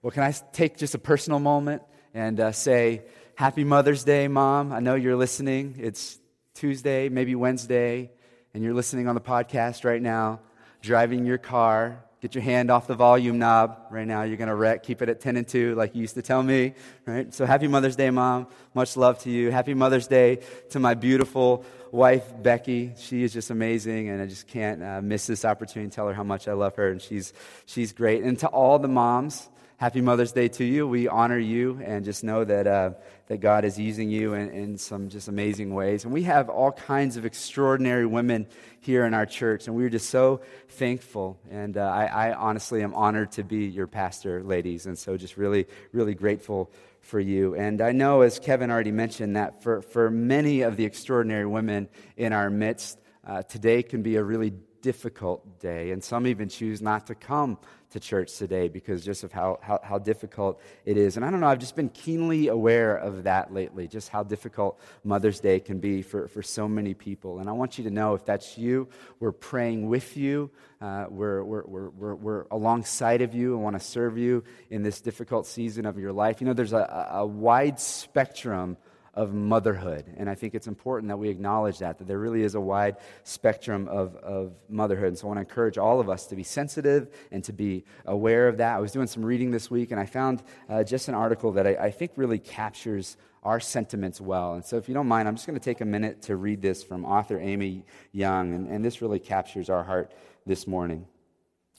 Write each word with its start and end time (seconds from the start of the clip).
Well, 0.00 0.12
can 0.12 0.22
I 0.22 0.30
take 0.52 0.76
just 0.76 0.94
a 0.94 0.98
personal 0.98 1.40
moment 1.40 1.82
and 2.14 2.38
uh, 2.38 2.52
say, 2.52 3.02
Happy 3.34 3.64
Mother's 3.64 4.04
Day, 4.04 4.28
Mom? 4.28 4.72
I 4.72 4.78
know 4.78 4.94
you're 4.94 5.16
listening. 5.16 5.74
It's 5.76 6.20
Tuesday, 6.54 7.08
maybe 7.08 7.34
Wednesday, 7.34 8.12
and 8.54 8.62
you're 8.62 8.74
listening 8.74 9.08
on 9.08 9.16
the 9.16 9.20
podcast 9.20 9.84
right 9.84 10.00
now, 10.00 10.38
driving 10.82 11.26
your 11.26 11.38
car. 11.38 12.04
Get 12.20 12.36
your 12.36 12.42
hand 12.42 12.70
off 12.70 12.86
the 12.86 12.94
volume 12.94 13.40
knob 13.40 13.76
right 13.90 14.06
now. 14.06 14.22
You're 14.22 14.36
going 14.36 14.48
to 14.48 14.54
wreck. 14.54 14.84
Keep 14.84 15.02
it 15.02 15.08
at 15.08 15.20
10 15.20 15.36
and 15.36 15.48
2, 15.48 15.74
like 15.74 15.96
you 15.96 16.02
used 16.02 16.14
to 16.14 16.22
tell 16.22 16.44
me, 16.44 16.74
right? 17.04 17.34
So 17.34 17.44
happy 17.44 17.66
Mother's 17.66 17.96
Day, 17.96 18.10
Mom. 18.10 18.46
Much 18.74 18.96
love 18.96 19.18
to 19.22 19.30
you. 19.30 19.50
Happy 19.50 19.74
Mother's 19.74 20.06
Day 20.06 20.38
to 20.70 20.78
my 20.78 20.94
beautiful 20.94 21.64
wife, 21.90 22.24
Becky. 22.40 22.92
She 22.96 23.24
is 23.24 23.32
just 23.32 23.50
amazing, 23.50 24.10
and 24.10 24.22
I 24.22 24.26
just 24.26 24.46
can't 24.46 24.80
uh, 24.80 25.02
miss 25.02 25.26
this 25.26 25.44
opportunity 25.44 25.90
to 25.90 25.94
tell 25.96 26.06
her 26.06 26.14
how 26.14 26.24
much 26.24 26.46
I 26.46 26.52
love 26.52 26.76
her, 26.76 26.88
and 26.88 27.02
she's, 27.02 27.32
she's 27.66 27.92
great. 27.92 28.22
And 28.22 28.38
to 28.38 28.46
all 28.46 28.78
the 28.78 28.86
moms, 28.86 29.48
happy 29.78 30.00
Mother's 30.00 30.32
Day 30.32 30.48
to 30.48 30.64
you. 30.64 30.88
We 30.88 31.06
honor 31.06 31.38
you 31.38 31.80
and 31.84 32.04
just 32.04 32.24
know 32.24 32.42
that, 32.42 32.66
uh, 32.66 32.90
that 33.28 33.38
God 33.38 33.64
is 33.64 33.78
using 33.78 34.10
you 34.10 34.34
in, 34.34 34.50
in 34.50 34.76
some 34.76 35.08
just 35.08 35.28
amazing 35.28 35.72
ways. 35.72 36.02
And 36.02 36.12
we 36.12 36.24
have 36.24 36.48
all 36.48 36.72
kinds 36.72 37.16
of 37.16 37.24
extraordinary 37.24 38.04
women 38.04 38.48
here 38.80 39.04
in 39.04 39.14
our 39.14 39.24
church, 39.24 39.68
and 39.68 39.76
we're 39.76 39.88
just 39.88 40.10
so 40.10 40.40
thankful. 40.68 41.38
And 41.48 41.76
uh, 41.76 41.82
I, 41.82 42.06
I 42.06 42.34
honestly 42.34 42.82
am 42.82 42.92
honored 42.92 43.30
to 43.32 43.44
be 43.44 43.66
your 43.66 43.86
pastor, 43.86 44.42
ladies, 44.42 44.86
and 44.86 44.98
so 44.98 45.16
just 45.16 45.36
really, 45.36 45.68
really 45.92 46.14
grateful 46.14 46.72
for 47.00 47.20
you. 47.20 47.54
And 47.54 47.80
I 47.80 47.92
know, 47.92 48.22
as 48.22 48.40
Kevin 48.40 48.72
already 48.72 48.90
mentioned, 48.90 49.36
that 49.36 49.62
for, 49.62 49.80
for 49.80 50.10
many 50.10 50.62
of 50.62 50.76
the 50.76 50.86
extraordinary 50.86 51.46
women 51.46 51.88
in 52.16 52.32
our 52.32 52.50
midst, 52.50 52.98
uh, 53.24 53.42
today 53.42 53.84
can 53.84 54.02
be 54.02 54.16
a 54.16 54.24
really 54.24 54.54
difficult 54.82 55.60
day. 55.60 55.92
And 55.92 56.02
some 56.02 56.26
even 56.26 56.48
choose 56.48 56.82
not 56.82 57.06
to 57.06 57.14
come 57.14 57.58
to 57.90 58.00
church 58.00 58.36
today 58.36 58.68
because 58.68 59.04
just 59.04 59.24
of 59.24 59.32
how, 59.32 59.58
how, 59.62 59.80
how, 59.82 59.98
difficult 59.98 60.60
it 60.84 60.96
is. 60.96 61.16
And 61.16 61.24
I 61.24 61.30
don't 61.30 61.40
know, 61.40 61.46
I've 61.46 61.58
just 61.58 61.74
been 61.74 61.88
keenly 61.88 62.48
aware 62.48 62.96
of 62.96 63.24
that 63.24 63.52
lately, 63.52 63.88
just 63.88 64.10
how 64.10 64.22
difficult 64.22 64.78
Mother's 65.04 65.40
Day 65.40 65.58
can 65.58 65.78
be 65.78 66.02
for, 66.02 66.28
for 66.28 66.42
so 66.42 66.68
many 66.68 66.92
people. 66.92 67.38
And 67.38 67.48
I 67.48 67.52
want 67.52 67.78
you 67.78 67.84
to 67.84 67.90
know 67.90 68.14
if 68.14 68.24
that's 68.24 68.58
you, 68.58 68.88
we're 69.20 69.32
praying 69.32 69.88
with 69.88 70.16
you, 70.16 70.50
uh, 70.80 71.06
we're, 71.08 71.42
we're, 71.42 71.64
we're, 71.66 72.14
we're, 72.14 72.46
alongside 72.50 73.22
of 73.22 73.34
you 73.34 73.54
and 73.54 73.62
want 73.62 73.78
to 73.78 73.84
serve 73.84 74.18
you 74.18 74.44
in 74.70 74.82
this 74.82 75.00
difficult 75.00 75.46
season 75.46 75.86
of 75.86 75.98
your 75.98 76.12
life. 76.12 76.40
You 76.40 76.46
know, 76.46 76.52
there's 76.52 76.72
a, 76.72 77.08
a 77.12 77.26
wide 77.26 77.80
spectrum 77.80 78.76
of 79.18 79.34
motherhood. 79.34 80.04
And 80.16 80.30
I 80.30 80.36
think 80.36 80.54
it's 80.54 80.68
important 80.68 81.08
that 81.08 81.16
we 81.16 81.28
acknowledge 81.28 81.80
that, 81.80 81.98
that 81.98 82.06
there 82.06 82.20
really 82.20 82.44
is 82.44 82.54
a 82.54 82.60
wide 82.60 82.98
spectrum 83.24 83.88
of, 83.88 84.14
of 84.14 84.52
motherhood. 84.68 85.08
And 85.08 85.18
so 85.18 85.24
I 85.24 85.34
want 85.34 85.38
to 85.38 85.40
encourage 85.40 85.76
all 85.76 85.98
of 85.98 86.08
us 86.08 86.26
to 86.26 86.36
be 86.36 86.44
sensitive 86.44 87.12
and 87.32 87.42
to 87.42 87.52
be 87.52 87.84
aware 88.06 88.46
of 88.46 88.58
that. 88.58 88.76
I 88.76 88.78
was 88.78 88.92
doing 88.92 89.08
some 89.08 89.24
reading 89.24 89.50
this 89.50 89.72
week 89.72 89.90
and 89.90 89.98
I 89.98 90.06
found 90.06 90.44
uh, 90.68 90.84
just 90.84 91.08
an 91.08 91.16
article 91.16 91.50
that 91.52 91.66
I, 91.66 91.70
I 91.70 91.90
think 91.90 92.12
really 92.14 92.38
captures 92.38 93.16
our 93.42 93.58
sentiments 93.58 94.20
well. 94.20 94.54
And 94.54 94.64
so, 94.64 94.76
if 94.76 94.88
you 94.88 94.94
don't 94.94 95.08
mind, 95.08 95.26
I'm 95.26 95.34
just 95.34 95.48
going 95.48 95.58
to 95.58 95.64
take 95.64 95.80
a 95.80 95.84
minute 95.84 96.22
to 96.22 96.36
read 96.36 96.62
this 96.62 96.84
from 96.84 97.04
author 97.04 97.40
Amy 97.40 97.84
Young. 98.12 98.54
And, 98.54 98.68
and 98.68 98.84
this 98.84 99.02
really 99.02 99.18
captures 99.18 99.68
our 99.68 99.82
heart 99.82 100.12
this 100.46 100.68
morning. 100.68 101.06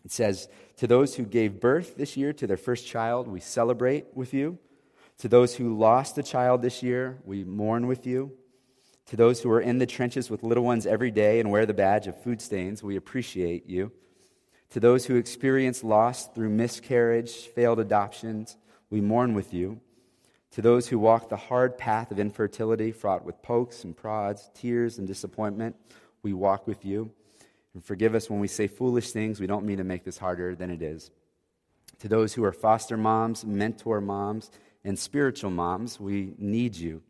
It 0.03 0.11
says, 0.11 0.49
To 0.77 0.87
those 0.87 1.15
who 1.15 1.23
gave 1.23 1.61
birth 1.61 1.95
this 1.95 2.17
year 2.17 2.33
to 2.33 2.47
their 2.47 2.57
first 2.57 2.85
child, 2.85 3.29
we 3.29 3.39
celebrate 3.39 4.07
with 4.13 4.33
you. 4.33 4.57
To 5.19 5.27
those 5.27 5.55
who 5.55 5.77
lost 5.77 6.17
a 6.17 6.23
child 6.23 6.61
this 6.61 6.81
year, 6.81 7.19
we 7.25 7.43
mourn 7.43 7.87
with 7.87 8.07
you. 8.07 8.31
To 9.07 9.17
those 9.17 9.41
who 9.41 9.51
are 9.51 9.59
in 9.59 9.77
the 9.77 9.85
trenches 9.85 10.29
with 10.29 10.43
little 10.43 10.63
ones 10.63 10.85
every 10.85 11.11
day 11.11 11.39
and 11.39 11.51
wear 11.51 11.65
the 11.65 11.73
badge 11.73 12.07
of 12.07 12.21
food 12.21 12.41
stains, 12.41 12.81
we 12.83 12.95
appreciate 12.95 13.67
you. 13.67 13.91
To 14.69 14.79
those 14.79 15.05
who 15.07 15.15
experience 15.15 15.83
loss 15.83 16.27
through 16.27 16.49
miscarriage, 16.49 17.31
failed 17.31 17.79
adoptions, 17.79 18.55
we 18.89 19.01
mourn 19.01 19.33
with 19.33 19.53
you. 19.53 19.81
To 20.51 20.61
those 20.61 20.87
who 20.87 20.97
walk 20.97 21.27
the 21.27 21.35
hard 21.35 21.77
path 21.77 22.11
of 22.11 22.19
infertility, 22.19 22.91
fraught 22.91 23.25
with 23.25 23.41
pokes 23.41 23.83
and 23.83 23.97
prods, 23.97 24.49
tears 24.53 24.99
and 24.99 25.07
disappointment, 25.07 25.75
we 26.23 26.31
walk 26.31 26.65
with 26.65 26.85
you. 26.85 27.11
And 27.73 27.83
forgive 27.83 28.15
us 28.15 28.29
when 28.29 28.39
we 28.39 28.47
say 28.47 28.67
foolish 28.67 29.11
things. 29.11 29.39
We 29.39 29.47
don't 29.47 29.65
mean 29.65 29.77
to 29.79 29.83
make 29.83 30.05
this 30.05 30.17
harder 30.17 30.55
than 30.55 30.69
it 30.69 30.81
is. 30.81 31.11
To 31.99 32.07
those 32.07 32.33
who 32.33 32.43
are 32.45 32.53
foster 32.53 32.95
moms, 32.95 33.43
mentor 33.43 33.99
moms, 33.99 34.49
and 34.83 34.97
spiritual 34.97 35.51
moms, 35.51 35.99
we 35.99 36.33
need 36.37 36.75
you. 36.75 37.01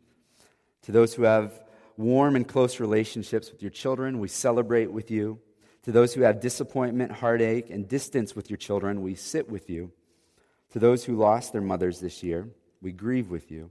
To 0.82 0.92
those 0.92 1.14
who 1.14 1.22
have 1.22 1.62
warm 1.96 2.36
and 2.36 2.48
close 2.48 2.80
relationships 2.80 3.50
with 3.52 3.62
your 3.62 3.70
children, 3.70 4.18
we 4.18 4.28
celebrate 4.28 4.90
with 4.90 5.10
you. 5.10 5.38
To 5.84 5.92
those 5.92 6.14
who 6.14 6.22
have 6.22 6.40
disappointment, 6.40 7.12
heartache, 7.12 7.70
and 7.70 7.88
distance 7.88 8.34
with 8.34 8.50
your 8.50 8.56
children, 8.56 9.02
we 9.02 9.14
sit 9.14 9.48
with 9.48 9.70
you. 9.70 9.92
To 10.70 10.78
those 10.78 11.04
who 11.04 11.16
lost 11.16 11.52
their 11.52 11.62
mothers 11.62 12.00
this 12.00 12.22
year, 12.22 12.48
we 12.80 12.92
grieve 12.92 13.30
with 13.30 13.50
you. 13.50 13.70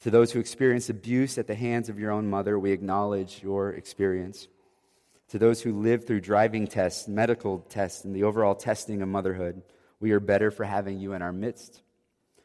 To 0.00 0.10
those 0.10 0.32
who 0.32 0.40
experience 0.40 0.88
abuse 0.88 1.36
at 1.36 1.46
the 1.46 1.54
hands 1.54 1.88
of 1.88 1.98
your 1.98 2.10
own 2.10 2.28
mother, 2.28 2.58
we 2.58 2.72
acknowledge 2.72 3.42
your 3.42 3.70
experience. 3.70 4.48
To 5.28 5.38
those 5.38 5.62
who 5.62 5.80
live 5.80 6.06
through 6.06 6.22
driving 6.22 6.66
tests, 6.66 7.06
medical 7.06 7.58
tests, 7.58 8.04
and 8.04 8.14
the 8.14 8.24
overall 8.24 8.54
testing 8.54 9.02
of 9.02 9.08
motherhood, 9.08 9.62
we 10.00 10.12
are 10.12 10.20
better 10.20 10.50
for 10.50 10.64
having 10.64 10.98
you 10.98 11.12
in 11.12 11.22
our 11.22 11.32
midst. 11.32 11.82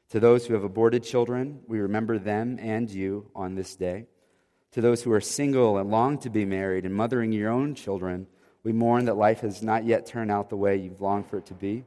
To 0.09 0.19
those 0.19 0.45
who 0.45 0.53
have 0.53 0.63
aborted 0.63 1.03
children, 1.03 1.61
we 1.67 1.79
remember 1.79 2.19
them 2.19 2.59
and 2.61 2.89
you 2.89 3.29
on 3.35 3.55
this 3.55 3.75
day. 3.75 4.05
To 4.73 4.81
those 4.81 5.01
who 5.01 5.11
are 5.11 5.21
single 5.21 5.77
and 5.77 5.89
long 5.89 6.17
to 6.19 6.29
be 6.29 6.45
married 6.45 6.85
and 6.85 6.93
mothering 6.93 7.31
your 7.31 7.49
own 7.49 7.75
children, 7.75 8.27
we 8.63 8.71
mourn 8.71 9.05
that 9.05 9.17
life 9.17 9.39
has 9.39 9.63
not 9.63 9.85
yet 9.85 10.05
turned 10.05 10.31
out 10.31 10.49
the 10.49 10.57
way 10.57 10.75
you've 10.75 11.01
longed 11.01 11.27
for 11.27 11.37
it 11.37 11.45
to 11.47 11.53
be. 11.53 11.85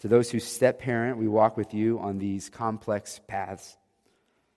To 0.00 0.08
those 0.08 0.30
who 0.30 0.38
step 0.40 0.78
parent, 0.78 1.16
we 1.16 1.26
walk 1.26 1.56
with 1.56 1.72
you 1.72 1.98
on 1.98 2.18
these 2.18 2.50
complex 2.50 3.20
paths. 3.26 3.76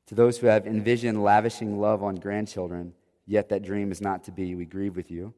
To 0.08 0.16
those 0.16 0.38
who 0.38 0.48
have 0.48 0.68
envisioned 0.68 1.24
lavishing 1.24 1.80
love 1.80 2.04
on 2.04 2.16
grandchildren, 2.16 2.94
yet 3.26 3.50
that 3.50 3.64
dream 3.64 3.92
is 3.92 4.02
not 4.02 4.26
to 4.26 4.32
be, 4.32 4.54
we 4.56 4.66
grieve 4.66 4.96
with 4.96 5.10
you. 5.10 5.34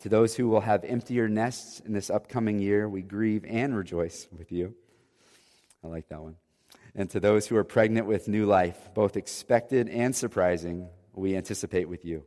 To 0.00 0.08
those 0.08 0.34
who 0.34 0.48
will 0.48 0.62
have 0.62 0.84
emptier 0.84 1.28
nests 1.28 1.80
in 1.80 1.92
this 1.92 2.10
upcoming 2.10 2.58
year, 2.58 2.88
we 2.88 3.02
grieve 3.02 3.44
and 3.46 3.76
rejoice 3.76 4.28
with 4.36 4.50
you. 4.50 4.74
I 5.84 5.88
like 5.88 6.08
that 6.08 6.22
one. 6.22 6.36
And 6.94 7.08
to 7.10 7.20
those 7.20 7.46
who 7.46 7.56
are 7.56 7.64
pregnant 7.64 8.06
with 8.06 8.28
new 8.28 8.46
life, 8.46 8.90
both 8.94 9.16
expected 9.16 9.88
and 9.88 10.14
surprising, 10.14 10.88
we 11.14 11.36
anticipate 11.36 11.88
with 11.88 12.04
you. 12.04 12.24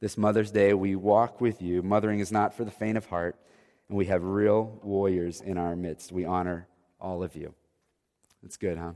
This 0.00 0.18
Mother's 0.18 0.50
Day, 0.50 0.74
we 0.74 0.96
walk 0.96 1.40
with 1.40 1.62
you. 1.62 1.82
Mothering 1.82 2.20
is 2.20 2.32
not 2.32 2.54
for 2.54 2.64
the 2.64 2.70
faint 2.70 2.98
of 2.98 3.06
heart, 3.06 3.36
and 3.88 3.96
we 3.96 4.06
have 4.06 4.22
real 4.22 4.80
warriors 4.82 5.40
in 5.40 5.58
our 5.58 5.76
midst. 5.76 6.12
We 6.12 6.24
honor 6.24 6.68
all 7.00 7.22
of 7.22 7.34
you. 7.34 7.54
That's 8.42 8.56
good, 8.56 8.78
huh? 8.78 8.92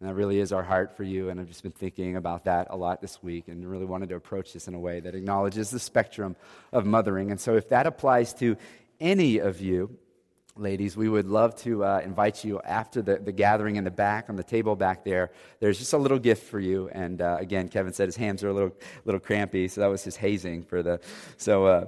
And 0.00 0.08
that 0.08 0.14
really 0.14 0.38
is 0.38 0.52
our 0.52 0.62
heart 0.62 0.96
for 0.96 1.02
you. 1.02 1.28
And 1.28 1.40
I've 1.40 1.48
just 1.48 1.62
been 1.62 1.72
thinking 1.72 2.16
about 2.16 2.44
that 2.44 2.68
a 2.70 2.76
lot 2.76 3.00
this 3.00 3.22
week 3.22 3.48
and 3.48 3.68
really 3.68 3.84
wanted 3.84 4.08
to 4.10 4.16
approach 4.16 4.52
this 4.52 4.68
in 4.68 4.74
a 4.74 4.78
way 4.78 5.00
that 5.00 5.14
acknowledges 5.14 5.70
the 5.70 5.78
spectrum 5.78 6.36
of 6.72 6.84
mothering. 6.86 7.30
And 7.30 7.40
so, 7.40 7.56
if 7.56 7.68
that 7.70 7.86
applies 7.86 8.34
to 8.34 8.56
any 9.00 9.38
of 9.38 9.60
you, 9.60 9.96
ladies, 10.56 10.96
we 10.96 11.08
would 11.08 11.26
love 11.26 11.56
to 11.56 11.84
uh, 11.84 12.00
invite 12.04 12.44
you 12.44 12.60
after 12.60 13.02
the, 13.02 13.16
the 13.16 13.32
gathering 13.32 13.76
in 13.76 13.84
the 13.84 13.90
back, 13.90 14.26
on 14.28 14.36
the 14.36 14.44
table 14.44 14.76
back 14.76 15.04
there. 15.04 15.32
There's 15.58 15.78
just 15.78 15.92
a 15.92 15.98
little 15.98 16.18
gift 16.18 16.44
for 16.44 16.60
you. 16.60 16.88
And 16.92 17.20
uh, 17.20 17.38
again, 17.40 17.68
Kevin 17.68 17.92
said 17.92 18.06
his 18.06 18.16
hands 18.16 18.44
are 18.44 18.50
a 18.50 18.52
little, 18.52 18.72
little 19.04 19.20
crampy, 19.20 19.66
so 19.66 19.80
that 19.80 19.88
was 19.88 20.04
his 20.04 20.16
hazing 20.16 20.62
for 20.62 20.82
the. 20.82 21.00
So 21.38 21.66
uh, 21.66 21.86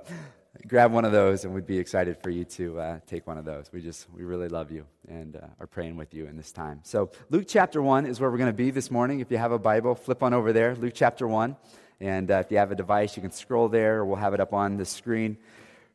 grab 0.67 0.91
one 0.91 1.05
of 1.05 1.13
those, 1.13 1.45
and 1.45 1.55
we'd 1.55 1.67
be 1.67 1.79
excited 1.79 2.17
for 2.21 2.31
you 2.31 2.45
to 2.45 2.81
uh, 2.81 2.99
take 3.07 3.27
one 3.27 3.39
of 3.39 3.45
those. 3.45 3.71
We 3.73 3.81
just, 3.83 4.07
we 4.13 4.25
really 4.25 4.49
love 4.49 4.73
you 4.73 4.85
and 5.09 5.37
uh, 5.37 5.47
are 5.61 5.69
praying 5.69 5.97
with 5.97 6.13
you 6.13 6.27
in 6.27 6.37
this 6.37 6.51
time. 6.51 6.81
So 6.83 7.11
Luke 7.31 7.45
chapter 7.47 7.81
1 7.81 8.05
is 8.05 8.19
where 8.19 8.31
we're 8.31 8.39
going 8.39 8.51
to 8.51 8.53
be 8.53 8.71
this 8.71 8.91
morning. 8.91 9.21
If 9.21 9.31
you 9.31 9.39
have 9.39 9.53
a 9.53 9.61
Bible, 9.61 9.95
flip 9.95 10.25
on 10.25 10.35
over 10.35 10.53
there, 10.53 10.75
Luke 10.75 10.95
chapter 10.95 11.29
1. 11.29 11.57
And 12.01 12.31
uh, 12.31 12.43
if 12.45 12.51
you 12.51 12.59
have 12.59 12.73
a 12.73 12.77
device, 12.77 13.17
you 13.17 13.23
can 13.23 13.31
scroll 13.31 13.69
there, 13.69 13.99
or 13.99 14.05
we'll 14.05 14.17
have 14.17 14.35
it 14.35 14.41
up 14.41 14.53
on 14.53 14.77
the 14.77 14.85
screen 14.85 15.39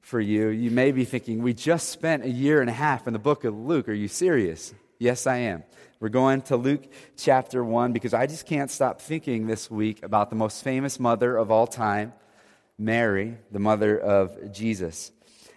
for 0.02 0.20
you. 0.20 0.50
You 0.50 0.72
may 0.72 0.92
be 0.92 1.06
thinking, 1.06 1.42
we 1.42 1.54
just 1.54 1.90
spent 1.90 2.26
a 2.26 2.30
year 2.30 2.60
and 2.60 2.70
a 2.70 2.74
half 2.74 3.08
in 3.08 3.14
the 3.14 3.20
book 3.20 3.44
of 3.44 3.56
Luke. 3.56 3.88
Are 3.88 3.94
you 3.94 4.08
serious? 4.08 4.74
Yes, 5.00 5.26
I 5.26 5.38
am. 5.38 5.64
We're 6.00 6.10
going 6.10 6.42
to 6.44 6.58
Luke 6.58 6.84
chapter 7.16 7.64
1 7.64 7.94
because 7.94 8.14
I 8.14 8.26
just 8.26 8.46
can't 8.46 8.70
stop 8.70 9.00
thinking 9.00 9.48
this 9.48 9.70
week 9.70 10.04
about 10.04 10.30
the 10.30 10.36
most 10.36 10.64
famous 10.64 11.00
mother 11.00 11.38
of 11.38 11.52
all 11.52 11.68
time, 11.68 12.14
Mary, 12.78 13.38
the 13.52 13.60
mother 13.60 13.98
of 13.98 14.52
Jesus. 14.52 15.12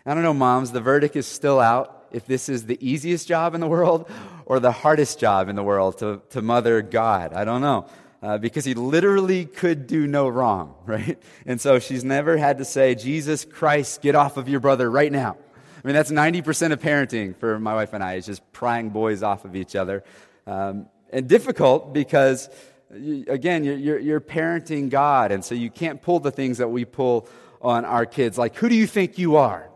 I 0.06 0.12
don't 0.12 0.22
know, 0.22 0.34
moms, 0.34 0.70
the 0.70 0.82
verdict 0.82 1.16
is 1.16 1.26
still 1.26 1.60
out 1.60 2.06
if 2.12 2.26
this 2.26 2.50
is 2.50 2.66
the 2.66 2.78
easiest 2.86 3.26
job 3.26 3.54
in 3.54 3.60
the 3.60 3.66
world 3.66 4.08
or 4.44 4.60
the 4.60 4.70
hardest 4.70 5.18
job 5.18 5.48
in 5.48 5.56
the 5.56 5.62
world 5.62 5.98
to, 5.98 6.20
to 6.30 6.42
mother 6.42 6.82
God. 6.82 7.32
I 7.32 7.44
don't 7.44 7.62
know 7.62 7.88
uh, 8.24 8.38
because 8.38 8.64
he 8.64 8.72
literally 8.72 9.44
could 9.44 9.86
do 9.86 10.06
no 10.06 10.26
wrong, 10.26 10.74
right? 10.86 11.22
And 11.44 11.60
so 11.60 11.78
she's 11.78 12.02
never 12.02 12.38
had 12.38 12.56
to 12.56 12.64
say, 12.64 12.94
Jesus 12.94 13.44
Christ, 13.44 14.00
get 14.00 14.14
off 14.14 14.38
of 14.38 14.48
your 14.48 14.60
brother 14.60 14.90
right 14.90 15.12
now. 15.12 15.36
I 15.76 15.86
mean, 15.86 15.94
that's 15.94 16.10
90% 16.10 16.72
of 16.72 16.80
parenting 16.80 17.36
for 17.36 17.58
my 17.58 17.74
wife 17.74 17.92
and 17.92 18.02
I, 18.02 18.14
is 18.14 18.24
just 18.24 18.50
prying 18.52 18.88
boys 18.88 19.22
off 19.22 19.44
of 19.44 19.54
each 19.54 19.76
other. 19.76 20.02
Um, 20.46 20.86
and 21.10 21.28
difficult 21.28 21.92
because, 21.92 22.48
again, 22.90 23.62
you're, 23.62 23.76
you're, 23.76 23.98
you're 23.98 24.20
parenting 24.22 24.88
God, 24.88 25.30
and 25.30 25.44
so 25.44 25.54
you 25.54 25.68
can't 25.68 26.00
pull 26.00 26.18
the 26.18 26.30
things 26.30 26.56
that 26.58 26.68
we 26.68 26.86
pull 26.86 27.28
on 27.60 27.84
our 27.84 28.06
kids, 28.06 28.38
like, 28.38 28.56
who 28.56 28.70
do 28.70 28.74
you 28.74 28.86
think 28.86 29.18
you 29.18 29.36
are? 29.36 29.68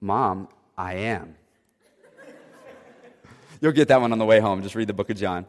Mom, 0.00 0.48
I 0.78 0.94
am. 0.94 1.34
You'll 3.60 3.72
get 3.72 3.88
that 3.88 4.00
one 4.00 4.12
on 4.12 4.18
the 4.18 4.24
way 4.24 4.40
home. 4.40 4.62
Just 4.62 4.74
read 4.74 4.88
the 4.88 4.94
book 4.94 5.10
of 5.10 5.18
John. 5.18 5.44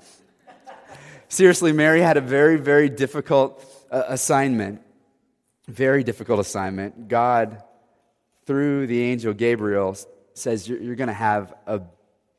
Seriously, 1.32 1.72
Mary 1.72 2.02
had 2.02 2.18
a 2.18 2.22
very, 2.22 2.58
very 2.58 2.90
difficult 2.90 3.64
uh, 3.90 4.04
assignment. 4.10 4.82
Very 5.66 6.04
difficult 6.04 6.42
assignment. 6.42 7.08
God, 7.08 7.64
through 8.46 8.88
the 8.88 9.02
angel 9.04 9.32
Gabriel, 9.32 9.96
says 10.34 10.68
you're, 10.68 10.82
you're 10.82 10.98
going 10.98 11.08
to 11.08 11.14
have 11.14 11.54
a 11.66 11.84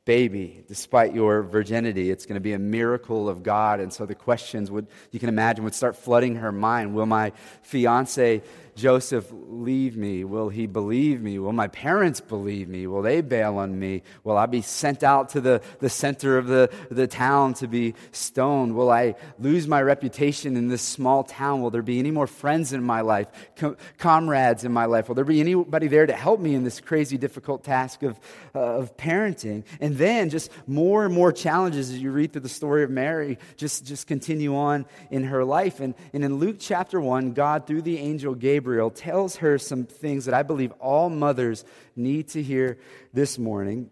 baby 0.05 0.63
despite 0.69 1.15
your 1.15 1.43
virginity. 1.43 2.11
It's 2.11 2.27
going 2.27 2.35
to 2.35 2.41
be 2.41 2.53
a 2.53 2.59
miracle 2.59 3.31
of 3.31 3.43
God. 3.43 3.81
And 3.81 3.91
so 3.91 4.05
the 4.05 4.15
questions 4.15 4.71
would, 4.71 4.87
you 5.11 5.19
can 5.19 5.31
imagine, 5.31 5.65
would 5.65 5.75
start 5.75 5.97
flooding 5.97 6.37
her 6.37 6.53
mind. 6.53 6.95
Will 6.95 7.07
my 7.07 7.33
fiance 7.63 8.43
Joseph 8.75 9.27
leave 9.31 9.97
me? 9.97 10.25
Will 10.25 10.49
he 10.49 10.67
believe 10.67 11.21
me? 11.21 11.39
Will 11.39 11.53
my 11.53 11.69
parents 11.69 12.21
believe 12.21 12.69
me? 12.69 12.87
Will 12.87 13.03
they 13.03 13.21
bail 13.21 13.59
on 13.59 13.79
me? 13.79 14.03
Will 14.25 14.39
I 14.39 14.47
be 14.47 14.63
sent 14.63 15.03
out 15.03 15.29
to 15.31 15.41
the, 15.41 15.61
the 15.81 15.91
center 15.91 16.39
of 16.39 16.47
the, 16.47 16.71
the 16.91 17.07
town 17.07 17.53
to 17.55 17.69
be 17.69 17.95
stoned? 18.13 18.75
Will 18.75 18.91
I 18.91 19.15
lose 19.39 19.69
my 19.69 19.83
reputation 19.83 20.57
in 20.57 20.69
this 20.69 20.81
small 20.81 21.23
town? 21.23 21.61
Will 21.61 21.71
there 21.71 21.83
be 21.83 21.99
any 21.99 22.11
more 22.11 22.27
friends 22.27 22.73
in 22.73 22.83
my 22.83 23.03
life, 23.03 23.29
com- 23.57 23.77
comrades 23.99 24.65
in 24.65 24.73
my 24.73 24.87
life? 24.87 25.09
Will 25.09 25.17
there 25.17 25.25
be 25.25 25.41
anybody 25.41 25.87
there 25.87 26.07
to 26.07 26.15
help 26.15 26.41
me 26.41 26.55
in 26.55 26.65
this 26.65 26.81
crazy, 26.81 27.19
difficult 27.19 27.65
task 27.65 28.03
of, 28.03 28.19
uh, 28.55 28.59
of 28.59 28.97
parenting? 28.97 29.65
And 29.81 29.99
then 29.99 30.31
just 30.31 30.51
more 30.67 31.05
and 31.05 31.15
more 31.15 31.31
challenges 31.31 31.91
as 31.91 31.99
you 31.99 32.11
read 32.11 32.33
through 32.33 32.43
the 32.43 32.49
story 32.49 32.85
of 32.85 32.91
Mary 32.91 33.39
just, 33.57 33.85
just 33.85 34.07
continue 34.07 34.57
on 34.57 34.87
in 35.11 35.25
her 35.25 35.45
life. 35.45 35.81
And, 35.81 35.95
and 36.15 36.25
in 36.25 36.37
Luke 36.37 36.57
chapter 36.59 37.01
1, 37.01 37.33
God, 37.33 37.67
through 37.67 37.83
the 37.83 37.99
angel 37.99 38.35
Gabriel, 38.35 38.62
Gabriel 38.63 38.91
tells 38.91 39.37
her 39.37 39.59
some 39.59 39.87
things 39.87 40.27
that 40.27 40.35
I 40.35 40.45
believe 40.45 40.71
all 40.79 41.11
mothers 41.11 41.65
need 41.97 42.29
to 42.29 42.41
hear 42.41 42.79
this 43.13 43.37
morning. 43.37 43.91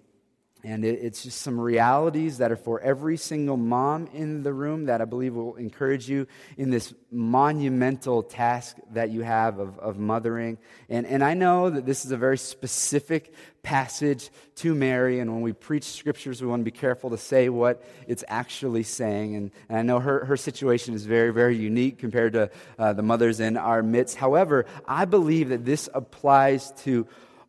And 0.63 0.85
it's 0.85 1.25
just 1.25 1.41
some 1.41 1.59
realities 1.59 2.39
that 2.39 2.53
are 2.53 2.57
for 2.57 2.81
every 2.81 3.17
single 3.17 3.57
mom 3.57 4.09
in 4.13 4.45
the 4.45 4.53
room 4.53 4.85
that 4.85 5.01
I 5.01 5.07
believe 5.07 5.35
will 5.35 5.57
encourage 5.57 6.09
you 6.09 6.29
in 6.57 6.71
this 6.71 6.95
monumental 7.11 8.23
task 8.23 8.77
that 8.93 9.11
you 9.11 9.23
have 9.23 9.59
of, 9.59 9.77
of 9.81 9.99
mothering. 9.99 10.59
And, 10.89 11.05
and 11.05 11.25
I 11.25 11.35
know 11.35 11.69
that 11.71 11.85
this 11.85 12.05
is 12.05 12.13
a 12.13 12.17
very 12.17 12.39
specific 12.39 13.35
passage 13.63 14.31
to 14.57 14.75
Mary, 14.75 15.21
and 15.21 15.33
when 15.33 15.43
we 15.43 15.53
preach 15.53 15.85
scriptures, 15.85 16.41
we 16.41 16.49
want 16.49 16.61
to 16.61 16.65
be 16.65 16.71
careful 16.71 17.11
to 17.11 17.19
say 17.19 17.49
what 17.49 17.83
it's 18.07 18.25
actually 18.29 18.83
saying. 18.83 19.37
And, 19.37 19.51
and 19.69 19.79
I 19.79 19.83
know 19.83 20.01
her, 20.01 20.25
her 20.25 20.37
situation 20.37 20.95
is 20.95 21.05
very, 21.05 21.33
very 21.33 21.57
unique 21.57 21.99
compared 21.99 22.33
to 22.35 22.51
uh, 22.79 22.93
the 22.93 23.03
mothers 23.03 23.41
in 23.41 23.57
our 23.57 23.83
midst. 23.83 24.17
However, 24.17 24.67
I 24.87 25.05
believe 25.05 25.51
that 25.51 25.65
this 25.65 25.89
applies 25.95 26.73
to 26.83 27.07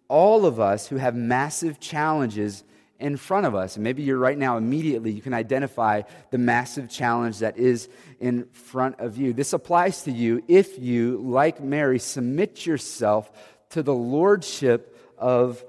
all 0.07 0.45
of 0.45 0.59
us 0.59 0.87
who 0.87 0.97
have 0.97 1.15
massive 1.15 1.79
challenges 1.79 2.63
in 2.99 3.17
front 3.17 3.47
of 3.47 3.55
us. 3.55 3.75
And 3.75 3.83
maybe 3.83 4.03
you're 4.03 4.17
right 4.17 4.37
now, 4.37 4.57
immediately, 4.57 5.11
you 5.11 5.21
can 5.21 5.33
identify 5.33 6.03
the 6.29 6.37
massive 6.37 6.89
challenge 6.89 7.39
that 7.39 7.57
is 7.57 7.89
in 8.19 8.45
front 8.51 8.99
of 8.99 9.17
you. 9.17 9.33
This 9.33 9.53
applies 9.53 10.03
to 10.03 10.11
you 10.11 10.43
if 10.47 10.77
you, 10.77 11.17
like 11.17 11.61
Mary, 11.61 11.97
submit 11.97 12.65
yourself 12.65 13.31
to 13.71 13.81
the 13.81 13.93
lordship 13.93 14.97
of 15.17 15.63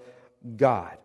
God. 0.57 0.97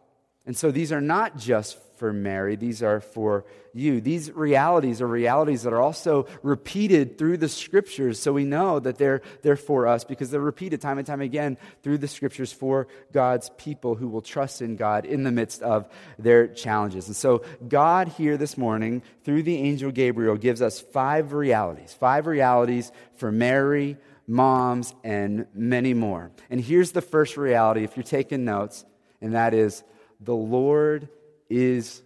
And 0.46 0.56
so 0.56 0.72
these 0.72 0.92
are 0.92 1.02
not 1.02 1.38
just 1.38 1.78
for 1.98 2.14
Mary, 2.14 2.56
these 2.56 2.84
are 2.84 3.02
for 3.02 3.44
you. 3.74 4.00
These 4.00 4.32
realities 4.32 5.02
are 5.02 5.08
realities 5.08 5.64
that 5.64 5.74
are 5.74 5.82
also 5.82 6.28
repeated 6.44 7.18
through 7.18 7.38
the 7.38 7.50
scriptures, 7.50 8.20
so 8.20 8.32
we 8.34 8.46
know 8.46 8.80
that 8.80 8.98
they're, 8.98 9.22
they're 9.42 9.56
for 9.56 9.88
us 9.88 10.04
because 10.04 10.30
they're 10.30 10.40
repeated 10.40 10.80
time 10.80 11.00
and 11.00 11.08
time 11.08 11.22
again 11.22 11.58
through 11.82 11.98
the 11.98 12.08
scriptures 12.08 12.54
for 12.54 12.88
God's 13.12 13.50
people 13.58 13.96
who 13.96 14.08
will 14.08 14.22
trust 14.22 14.62
in 14.62 14.76
God 14.76 15.06
in 15.06 15.24
the 15.24 15.32
midst 15.32 15.62
of 15.64 15.90
their 16.20 16.48
challenges. 16.48 17.08
And 17.08 17.16
so, 17.16 17.44
God 17.68 18.08
here 18.10 18.38
this 18.38 18.58
morning, 18.58 19.02
through 19.24 19.44
the 19.44 19.58
angel 19.58 19.92
Gabriel, 19.92 20.38
gives 20.38 20.62
us 20.62 20.80
five 20.80 21.34
realities, 21.34 21.94
five 21.94 22.28
realities 22.28 22.92
for 23.16 23.32
Mary, 23.32 23.98
moms, 24.28 24.94
and 25.04 25.48
many 25.54 25.94
more. 25.94 26.32
And 26.50 26.62
here's 26.62 26.92
the 26.92 27.02
first 27.02 27.38
reality, 27.38 27.84
if 27.84 27.98
you're 27.98 28.04
taking 28.04 28.46
notes, 28.46 28.86
and 29.22 29.34
that 29.34 29.54
is 29.54 29.84
the 30.20 30.36
Lord 30.36 31.10
is 31.50 32.02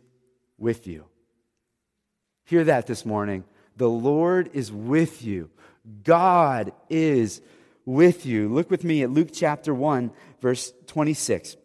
with 0.57 0.87
you. 0.87 1.05
Hear 2.45 2.63
that 2.65 2.87
this 2.87 3.05
morning. 3.05 3.43
The 3.77 3.89
Lord 3.89 4.49
is 4.53 4.71
with 4.71 5.23
you. 5.23 5.49
God 6.03 6.73
is 6.89 7.41
with 7.85 8.25
you. 8.25 8.49
Look 8.49 8.69
with 8.69 8.83
me 8.83 9.03
at 9.03 9.09
Luke 9.09 9.29
chapter 9.33 9.73
1, 9.73 10.11
verse 10.41 10.73
26. 10.87 11.55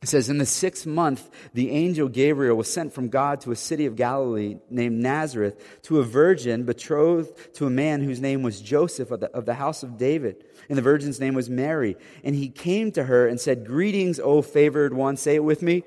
It 0.00 0.08
says, 0.08 0.28
In 0.28 0.38
the 0.38 0.46
sixth 0.46 0.86
month, 0.86 1.28
the 1.54 1.70
angel 1.70 2.08
Gabriel 2.08 2.56
was 2.56 2.72
sent 2.72 2.92
from 2.92 3.08
God 3.08 3.40
to 3.42 3.50
a 3.50 3.56
city 3.56 3.86
of 3.86 3.96
Galilee 3.96 4.58
named 4.70 5.02
Nazareth 5.02 5.80
to 5.82 5.98
a 5.98 6.04
virgin 6.04 6.64
betrothed 6.64 7.54
to 7.54 7.66
a 7.66 7.70
man 7.70 8.02
whose 8.02 8.20
name 8.20 8.42
was 8.42 8.60
Joseph 8.60 9.10
of 9.10 9.20
the, 9.20 9.30
of 9.30 9.44
the 9.44 9.54
house 9.54 9.82
of 9.82 9.98
David. 9.98 10.44
And 10.68 10.78
the 10.78 10.82
virgin's 10.82 11.18
name 11.18 11.34
was 11.34 11.50
Mary. 11.50 11.96
And 12.22 12.36
he 12.36 12.48
came 12.48 12.92
to 12.92 13.04
her 13.04 13.26
and 13.26 13.40
said, 13.40 13.66
Greetings, 13.66 14.20
O 14.20 14.40
favored 14.40 14.94
one. 14.94 15.16
Say 15.16 15.34
it 15.34 15.44
with 15.44 15.62
me. 15.62 15.82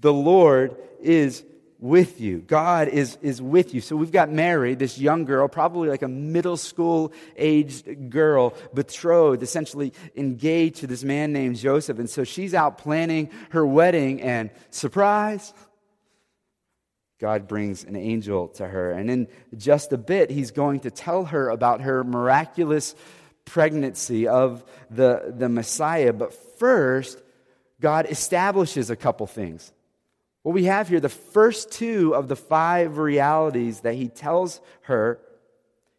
The 0.00 0.12
Lord 0.12 0.76
is 1.00 1.44
with 1.80 2.20
you. 2.20 2.38
God 2.38 2.88
is, 2.88 3.18
is 3.22 3.40
with 3.40 3.72
you. 3.72 3.80
So 3.80 3.94
we've 3.94 4.10
got 4.10 4.30
Mary, 4.30 4.74
this 4.74 4.98
young 4.98 5.24
girl, 5.24 5.46
probably 5.48 5.88
like 5.88 6.02
a 6.02 6.08
middle 6.08 6.56
school 6.56 7.12
aged 7.36 8.10
girl, 8.10 8.54
betrothed, 8.74 9.42
essentially 9.42 9.92
engaged 10.16 10.76
to 10.76 10.86
this 10.88 11.04
man 11.04 11.32
named 11.32 11.56
Joseph. 11.56 11.98
And 11.98 12.10
so 12.10 12.24
she's 12.24 12.52
out 12.52 12.78
planning 12.78 13.30
her 13.50 13.64
wedding, 13.64 14.20
and 14.22 14.50
surprise, 14.70 15.54
God 17.20 17.46
brings 17.46 17.84
an 17.84 17.96
angel 17.96 18.48
to 18.48 18.66
her. 18.66 18.92
And 18.92 19.10
in 19.10 19.28
just 19.56 19.92
a 19.92 19.98
bit, 19.98 20.30
he's 20.30 20.50
going 20.50 20.80
to 20.80 20.90
tell 20.90 21.26
her 21.26 21.48
about 21.48 21.80
her 21.82 22.02
miraculous 22.02 22.94
pregnancy 23.44 24.26
of 24.26 24.64
the, 24.90 25.32
the 25.36 25.48
Messiah. 25.48 26.12
But 26.12 26.34
first, 26.58 27.22
God 27.80 28.06
establishes 28.10 28.90
a 28.90 28.96
couple 28.96 29.26
things. 29.26 29.72
What 30.48 30.54
we 30.54 30.64
have 30.64 30.88
here, 30.88 30.98
the 30.98 31.10
first 31.10 31.70
two 31.72 32.14
of 32.14 32.26
the 32.26 32.34
five 32.34 32.96
realities 32.96 33.80
that 33.80 33.96
he 33.96 34.08
tells 34.08 34.62
her, 34.84 35.20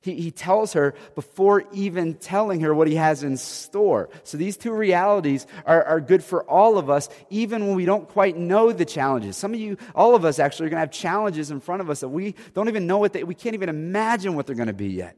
he, 0.02 0.16
he 0.16 0.32
tells 0.32 0.74
her 0.74 0.96
before 1.14 1.66
even 1.72 2.16
telling 2.16 2.62
her 2.62 2.74
what 2.74 2.88
he 2.88 2.96
has 2.96 3.22
in 3.22 3.38
store. 3.38 4.10
So 4.24 4.38
these 4.38 4.58
two 4.58 4.72
realities 4.72 5.46
are, 5.68 5.84
are 5.84 6.02
good 6.02 6.24
for 6.24 6.44
all 6.46 6.80
of 6.80 6.90
us, 6.90 7.10
even 7.30 7.68
when 7.68 7.76
we 7.76 7.86
don't 7.86 8.10
quite 8.10 8.38
know 8.38 8.72
the 8.72 8.86
challenges. 8.86 9.38
Some 9.38 9.54
of 9.54 9.60
you, 9.60 9.78
all 9.94 10.16
of 10.16 10.26
us 10.26 10.40
actually, 10.40 10.66
are 10.66 10.70
going 10.72 10.78
to 10.78 10.88
have 10.88 10.92
challenges 10.92 11.52
in 11.52 11.60
front 11.60 11.82
of 11.82 11.92
us 11.92 12.00
that 12.00 12.10
we 12.10 12.34
don't 12.56 12.70
even 12.70 12.88
know 12.88 12.98
what 12.98 13.14
they, 13.14 13.24
we 13.24 13.36
can't 13.36 13.54
even 13.54 13.70
imagine 13.70 14.34
what 14.34 14.48
they're 14.48 14.56
going 14.56 14.66
to 14.66 14.74
be 14.74 14.90
yet. 14.90 15.16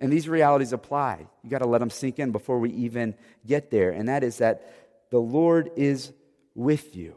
And 0.00 0.10
these 0.10 0.26
realities 0.26 0.72
apply. 0.72 1.26
You 1.44 1.50
got 1.50 1.58
to 1.58 1.68
let 1.68 1.80
them 1.80 1.90
sink 1.90 2.18
in 2.18 2.32
before 2.32 2.58
we 2.58 2.70
even 2.70 3.14
get 3.46 3.70
there. 3.70 3.90
And 3.90 4.08
that 4.08 4.24
is 4.24 4.38
that 4.38 4.72
the 5.10 5.20
Lord 5.20 5.70
is 5.76 6.14
with 6.54 6.96
you. 6.96 7.14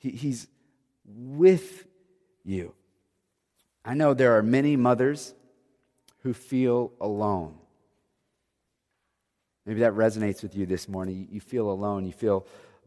He, 0.00 0.10
he's 0.10 0.48
with 1.04 1.86
you. 2.44 2.74
I 3.84 3.94
know 3.94 4.14
there 4.14 4.36
are 4.36 4.42
many 4.42 4.76
mothers 4.76 5.34
who 6.22 6.32
feel 6.32 6.92
alone. 7.00 7.54
Maybe 9.64 9.80
that 9.80 9.92
resonates 9.92 10.42
with 10.42 10.56
you 10.56 10.66
this 10.66 10.88
morning. 10.88 11.28
You 11.30 11.40
feel 11.40 11.70
alone. 11.70 12.06
You 12.06 12.12
feel 12.12 12.46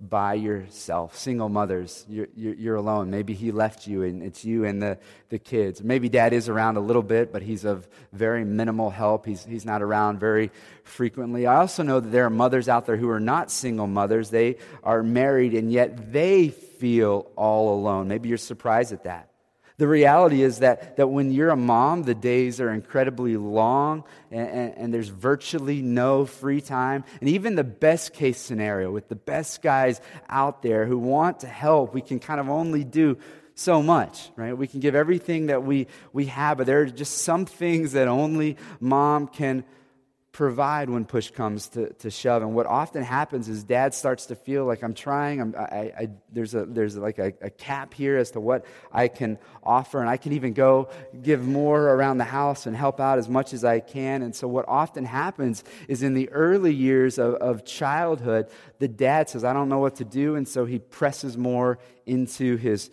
by 0.09 0.33
yourself. 0.33 1.17
Single 1.17 1.49
mothers, 1.49 2.05
you're, 2.09 2.27
you're, 2.35 2.75
alone. 2.75 3.09
Maybe 3.09 3.33
he 3.33 3.51
left 3.51 3.87
you 3.87 4.03
and 4.03 4.21
it's 4.21 4.43
you 4.43 4.65
and 4.65 4.81
the, 4.81 4.97
the 5.29 5.39
kids. 5.39 5.81
Maybe 5.81 6.09
dad 6.09 6.33
is 6.33 6.49
around 6.49 6.77
a 6.77 6.81
little 6.81 7.01
bit, 7.01 7.31
but 7.31 7.41
he's 7.41 7.63
of 7.63 7.87
very 8.11 8.43
minimal 8.43 8.89
help. 8.89 9.25
He's, 9.25 9.45
he's 9.45 9.65
not 9.65 9.81
around 9.81 10.19
very 10.19 10.51
frequently. 10.83 11.47
I 11.47 11.55
also 11.55 11.83
know 11.83 11.99
that 11.99 12.09
there 12.09 12.25
are 12.25 12.29
mothers 12.29 12.67
out 12.67 12.85
there 12.85 12.97
who 12.97 13.09
are 13.09 13.19
not 13.19 13.49
single 13.49 13.87
mothers. 13.87 14.29
They 14.29 14.57
are 14.83 15.03
married 15.03 15.53
and 15.53 15.71
yet 15.71 16.11
they 16.11 16.49
feel 16.49 17.31
all 17.35 17.73
alone. 17.79 18.07
Maybe 18.07 18.29
you're 18.29 18.37
surprised 18.37 18.91
at 18.91 19.05
that. 19.05 19.32
The 19.77 19.87
reality 19.87 20.43
is 20.43 20.59
that, 20.59 20.97
that 20.97 21.07
when 21.07 21.31
you're 21.31 21.49
a 21.49 21.57
mom, 21.57 22.03
the 22.03 22.13
days 22.13 22.61
are 22.61 22.71
incredibly 22.71 23.37
long 23.37 24.03
and, 24.29 24.47
and, 24.47 24.77
and, 24.77 24.93
there's 24.93 25.09
virtually 25.09 25.81
no 25.81 26.25
free 26.25 26.61
time. 26.61 27.03
And 27.19 27.29
even 27.29 27.55
the 27.55 27.63
best 27.63 28.13
case 28.13 28.39
scenario, 28.39 28.91
with 28.91 29.09
the 29.09 29.15
best 29.15 29.63
guys 29.63 29.99
out 30.29 30.61
there 30.61 30.85
who 30.85 30.99
want 30.99 31.39
to 31.39 31.47
help, 31.47 31.93
we 31.93 32.01
can 32.01 32.19
kind 32.19 32.39
of 32.39 32.49
only 32.49 32.83
do 32.83 33.17
so 33.55 33.81
much, 33.81 34.29
right? 34.35 34.55
We 34.55 34.67
can 34.67 34.79
give 34.79 34.95
everything 34.95 35.47
that 35.47 35.63
we, 35.63 35.87
we 36.11 36.27
have, 36.27 36.57
but 36.57 36.67
there 36.67 36.81
are 36.81 36.85
just 36.85 37.19
some 37.19 37.45
things 37.45 37.93
that 37.93 38.07
only 38.07 38.57
mom 38.79 39.27
can 39.27 39.63
provide 40.33 40.89
when 40.89 41.05
push 41.05 41.29
comes 41.29 41.67
to, 41.67 41.93
to 41.93 42.09
shove. 42.09 42.41
And 42.41 42.55
what 42.55 42.65
often 42.65 43.03
happens 43.03 43.47
is 43.47 43.63
dad 43.63 43.93
starts 43.93 44.25
to 44.25 44.35
feel 44.35 44.65
like 44.65 44.83
I'm 44.83 44.95
trying, 44.95 45.39
I'm, 45.39 45.55
I, 45.55 45.93
I, 45.95 46.09
there's, 46.31 46.55
a, 46.55 46.65
there's 46.65 46.97
like 46.97 47.19
a, 47.19 47.33
a, 47.39 47.51
cap 47.51 47.93
here 47.93 48.17
as 48.17 48.31
to 48.31 48.39
what 48.39 48.65
I 48.91 49.09
can 49.09 49.37
offer, 49.61 50.01
and 50.01 50.09
I 50.09 50.17
can 50.17 50.33
even 50.33 50.53
go 50.53 50.89
give 51.21 51.47
more 51.47 51.83
around 51.83 52.17
the 52.17 52.23
house 52.23 52.65
and 52.65 52.75
help 52.75 52.99
out 52.99 53.19
as 53.19 53.29
much 53.29 53.53
as 53.53 53.63
I 53.63 53.79
can. 53.79 54.23
And 54.23 54.35
so, 54.35 54.47
what 54.47 54.65
often 54.67 55.05
happens 55.05 55.63
is 55.87 56.01
in 56.01 56.15
the 56.15 56.27
early 56.29 56.73
years 56.73 57.19
of, 57.19 57.35
of 57.35 57.63
childhood, 57.63 58.49
the 58.79 58.87
dad 58.87 59.29
says, 59.29 59.43
I 59.43 59.53
don't 59.53 59.69
know 59.69 59.79
what 59.79 59.97
to 59.97 60.03
do, 60.03 60.33
and 60.35 60.47
so 60.47 60.65
he 60.65 60.79
presses 60.79 61.37
more 61.37 61.77
into 62.07 62.57
his 62.57 62.89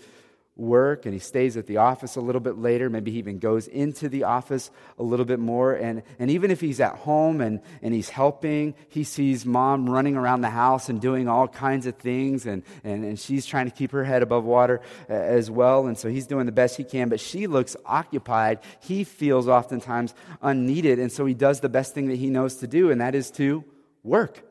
work 0.57 1.07
and 1.07 1.15
he 1.15 1.21
stays 1.21 1.57
at 1.57 1.67
the 1.67 1.79
office 1.79 2.17
a 2.17 2.21
little 2.21 2.41
bit 2.41 2.59
later. 2.59 2.91
Maybe 2.91 3.11
he 3.11 3.19
even 3.19 3.39
goes 3.39 3.67
into 3.67 4.09
the 4.09 4.25
office 4.25 4.71
a 4.99 5.03
little 5.03 5.25
bit 5.25 5.39
more. 5.39 5.73
And, 5.73 6.03
and 6.19 6.31
even 6.31 6.51
if 6.51 6.61
he's 6.61 6.81
at 6.81 6.97
home 6.97 7.41
and, 7.41 7.61
and 7.83 7.95
he's 7.95 8.11
helping, 8.11 8.75
he 8.89 9.05
sees 9.05 9.47
mom 9.47 9.89
running 9.89 10.17
around 10.17 10.43
the 10.43 10.51
house 10.51 10.89
and 10.89 11.01
doing 11.01 11.29
all 11.29 11.49
kinds 11.49 11.87
of 11.87 11.97
things. 11.97 12.47
And, 12.47 12.63
and, 12.85 13.05
and 13.05 13.19
she's 13.19 13.47
trying 13.47 13.67
to 13.67 13.73
keep 13.73 13.93
her 13.93 14.05
head 14.05 14.23
above 14.23 14.45
water 14.45 14.81
uh, 15.09 15.15
as 15.15 15.51
well. 15.51 15.87
And 15.87 15.97
so 15.97 16.09
he's 16.09 16.27
doing 16.27 16.47
the 16.47 16.53
best 16.53 16.77
he 16.77 16.85
can. 16.85 17.09
But 17.09 17.21
she 17.21 17.47
looks 17.47 17.77
occupied. 17.87 18.59
He 18.81 19.05
feels 19.05 19.49
oftentimes 19.49 20.15
unneeded. 20.43 20.99
And 20.99 21.11
so 21.11 21.25
he 21.25 21.35
does 21.35 21.61
the 21.61 21.69
best 21.69 21.95
thing 21.95 22.09
that 22.09 22.17
he 22.17 22.29
knows 22.29 22.57
to 22.57 22.67
do, 22.67 22.91
and 22.91 23.01
that 23.01 23.15
is 23.15 23.31
to 23.33 23.65
work. 24.03 24.50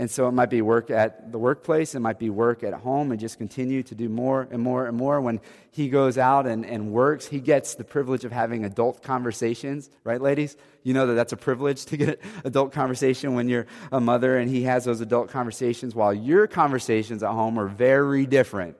And 0.00 0.10
so 0.10 0.26
it 0.28 0.32
might 0.32 0.48
be 0.48 0.62
work 0.62 0.90
at 0.90 1.30
the 1.30 1.36
workplace, 1.36 1.94
it 1.94 2.00
might 2.00 2.18
be 2.18 2.30
work 2.30 2.64
at 2.64 2.72
home, 2.72 3.10
and 3.10 3.20
just 3.20 3.36
continue 3.36 3.82
to 3.82 3.94
do 3.94 4.08
more 4.08 4.48
and 4.50 4.62
more 4.62 4.86
and 4.86 4.96
more. 4.96 5.20
When 5.20 5.42
he 5.72 5.90
goes 5.90 6.16
out 6.16 6.46
and, 6.46 6.64
and 6.64 6.90
works, 6.90 7.26
he 7.26 7.38
gets 7.38 7.74
the 7.74 7.84
privilege 7.84 8.24
of 8.24 8.32
having 8.32 8.64
adult 8.64 9.02
conversations, 9.02 9.90
right, 10.02 10.18
ladies? 10.18 10.56
You 10.84 10.94
know 10.94 11.06
that 11.08 11.12
that's 11.12 11.34
a 11.34 11.36
privilege 11.36 11.84
to 11.84 11.98
get 11.98 12.22
adult 12.44 12.72
conversation 12.72 13.34
when 13.34 13.50
you're 13.50 13.66
a 13.92 14.00
mother, 14.00 14.38
and 14.38 14.50
he 14.50 14.62
has 14.62 14.86
those 14.86 15.02
adult 15.02 15.28
conversations 15.28 15.94
while 15.94 16.14
your 16.14 16.46
conversations 16.46 17.22
at 17.22 17.32
home 17.32 17.58
are 17.58 17.68
very 17.68 18.24
different. 18.24 18.78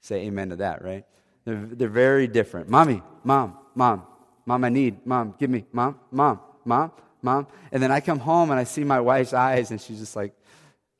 Say 0.00 0.22
amen 0.28 0.48
to 0.48 0.56
that, 0.56 0.82
right? 0.82 1.04
They're, 1.44 1.56
they're 1.56 1.88
very 1.90 2.26
different. 2.26 2.70
Mommy, 2.70 3.02
mom, 3.22 3.58
mom, 3.74 4.06
mom, 4.46 4.64
I 4.64 4.70
need, 4.70 5.04
mom, 5.04 5.34
give 5.38 5.50
me, 5.50 5.66
mom, 5.72 6.00
mom, 6.10 6.40
mom. 6.64 6.90
Mom. 7.26 7.46
And 7.72 7.82
then 7.82 7.92
I 7.92 8.00
come 8.00 8.18
home 8.18 8.50
and 8.50 8.58
I 8.58 8.64
see 8.64 8.84
my 8.84 9.00
wife's 9.00 9.34
eyes, 9.34 9.70
and 9.70 9.80
she's 9.80 9.98
just 9.98 10.16
like, 10.16 10.32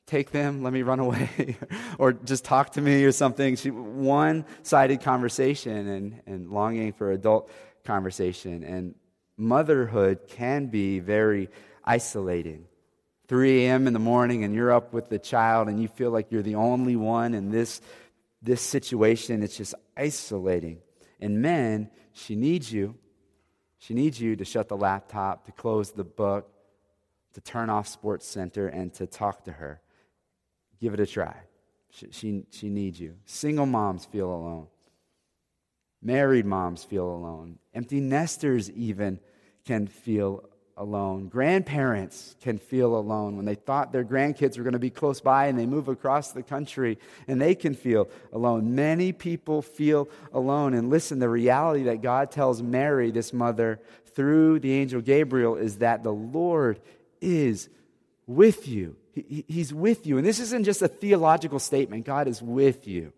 Take 0.05 0.31
them, 0.31 0.63
let 0.63 0.71
me 0.71 0.83
run 0.83 0.99
away, 1.07 1.57
or 1.97 2.13
just 2.13 2.45
talk 2.45 2.71
to 2.73 2.81
me 2.81 3.03
or 3.03 3.11
something. 3.11 3.57
She, 3.57 3.71
one 3.71 4.45
sided 4.63 5.01
conversation 5.01 5.87
and, 5.87 6.21
and 6.25 6.49
longing 6.49 6.93
for 6.93 7.11
adult 7.11 7.51
conversation. 7.83 8.63
And 8.63 8.95
motherhood 9.35 10.19
can 10.29 10.67
be 10.67 10.99
very 10.99 11.49
isolating. 11.83 12.67
3 13.27 13.65
a.m. 13.65 13.87
in 13.87 13.93
the 13.93 13.99
morning, 13.99 14.45
and 14.45 14.55
you're 14.55 14.71
up 14.71 14.93
with 14.93 15.09
the 15.09 15.19
child, 15.19 15.67
and 15.67 15.81
you 15.81 15.89
feel 15.89 16.11
like 16.11 16.31
you're 16.31 16.41
the 16.41 16.55
only 16.55 16.95
one 16.95 17.33
in 17.33 17.51
this, 17.51 17.81
this 18.41 18.61
situation. 18.61 19.43
It's 19.43 19.57
just 19.57 19.75
isolating. 19.97 20.79
And 21.19 21.41
men, 21.41 21.89
she 22.13 22.35
needs 22.35 22.71
you. 22.71 22.95
She 23.79 23.93
needs 23.93 24.19
you 24.19 24.35
to 24.35 24.45
shut 24.45 24.67
the 24.67 24.77
laptop, 24.77 25.45
to 25.45 25.51
close 25.51 25.91
the 25.91 26.03
book, 26.03 26.51
to 27.33 27.41
turn 27.41 27.69
off 27.69 27.87
Sports 27.87 28.25
Center, 28.25 28.67
and 28.67 28.93
to 28.95 29.05
talk 29.05 29.43
to 29.45 29.51
her. 29.51 29.81
Give 30.79 30.93
it 30.93 30.99
a 30.99 31.05
try. 31.05 31.35
She, 31.91 32.07
she, 32.11 32.43
she 32.51 32.69
needs 32.69 32.99
you. 32.99 33.15
Single 33.25 33.65
moms 33.65 34.05
feel 34.05 34.29
alone. 34.29 34.67
Married 36.01 36.45
moms 36.45 36.83
feel 36.83 37.07
alone. 37.07 37.59
Empty 37.73 37.99
nesters 37.99 38.69
even 38.71 39.19
can 39.65 39.87
feel 39.87 40.47
alone. 40.77 41.27
Grandparents 41.27 42.35
can 42.41 42.57
feel 42.57 42.95
alone 42.95 43.35
when 43.35 43.45
they 43.45 43.55
thought 43.55 43.91
their 43.91 44.05
grandkids 44.05 44.57
were 44.57 44.63
going 44.63 44.73
to 44.73 44.79
be 44.79 44.91
close 44.91 45.19
by 45.19 45.47
and 45.47 45.57
they 45.57 45.65
move 45.65 45.87
across 45.87 46.31
the 46.31 46.43
country 46.43 46.99
and 47.27 47.41
they 47.41 47.55
can 47.55 47.73
feel 47.73 48.07
alone. 48.31 48.75
Many 48.75 49.11
people 49.11 49.61
feel 49.61 50.07
alone. 50.31 50.75
And 50.75 50.89
listen, 50.89 51.19
the 51.19 51.29
reality 51.29 51.83
that 51.83 52.01
God 52.01 52.31
tells 52.31 52.61
Mary, 52.61 53.09
this 53.11 53.33
mother, 53.33 53.79
through 54.13 54.59
the 54.59 54.73
angel 54.73 55.01
Gabriel 55.01 55.55
is 55.55 55.77
that 55.77 56.03
the 56.03 56.13
Lord 56.13 56.79
is 57.21 57.69
with 58.27 58.67
you. 58.67 58.95
He, 59.13 59.45
he's 59.47 59.73
with 59.73 60.05
you. 60.05 60.17
And 60.17 60.25
this 60.25 60.39
isn't 60.39 60.63
just 60.63 60.83
a 60.83 60.87
theological 60.87 61.59
statement, 61.59 62.05
God 62.05 62.27
is 62.27 62.41
with 62.41 62.87
you. 62.87 63.13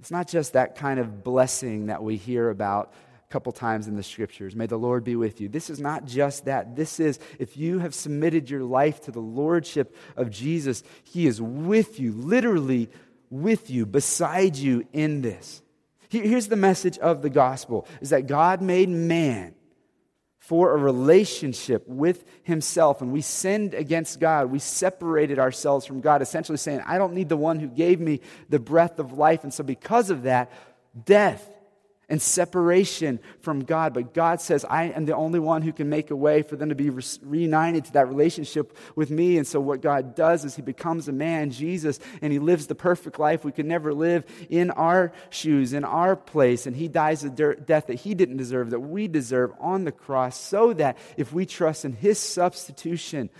It's 0.00 0.10
not 0.10 0.28
just 0.28 0.52
that 0.52 0.76
kind 0.76 1.00
of 1.00 1.24
blessing 1.24 1.86
that 1.86 2.02
we 2.02 2.16
hear 2.16 2.50
about 2.50 2.92
couple 3.34 3.50
times 3.50 3.88
in 3.88 3.96
the 3.96 4.02
scriptures. 4.04 4.54
May 4.54 4.66
the 4.66 4.76
Lord 4.76 5.02
be 5.02 5.16
with 5.16 5.40
you. 5.40 5.48
This 5.48 5.68
is 5.68 5.80
not 5.80 6.04
just 6.04 6.44
that. 6.44 6.76
This 6.76 7.00
is 7.00 7.18
if 7.40 7.56
you 7.56 7.80
have 7.80 7.92
submitted 7.92 8.48
your 8.48 8.62
life 8.62 9.00
to 9.02 9.10
the 9.10 9.18
lordship 9.18 9.96
of 10.16 10.30
Jesus, 10.30 10.84
He 11.02 11.26
is 11.26 11.42
with 11.42 11.98
you, 11.98 12.12
literally 12.12 12.90
with 13.30 13.70
you, 13.70 13.86
beside 13.86 14.54
you 14.54 14.86
in 14.92 15.20
this. 15.20 15.62
Here's 16.10 16.46
the 16.46 16.54
message 16.54 16.96
of 16.98 17.22
the 17.22 17.28
gospel 17.28 17.88
is 18.00 18.10
that 18.10 18.28
God 18.28 18.62
made 18.62 18.88
man 18.88 19.56
for 20.38 20.72
a 20.72 20.76
relationship 20.76 21.88
with 21.88 22.24
himself 22.44 23.00
and 23.00 23.10
we 23.10 23.20
sinned 23.20 23.74
against 23.74 24.20
God. 24.20 24.52
We 24.52 24.60
separated 24.60 25.40
ourselves 25.40 25.86
from 25.86 26.00
God, 26.00 26.22
essentially 26.22 26.58
saying, 26.58 26.82
I 26.86 26.98
don't 26.98 27.14
need 27.14 27.28
the 27.28 27.36
one 27.36 27.58
who 27.58 27.66
gave 27.66 27.98
me 27.98 28.20
the 28.48 28.60
breath 28.60 29.00
of 29.00 29.14
life. 29.14 29.42
And 29.42 29.52
so, 29.52 29.64
because 29.64 30.10
of 30.10 30.22
that, 30.22 30.52
death 31.04 31.50
and 32.08 32.20
separation 32.20 33.20
from 33.40 33.60
God. 33.60 33.94
But 33.94 34.14
God 34.14 34.40
says, 34.40 34.64
I 34.64 34.84
am 34.84 35.06
the 35.06 35.16
only 35.16 35.38
one 35.38 35.62
who 35.62 35.72
can 35.72 35.88
make 35.88 36.10
a 36.10 36.16
way 36.16 36.42
for 36.42 36.56
them 36.56 36.68
to 36.68 36.74
be 36.74 36.90
reunited 36.90 37.86
to 37.86 37.92
that 37.94 38.08
relationship 38.08 38.76
with 38.94 39.10
me. 39.10 39.38
And 39.38 39.46
so, 39.46 39.60
what 39.60 39.80
God 39.80 40.14
does 40.14 40.44
is 40.44 40.56
He 40.56 40.62
becomes 40.62 41.08
a 41.08 41.12
man, 41.12 41.50
Jesus, 41.50 41.98
and 42.22 42.32
He 42.32 42.38
lives 42.38 42.66
the 42.66 42.74
perfect 42.74 43.18
life 43.18 43.44
we 43.44 43.52
could 43.52 43.66
never 43.66 43.94
live 43.94 44.24
in 44.50 44.70
our 44.70 45.12
shoes, 45.30 45.72
in 45.72 45.84
our 45.84 46.16
place. 46.16 46.66
And 46.66 46.76
He 46.76 46.88
dies 46.88 47.24
a 47.24 47.30
death 47.30 47.86
that 47.86 48.00
He 48.00 48.14
didn't 48.14 48.36
deserve, 48.36 48.70
that 48.70 48.80
we 48.80 49.08
deserve 49.08 49.52
on 49.60 49.84
the 49.84 49.92
cross, 49.92 50.38
so 50.38 50.72
that 50.74 50.98
if 51.16 51.32
we 51.32 51.46
trust 51.46 51.84
in 51.84 51.92
His 51.92 52.18
substitution, 52.18 53.30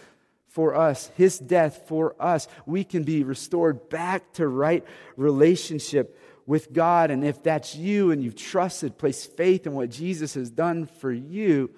for 0.55 0.77
us, 0.77 1.11
his 1.17 1.37
death 1.37 1.83
for 1.89 2.15
us, 2.21 2.47
we 2.65 2.85
can 2.85 3.03
be 3.03 3.25
restored 3.25 3.89
back 3.89 4.33
to 4.35 4.47
right 4.47 4.85
relationship 5.17 6.17
with 6.47 6.73
God. 6.73 7.11
And 7.11 7.25
if 7.25 7.43
that's 7.43 7.75
you 7.75 8.11
and 8.11 8.23
you've 8.23 8.37
trusted, 8.37 8.99
placed 8.99 9.37
faith 9.37 9.67
in 9.67 9.73
what 9.73 9.91
Jesus 9.91 10.35
has 10.35 10.51
done 10.51 10.87
for 10.87 11.13
you, 11.13 11.71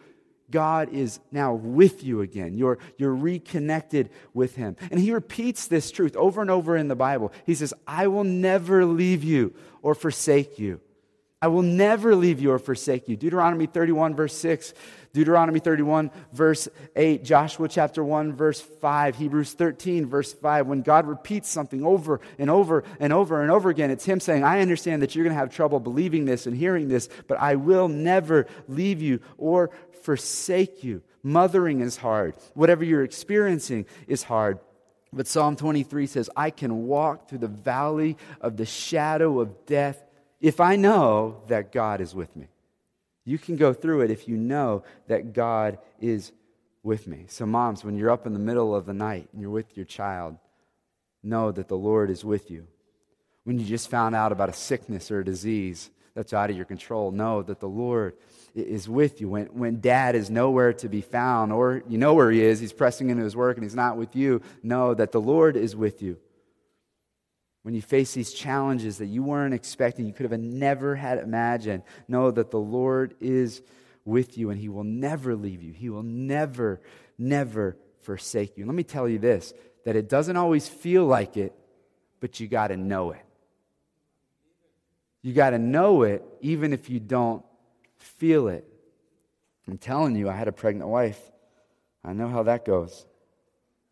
God 0.51 0.91
is 0.93 1.19
now 1.33 1.55
with 1.55 2.05
you 2.05 2.21
again. 2.21 2.55
You're, 2.55 2.79
you're 2.99 3.15
reconnected 3.15 4.11
with 4.33 4.55
Him. 4.55 4.77
And 4.91 5.01
He 5.01 5.13
repeats 5.13 5.67
this 5.67 5.91
truth 5.91 6.17
over 6.17 6.41
and 6.41 6.51
over 6.51 6.77
in 6.77 6.89
the 6.89 6.97
Bible. 6.97 7.33
He 7.45 7.55
says, 7.55 7.75
I 7.87 8.07
will 8.07 8.25
never 8.25 8.85
leave 8.85 9.25
you 9.25 9.55
or 9.83 9.95
forsake 9.95 10.59
you. 10.59 10.81
I 11.43 11.49
will 11.49 11.63
never 11.63 12.15
leave 12.17 12.41
you 12.41 12.53
or 12.53 12.59
forsake 12.59 13.09
you. 13.09 13.17
Deuteronomy 13.17 13.67
31, 13.67 14.15
verse 14.15 14.35
6 14.37 14.73
Deuteronomy 15.17 15.61
31, 15.61 16.11
verse 16.35 16.69
8, 16.95 17.25
Joshua 17.25 17.69
chapter 17.69 18.05
1, 18.05 18.35
verse 18.35 18.61
5, 18.61 19.17
Hebrews 19.17 19.55
13, 19.55 20.05
verse 20.05 20.35
5. 20.35 20.67
When 20.67 20.83
God 20.83 21.07
repeats 21.07 21.49
something 21.49 21.83
over 21.87 22.21
and 22.39 22.51
over 22.51 22.85
and 23.01 23.15
over 23.15 23.41
and 23.41 23.51
over 23.51 23.71
again, 23.71 23.91
it's 23.91 24.05
Him 24.05 24.21
saying, 24.21 24.45
I 24.45 24.61
understand 24.61 25.01
that 25.01 25.15
you're 25.15 25.25
going 25.25 25.35
to 25.35 25.41
have 25.41 25.49
trouble 25.49 25.81
believing 25.81 26.27
this 26.27 26.47
and 26.47 26.55
hearing 26.55 26.89
this, 26.89 27.09
but 27.29 27.41
I 27.41 27.55
will 27.55 27.89
never 27.89 28.47
leave 28.69 29.01
you 29.01 29.21
or 29.39 29.71
forsake 30.03 30.85
you. 30.85 31.01
Mothering 31.23 31.81
is 31.81 31.97
hard. 31.97 32.35
Whatever 32.53 32.85
you're 32.85 33.03
experiencing 33.03 33.87
is 34.07 34.23
hard. 34.23 34.59
But 35.15 35.27
Psalm 35.27 35.57
23 35.57 36.09
says, 36.09 36.29
I 36.37 36.51
can 36.51 36.89
walk 36.89 37.31
through 37.31 37.39
the 37.39 37.49
valley 37.49 38.19
of 38.43 38.59
the 38.59 38.67
shadow 38.67 39.41
of 39.41 39.65
death 39.65 40.05
if 40.43 40.61
I 40.61 40.77
know 40.77 41.41
that 41.47 41.73
God 41.73 42.03
is 42.03 42.15
with 42.15 42.37
me. 42.37 42.49
You 43.27 43.39
can 43.39 43.57
go 43.57 43.75
through 43.75 44.03
it 44.03 44.11
if 44.11 44.29
you 44.29 44.37
know 44.37 44.85
that 45.09 45.35
God 45.35 45.79
is 46.01 46.33
with 46.85 47.09
me. 47.09 47.25
So, 47.29 47.45
moms, 47.45 47.85
when 47.85 47.97
you're 47.97 48.11
up 48.11 48.25
in 48.25 48.33
the 48.33 48.39
middle 48.39 48.75
of 48.75 48.87
the 48.87 48.95
night 48.95 49.29
and 49.33 49.43
you're 49.43 49.51
with 49.51 49.77
your 49.77 49.85
child, 49.85 50.39
know 51.25 51.51
that 51.51 51.67
the 51.67 51.77
Lord 51.77 52.09
is 52.09 52.25
with 52.25 52.53
you. 52.53 52.69
When 53.43 53.59
you 53.59 53.67
just 53.67 53.91
found 53.91 54.15
out 54.15 54.31
about 54.31 54.49
a 54.49 54.53
sickness 54.53 55.11
or 55.11 55.21
a 55.21 55.25
disease 55.25 55.91
that's 56.15 56.33
out 56.33 56.51
of 56.51 56.57
your 56.57 56.65
control, 56.65 57.11
know 57.11 57.43
that 57.43 57.59
the 57.59 57.69
Lord 57.69 58.15
is 58.55 58.89
with 58.89 59.21
you. 59.21 59.29
When, 59.29 59.47
when 59.47 59.81
dad 59.81 60.15
is 60.15 60.31
nowhere 60.31 60.73
to 60.75 60.89
be 60.89 61.01
found, 61.01 61.53
or 61.53 61.83
you 61.89 61.99
know 61.99 62.15
where 62.15 62.31
he 62.31 62.41
is, 62.43 62.61
he's 62.61 62.73
pressing 62.73 63.11
into 63.11 63.25
his 63.25 63.35
work 63.35 63.57
and 63.57 63.65
he's 63.65 63.75
not 63.75 63.97
with 63.97 64.15
you, 64.15 64.41
know 64.63 64.95
that 64.95 65.11
the 65.11 65.21
Lord 65.21 65.57
is 65.57 65.75
with 65.75 66.01
you 66.01 66.17
when 67.67 67.75
you 67.75 67.83
face 67.83 68.15
these 68.15 68.33
challenges 68.33 68.99
that 68.99 69.07
you 69.07 69.25
weren't 69.25 69.53
expecting, 69.53 70.07
you 70.07 70.13
could 70.13 70.31
have 70.31 70.41
never 70.41 70.95
had 70.95 71.19
imagined, 71.19 71.83
know 72.07 72.31
that 72.31 72.53
the 72.53 72.61
Lord 72.61 73.17
is 73.19 73.61
with 74.05 74.39
you 74.39 74.51
and 74.51 74.61
He 74.61 74.69
will 74.69 74.85
never 74.85 75.35
leave 75.35 75.65
you. 75.65 75.73
He 75.73 75.91
will 75.91 76.05
never, 76.05 76.81
never 77.19 77.77
forsake 78.03 78.57
you. 78.57 78.67
Let 78.67 78.77
me 78.77 78.85
tell 78.85 79.09
you 79.09 79.19
this 79.19 79.53
that 79.85 79.97
it 79.97 80.09
doesn't 80.09 80.37
always 80.37 80.69
feel 80.69 81.07
like 81.07 81.37
it, 81.37 81.55
but 82.21 82.39
you 82.39 82.47
got 82.47 82.69
to 82.69 82.77
know 82.77 83.11
it. 83.11 83.25
You 85.23 85.33
got 85.33 85.51
to 85.51 85.59
know 85.59 86.05
it 86.05 86.23
even 86.43 86.73
if 86.73 86.89
you 86.89 87.01
don't 87.01 87.45
feel 87.99 88.47
it. 88.47 88.65
I'm 89.67 89.79
telling 89.79 90.15
you, 90.15 90.29
I 90.29 90.35
had 90.35 90.47
a 90.47 90.53
pregnant 90.53 90.89
wife. 90.89 91.21
I 92.05 92.13
know 92.13 92.29
how 92.29 92.45
that 92.45 92.65
goes. 92.65 93.05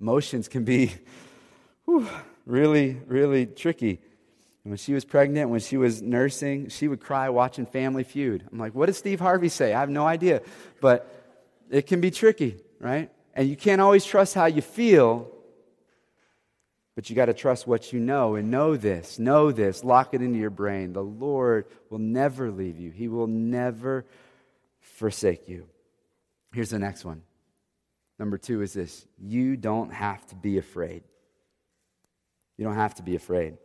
Emotions 0.01 0.47
can 0.47 0.63
be. 0.63 0.93
Whew, 1.87 2.09
really, 2.47 3.01
really 3.07 3.47
tricky. 3.47 4.01
And 4.65 4.71
when 4.71 4.79
she 4.79 4.95
was 4.95 5.05
pregnant, 5.05 5.51
when 5.51 5.61
she 5.61 5.77
was 5.77 6.01
nursing, 6.01 6.69
she 6.69 6.89
would 6.89 7.01
cry 7.01 7.29
watching 7.29 7.67
Family 7.67 8.05
Feud. 8.05 8.45
I'm 8.51 8.59
like, 8.59 8.75
what 8.75 8.87
did 8.87 8.95
Steve 8.95 9.21
Harvey 9.21 9.49
say? 9.49 9.75
I 9.75 9.81
have 9.81 9.91
no 9.91 10.07
idea. 10.07 10.43
But 10.81 11.11
it 11.71 11.87
can 11.87 12.01
be 12.01 12.11
tricky, 12.11 12.61
right? 12.81 13.11
And 13.35 13.49
you 13.49 13.57
can't 13.57 13.81
always 13.81 14.05
trust 14.05 14.35
how 14.35 14.47
you 14.47 14.63
feel, 14.63 15.31
But 16.95 17.11
you 17.11 17.17
got 17.17 17.27
to 17.27 17.35
trust 17.35 17.67
what 17.67 17.93
you 17.93 17.99
know 17.99 18.37
and 18.37 18.51
know 18.51 18.77
this. 18.77 19.19
Know 19.19 19.51
this. 19.51 19.83
Lock 19.83 20.15
it 20.15 20.23
into 20.23 20.39
your 20.39 20.51
brain. 20.51 20.93
The 20.93 21.03
Lord 21.03 21.67
will 21.91 21.99
never 21.99 22.51
leave 22.51 22.79
you, 22.79 22.91
He 22.91 23.09
will 23.09 23.27
never 23.27 24.05
forsake 24.81 25.49
you. 25.49 25.67
Here's 26.53 26.71
the 26.71 26.79
next 26.79 27.05
one. 27.05 27.23
Number 28.19 28.39
two 28.39 28.63
is 28.63 28.73
this 28.73 29.07
you 29.19 29.57
don't 29.57 29.93
have 29.93 30.25
to 30.29 30.37
be 30.37 30.59
afraid. 30.59 31.03
You 32.57 32.65
don't 32.65 32.75
have 32.75 32.95
to 32.97 33.03
be 33.03 33.17
afraid. 33.17 33.57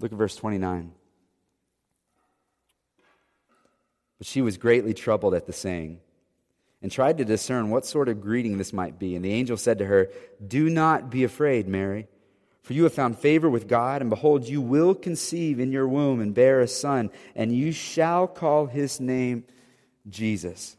Look 0.00 0.12
at 0.12 0.18
verse 0.18 0.36
29. 0.36 0.92
But 4.18 4.26
she 4.26 4.42
was 4.42 4.56
greatly 4.56 4.94
troubled 4.94 5.34
at 5.34 5.46
the 5.46 5.52
saying 5.52 6.00
and 6.82 6.90
tried 6.90 7.18
to 7.18 7.24
discern 7.24 7.70
what 7.70 7.86
sort 7.86 8.08
of 8.08 8.20
greeting 8.20 8.58
this 8.58 8.72
might 8.72 8.98
be. 8.98 9.14
And 9.16 9.24
the 9.24 9.32
angel 9.32 9.56
said 9.56 9.78
to 9.78 9.86
her, 9.86 10.10
Do 10.44 10.68
not 10.70 11.10
be 11.10 11.24
afraid, 11.24 11.68
Mary, 11.68 12.08
for 12.62 12.72
you 12.72 12.84
have 12.84 12.94
found 12.94 13.18
favor 13.18 13.48
with 13.48 13.68
God, 13.68 14.00
and 14.00 14.10
behold, 14.10 14.46
you 14.46 14.60
will 14.60 14.94
conceive 14.94 15.58
in 15.58 15.72
your 15.72 15.88
womb 15.88 16.20
and 16.20 16.34
bear 16.34 16.60
a 16.60 16.68
son, 16.68 17.10
and 17.34 17.52
you 17.52 17.72
shall 17.72 18.26
call 18.26 18.66
his 18.66 19.00
name 19.00 19.44
Jesus. 20.08 20.76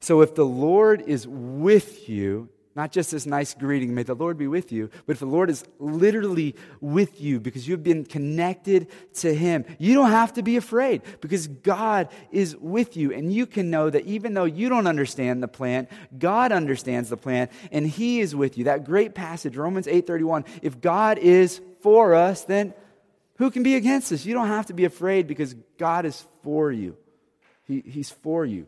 So 0.00 0.20
if 0.20 0.34
the 0.34 0.46
Lord 0.46 1.02
is 1.02 1.26
with 1.28 2.08
you, 2.08 2.48
not 2.74 2.90
just 2.90 3.10
this 3.10 3.26
nice 3.26 3.52
greeting, 3.54 3.94
may 3.94 4.02
the 4.02 4.14
Lord 4.14 4.38
be 4.38 4.46
with 4.46 4.72
you, 4.72 4.88
but 5.06 5.14
if 5.14 5.18
the 5.20 5.26
Lord 5.26 5.50
is 5.50 5.64
literally 5.78 6.56
with 6.80 7.20
you 7.20 7.38
because 7.38 7.68
you've 7.68 7.82
been 7.82 8.04
connected 8.04 8.88
to 9.16 9.34
Him, 9.34 9.64
you 9.78 9.94
don't 9.94 10.10
have 10.10 10.32
to 10.34 10.42
be 10.42 10.56
afraid 10.56 11.02
because 11.20 11.46
God 11.46 12.08
is 12.30 12.56
with 12.56 12.96
you. 12.96 13.12
And 13.12 13.32
you 13.32 13.46
can 13.46 13.70
know 13.70 13.90
that 13.90 14.06
even 14.06 14.34
though 14.34 14.44
you 14.44 14.68
don't 14.68 14.86
understand 14.86 15.42
the 15.42 15.48
plan, 15.48 15.86
God 16.18 16.50
understands 16.50 17.10
the 17.10 17.16
plan 17.16 17.50
and 17.70 17.86
He 17.86 18.20
is 18.20 18.34
with 18.34 18.56
you. 18.56 18.64
That 18.64 18.84
great 18.84 19.14
passage, 19.14 19.56
Romans 19.56 19.86
8:31, 19.86 20.46
if 20.62 20.80
God 20.80 21.18
is 21.18 21.60
for 21.80 22.14
us, 22.14 22.44
then 22.44 22.72
who 23.36 23.50
can 23.50 23.62
be 23.62 23.74
against 23.74 24.12
us? 24.12 24.24
You 24.24 24.34
don't 24.34 24.48
have 24.48 24.66
to 24.66 24.74
be 24.74 24.84
afraid 24.84 25.26
because 25.26 25.54
God 25.76 26.06
is 26.06 26.24
for 26.42 26.72
you. 26.72 26.96
He, 27.64 27.82
he's 27.86 28.10
for 28.10 28.44
you. 28.44 28.66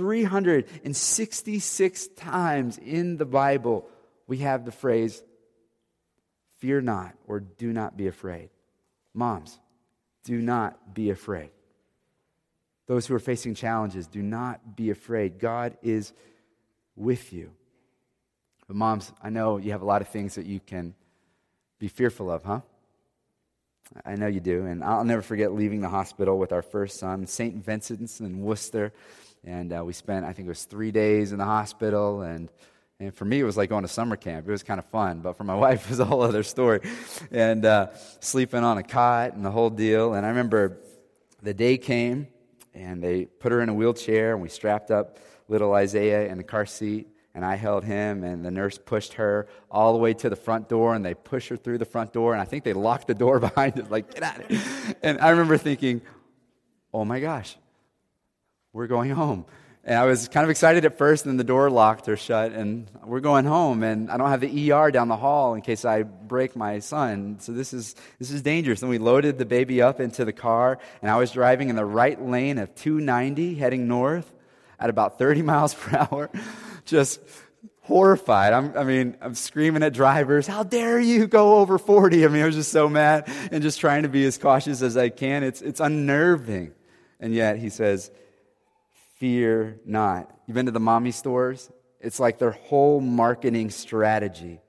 366 0.00 2.08
times 2.16 2.78
in 2.78 3.18
the 3.18 3.26
Bible, 3.26 3.86
we 4.26 4.38
have 4.38 4.64
the 4.64 4.72
phrase, 4.72 5.22
fear 6.58 6.80
not 6.80 7.12
or 7.26 7.40
do 7.40 7.70
not 7.70 7.98
be 7.98 8.06
afraid. 8.06 8.48
Moms, 9.12 9.58
do 10.24 10.40
not 10.40 10.94
be 10.94 11.10
afraid. 11.10 11.50
Those 12.86 13.06
who 13.06 13.14
are 13.14 13.18
facing 13.18 13.54
challenges, 13.54 14.06
do 14.06 14.22
not 14.22 14.74
be 14.74 14.88
afraid. 14.88 15.38
God 15.38 15.76
is 15.82 16.14
with 16.96 17.34
you. 17.34 17.50
But, 18.66 18.76
moms, 18.76 19.12
I 19.22 19.28
know 19.28 19.58
you 19.58 19.72
have 19.72 19.82
a 19.82 19.86
lot 19.86 20.00
of 20.00 20.08
things 20.08 20.36
that 20.36 20.46
you 20.46 20.60
can 20.60 20.94
be 21.78 21.88
fearful 21.88 22.30
of, 22.30 22.42
huh? 22.42 22.60
I 24.06 24.16
know 24.16 24.28
you 24.28 24.40
do. 24.40 24.64
And 24.64 24.82
I'll 24.82 25.04
never 25.04 25.20
forget 25.20 25.52
leaving 25.52 25.82
the 25.82 25.90
hospital 25.90 26.38
with 26.38 26.52
our 26.52 26.62
first 26.62 26.98
son, 26.98 27.26
St. 27.26 27.62
Vincent's 27.62 28.20
in 28.20 28.40
Worcester. 28.40 28.94
And 29.44 29.72
uh, 29.72 29.82
we 29.84 29.92
spent, 29.92 30.24
I 30.24 30.32
think 30.32 30.46
it 30.46 30.50
was 30.50 30.64
three 30.64 30.90
days 30.90 31.32
in 31.32 31.38
the 31.38 31.44
hospital. 31.44 32.22
And, 32.22 32.48
and 32.98 33.14
for 33.14 33.24
me, 33.24 33.40
it 33.40 33.44
was 33.44 33.56
like 33.56 33.70
going 33.70 33.82
to 33.82 33.88
summer 33.88 34.16
camp. 34.16 34.48
It 34.48 34.50
was 34.50 34.62
kind 34.62 34.78
of 34.78 34.86
fun. 34.86 35.20
But 35.20 35.36
for 35.36 35.44
my 35.44 35.54
wife, 35.66 35.84
it 35.84 35.90
was 35.90 36.00
a 36.00 36.04
whole 36.04 36.22
other 36.22 36.42
story. 36.42 36.80
And 37.30 37.64
uh, 37.64 37.88
sleeping 38.20 38.64
on 38.64 38.78
a 38.78 38.82
cot 38.82 39.34
and 39.34 39.44
the 39.44 39.50
whole 39.50 39.70
deal. 39.70 40.14
And 40.14 40.24
I 40.26 40.30
remember 40.30 40.78
the 41.42 41.54
day 41.54 41.78
came 41.78 42.28
and 42.74 43.02
they 43.02 43.24
put 43.24 43.52
her 43.52 43.60
in 43.60 43.68
a 43.68 43.74
wheelchair 43.74 44.32
and 44.32 44.42
we 44.42 44.48
strapped 44.48 44.90
up 44.90 45.18
little 45.48 45.72
Isaiah 45.72 46.28
in 46.28 46.38
the 46.38 46.44
car 46.44 46.66
seat 46.66 47.08
and 47.34 47.44
I 47.44 47.54
held 47.54 47.84
him, 47.84 48.24
and 48.24 48.44
the 48.44 48.50
nurse 48.50 48.76
pushed 48.76 49.14
her 49.14 49.46
all 49.70 49.92
the 49.92 49.98
way 49.98 50.14
to 50.14 50.28
the 50.28 50.36
front 50.36 50.68
door, 50.68 50.94
and 50.94 51.04
they 51.04 51.14
pushed 51.14 51.48
her 51.48 51.56
through 51.56 51.78
the 51.78 51.84
front 51.84 52.12
door, 52.12 52.32
and 52.32 52.42
I 52.42 52.44
think 52.44 52.64
they 52.64 52.72
locked 52.72 53.06
the 53.06 53.14
door 53.14 53.38
behind 53.40 53.78
us, 53.78 53.90
like, 53.90 54.12
get 54.12 54.22
out 54.22 54.40
of 54.40 54.48
here. 54.48 54.96
And 55.02 55.20
I 55.20 55.30
remember 55.30 55.56
thinking, 55.56 56.02
oh 56.92 57.04
my 57.04 57.20
gosh, 57.20 57.56
we're 58.72 58.86
going 58.86 59.10
home. 59.10 59.44
And 59.82 59.98
I 59.98 60.04
was 60.04 60.28
kind 60.28 60.44
of 60.44 60.50
excited 60.50 60.84
at 60.84 60.98
first, 60.98 61.24
and 61.24 61.30
then 61.30 61.36
the 61.38 61.44
door 61.44 61.70
locked 61.70 62.08
or 62.08 62.16
shut, 62.16 62.52
and 62.52 62.90
we're 63.04 63.20
going 63.20 63.46
home. 63.46 63.82
And 63.82 64.10
I 64.10 64.18
don't 64.18 64.28
have 64.28 64.42
the 64.42 64.72
ER 64.72 64.90
down 64.90 65.08
the 65.08 65.16
hall 65.16 65.54
in 65.54 65.62
case 65.62 65.84
I 65.84 66.02
break 66.02 66.54
my 66.54 66.80
son. 66.80 67.38
So 67.40 67.52
this 67.52 67.72
is, 67.72 67.94
this 68.18 68.30
is 68.30 68.42
dangerous. 68.42 68.82
And 68.82 68.90
we 68.90 68.98
loaded 68.98 69.38
the 69.38 69.46
baby 69.46 69.80
up 69.80 69.98
into 69.98 70.24
the 70.24 70.34
car, 70.34 70.78
and 71.00 71.10
I 71.10 71.16
was 71.16 71.30
driving 71.30 71.70
in 71.70 71.76
the 71.76 71.84
right 71.84 72.20
lane 72.20 72.58
of 72.58 72.74
290 72.74 73.54
heading 73.54 73.88
north 73.88 74.30
at 74.78 74.90
about 74.90 75.18
30 75.18 75.42
miles 75.50 75.74
per 75.74 75.96
hour 75.96 76.30
just 76.84 77.20
horrified. 77.82 78.52
I'm, 78.52 78.76
i 78.76 78.84
mean, 78.84 79.16
I'm 79.20 79.34
screaming 79.34 79.82
at 79.82 79.92
drivers, 79.92 80.46
how 80.46 80.62
dare 80.62 81.00
you 81.00 81.26
go 81.26 81.56
over 81.56 81.78
40? 81.78 82.24
I 82.24 82.28
mean, 82.28 82.42
I 82.42 82.46
was 82.46 82.54
just 82.54 82.70
so 82.70 82.88
mad 82.88 83.28
and 83.50 83.62
just 83.62 83.80
trying 83.80 84.02
to 84.02 84.08
be 84.08 84.24
as 84.26 84.38
cautious 84.38 84.82
as 84.82 84.96
I 84.96 85.08
can. 85.08 85.42
It's, 85.42 85.62
it's 85.62 85.80
unnerving. 85.80 86.72
And 87.18 87.34
yet 87.34 87.58
he 87.58 87.68
says, 87.68 88.10
fear 89.20 89.78
not. 89.84 90.34
You've 90.46 90.54
been 90.54 90.66
to 90.66 90.72
the 90.72 90.80
mommy 90.80 91.12
stores? 91.12 91.70
It's 92.00 92.18
like 92.18 92.38
their 92.38 92.52
whole 92.52 93.00
marketing 93.00 93.70
strategy 93.70 94.60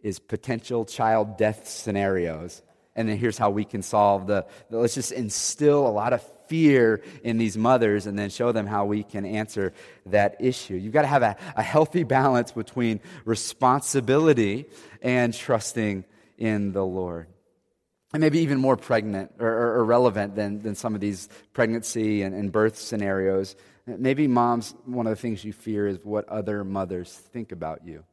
is 0.00 0.18
potential 0.18 0.84
child 0.84 1.38
death 1.38 1.68
scenarios. 1.68 2.62
And 2.96 3.08
then 3.08 3.16
here's 3.16 3.38
how 3.38 3.50
we 3.50 3.64
can 3.64 3.82
solve 3.82 4.26
the, 4.26 4.44
let's 4.70 4.94
just 4.94 5.12
instill 5.12 5.86
a 5.86 5.88
lot 5.88 6.12
of 6.12 6.22
fear 6.48 7.00
in 7.22 7.38
these 7.38 7.56
mothers 7.56 8.06
and 8.06 8.18
then 8.18 8.28
show 8.28 8.50
them 8.50 8.66
how 8.66 8.86
we 8.86 9.04
can 9.04 9.24
answer 9.24 9.72
that 10.06 10.36
issue. 10.40 10.74
You've 10.74 10.92
got 10.92 11.02
to 11.02 11.08
have 11.08 11.22
a, 11.22 11.36
a 11.54 11.62
healthy 11.62 12.02
balance 12.02 12.50
between 12.50 12.98
responsibility 13.24 14.66
and 15.00 15.32
trusting 15.32 16.04
in 16.36 16.72
the 16.72 16.84
Lord. 16.84 17.28
And 18.12 18.20
maybe 18.20 18.40
even 18.40 18.58
more 18.58 18.76
pregnant 18.76 19.32
or, 19.38 19.48
or, 19.48 19.78
or 19.78 19.84
relevant 19.84 20.34
than, 20.34 20.60
than 20.60 20.74
some 20.74 20.94
of 20.94 21.00
these 21.00 21.28
pregnancy 21.52 22.22
and, 22.22 22.34
and 22.34 22.50
birth 22.50 22.76
scenarios. 22.76 23.54
Maybe 23.86 24.26
moms, 24.26 24.74
one 24.84 25.06
of 25.06 25.10
the 25.10 25.20
things 25.20 25.44
you 25.44 25.52
fear 25.52 25.86
is 25.86 25.98
what 26.02 26.28
other 26.28 26.64
mothers 26.64 27.12
think 27.12 27.52
about 27.52 27.86
you. 27.86 28.04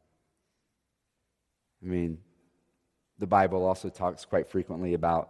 I 1.83 1.87
mean, 1.87 2.19
the 3.17 3.27
Bible 3.27 3.65
also 3.65 3.89
talks 3.89 4.23
quite 4.25 4.49
frequently 4.49 4.93
about 4.93 5.29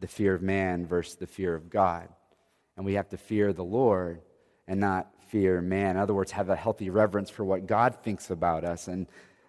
the 0.00 0.08
fear 0.08 0.34
of 0.34 0.42
man 0.42 0.84
versus 0.84 1.14
the 1.14 1.26
fear 1.28 1.54
of 1.54 1.70
God 1.70 2.08
and 2.76 2.86
we 2.86 2.94
have 2.94 3.08
to 3.10 3.16
fear 3.16 3.52
the 3.52 3.64
Lord 3.64 4.20
and 4.66 4.80
not 4.80 5.10
fear 5.28 5.60
man. 5.60 5.96
In 5.96 5.96
other 5.98 6.14
words, 6.14 6.32
have 6.32 6.48
a 6.48 6.56
healthy 6.56 6.90
reverence 6.90 7.30
for 7.30 7.44
what 7.44 7.66
God 7.66 7.96
thinks 8.02 8.30
about 8.30 8.64
us 8.64 8.88
and 8.88 9.06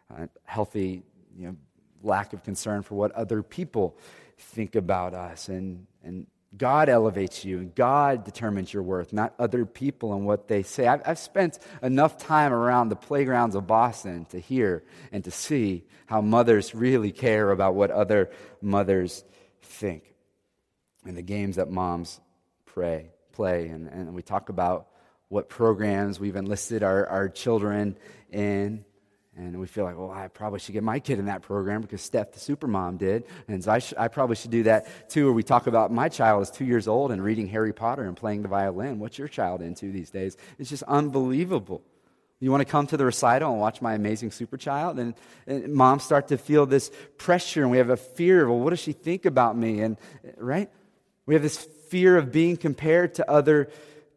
a 0.09 0.29
healthy 0.43 1.03
you 1.35 1.47
know, 1.47 1.55
lack 2.01 2.33
of 2.33 2.43
concern 2.43 2.81
for 2.81 2.95
what 2.95 3.11
other 3.13 3.41
people 3.41 3.97
think 4.43 4.75
about 4.75 5.13
us. 5.13 5.49
And, 5.49 5.87
and 6.03 6.27
God 6.55 6.87
elevates 6.89 7.43
you, 7.43 7.57
and 7.59 7.73
God 7.73 8.23
determines 8.23 8.71
your 8.71 8.83
worth, 8.83 9.11
not 9.11 9.33
other 9.39 9.65
people 9.65 10.13
and 10.13 10.25
what 10.25 10.47
they 10.47 10.61
say. 10.61 10.85
I've, 10.87 11.01
I've, 11.05 11.17
spent 11.17 11.57
enough 11.81 12.17
time 12.17 12.53
around 12.53 12.89
the 12.89 12.95
playgrounds 12.95 13.55
of 13.55 13.65
Boston 13.65 14.25
to 14.25 14.39
hear 14.39 14.83
and 15.11 15.23
to 15.23 15.31
see 15.31 15.83
how 16.05 16.21
mothers 16.21 16.75
really 16.75 17.11
care 17.11 17.49
about 17.49 17.73
what 17.73 17.89
other 17.89 18.29
mothers 18.61 19.23
think, 19.61 20.13
and 21.05 21.17
the 21.17 21.23
games 21.23 21.55
that 21.55 21.71
moms 21.71 22.19
pray, 22.65 23.09
play. 23.31 23.67
And, 23.69 23.87
and 23.87 24.13
we 24.13 24.21
talk 24.21 24.49
about 24.49 24.87
what 25.29 25.49
programs 25.49 26.19
we've 26.19 26.35
enlisted 26.35 26.83
our, 26.83 27.07
our 27.07 27.29
children 27.29 27.97
in. 28.31 28.85
And 29.35 29.59
we 29.59 29.65
feel 29.65 29.83
like, 29.83 29.97
well, 29.97 30.11
I 30.11 30.27
probably 30.27 30.59
should 30.59 30.73
get 30.73 30.83
my 30.83 30.99
kid 30.99 31.17
in 31.17 31.25
that 31.25 31.41
program 31.41 31.81
because 31.81 32.01
Steph, 32.01 32.33
the 32.33 32.39
supermom, 32.39 32.99
did. 32.99 33.23
And 33.47 33.63
so 33.63 33.71
I, 33.71 33.79
sh- 33.79 33.93
I 33.97 34.07
probably 34.07 34.35
should 34.35 34.51
do 34.51 34.63
that 34.63 35.09
too. 35.09 35.27
Or 35.27 35.33
we 35.33 35.41
talk 35.41 35.65
about 35.65 35.91
my 35.91 36.07
child 36.07 36.43
is 36.43 36.51
two 36.51 36.65
years 36.65 36.87
old 36.87 37.11
and 37.11 37.23
reading 37.23 37.47
Harry 37.47 37.73
Potter 37.73 38.03
and 38.03 38.15
playing 38.15 38.43
the 38.43 38.47
violin. 38.47 38.99
What's 38.99 39.17
your 39.17 39.27
child 39.27 39.63
into 39.63 39.91
these 39.91 40.11
days? 40.11 40.37
It's 40.59 40.69
just 40.69 40.83
unbelievable. 40.83 41.81
You 42.39 42.51
want 42.51 42.61
to 42.61 42.65
come 42.65 42.85
to 42.87 42.97
the 42.97 43.05
recital 43.05 43.51
and 43.51 43.59
watch 43.59 43.81
my 43.81 43.95
amazing 43.95 44.31
super 44.31 44.57
child? 44.57 44.99
And, 44.99 45.15
and 45.47 45.73
moms 45.73 46.03
start 46.03 46.27
to 46.27 46.37
feel 46.37 46.65
this 46.65 46.91
pressure 47.17 47.63
and 47.63 47.71
we 47.71 47.77
have 47.77 47.89
a 47.89 47.97
fear 47.97 48.43
of, 48.43 48.49
well, 48.49 48.59
what 48.59 48.69
does 48.71 48.79
she 48.79 48.91
think 48.91 49.25
about 49.25 49.57
me? 49.57 49.81
And, 49.81 49.97
right? 50.37 50.69
We 51.25 51.33
have 51.33 51.41
this 51.41 51.57
fear 51.57 52.17
of 52.17 52.31
being 52.31 52.57
compared 52.57 53.15
to 53.15 53.31
other 53.31 53.69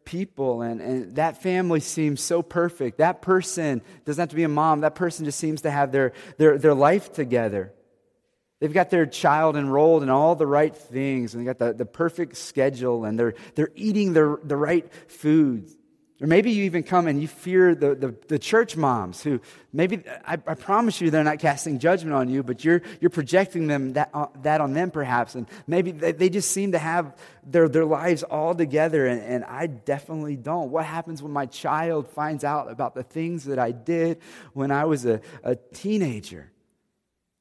people. 0.07 0.61
And, 0.61 0.81
and 0.81 1.15
that 1.17 1.43
family 1.43 1.81
seems 1.81 2.21
so 2.21 2.41
perfect. 2.41 2.99
That 2.99 3.21
person 3.21 3.81
doesn't 4.05 4.21
have 4.21 4.29
to 4.29 4.35
be 4.35 4.43
a 4.43 4.49
mom, 4.49 4.81
that 4.81 4.95
person 4.95 5.25
just 5.25 5.37
seems 5.37 5.61
to 5.61 5.71
have 5.71 5.91
their, 5.91 6.13
their, 6.37 6.57
their 6.57 6.73
life 6.73 7.11
together. 7.11 7.73
They've 8.59 8.73
got 8.73 8.89
their 8.89 9.05
child 9.05 9.55
enrolled 9.55 10.01
in 10.01 10.09
all 10.09 10.33
the 10.35 10.47
right 10.47 10.75
things, 10.75 11.35
and 11.35 11.43
they 11.43 11.45
got 11.45 11.59
the, 11.59 11.73
the 11.73 11.85
perfect 11.85 12.37
schedule, 12.37 13.05
and 13.05 13.19
they're, 13.19 13.35
they're 13.53 13.71
eating 13.75 14.13
the, 14.13 14.39
the 14.43 14.57
right 14.57 14.91
foods. 15.07 15.76
Or 16.19 16.25
maybe 16.25 16.49
you 16.49 16.63
even 16.63 16.81
come 16.81 17.05
and 17.05 17.21
you 17.21 17.27
fear 17.27 17.75
the, 17.75 17.93
the, 17.93 18.15
the 18.27 18.39
church 18.39 18.75
moms 18.75 19.21
who 19.21 19.39
maybe, 19.71 20.03
I, 20.25 20.33
I, 20.33 20.55
promise 20.55 20.99
you, 20.99 21.11
they're 21.11 21.23
not 21.23 21.37
casting 21.37 21.77
judgment 21.77 22.15
on 22.15 22.27
you, 22.27 22.41
but 22.41 22.65
you're, 22.65 22.81
you're 22.99 23.11
projecting 23.11 23.67
them 23.67 23.93
that, 23.93 24.09
uh, 24.15 24.25
that 24.41 24.59
on 24.59 24.73
them 24.73 24.89
perhaps. 24.89 25.35
And 25.35 25.47
maybe 25.67 25.91
they, 25.91 26.13
they, 26.13 26.29
just 26.29 26.49
seem 26.49 26.71
to 26.71 26.79
have 26.79 27.15
their, 27.45 27.69
their 27.69 27.85
lives 27.85 28.23
all 28.23 28.55
together, 28.55 29.05
and, 29.05 29.21
and 29.21 29.45
I 29.45 29.67
definitely 29.67 30.37
don't. 30.37 30.71
What 30.71 30.85
happens 30.85 31.21
when 31.21 31.31
my 31.31 31.45
child 31.45 32.07
finds 32.07 32.43
out 32.43 32.71
about 32.71 32.95
the 32.95 33.03
things 33.03 33.45
that 33.45 33.59
I 33.59 33.71
did 33.71 34.19
when 34.53 34.71
I 34.71 34.85
was 34.85 35.05
a, 35.05 35.21
a 35.43 35.55
teenager? 35.55 36.51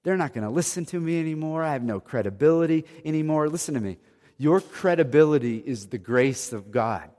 They're 0.02 0.18
not 0.18 0.34
going 0.34 0.44
to 0.44 0.50
listen 0.50 0.84
to 0.86 1.00
me 1.00 1.18
anymore. 1.18 1.62
I 1.62 1.72
have 1.72 1.82
no 1.82 1.98
credibility 1.98 2.84
anymore. 3.06 3.48
Listen 3.48 3.74
to 3.74 3.80
me. 3.80 3.96
Your 4.36 4.60
credibility 4.60 5.56
is 5.56 5.86
the 5.86 5.98
grace 5.98 6.52
of 6.52 6.70
God. 6.70 7.10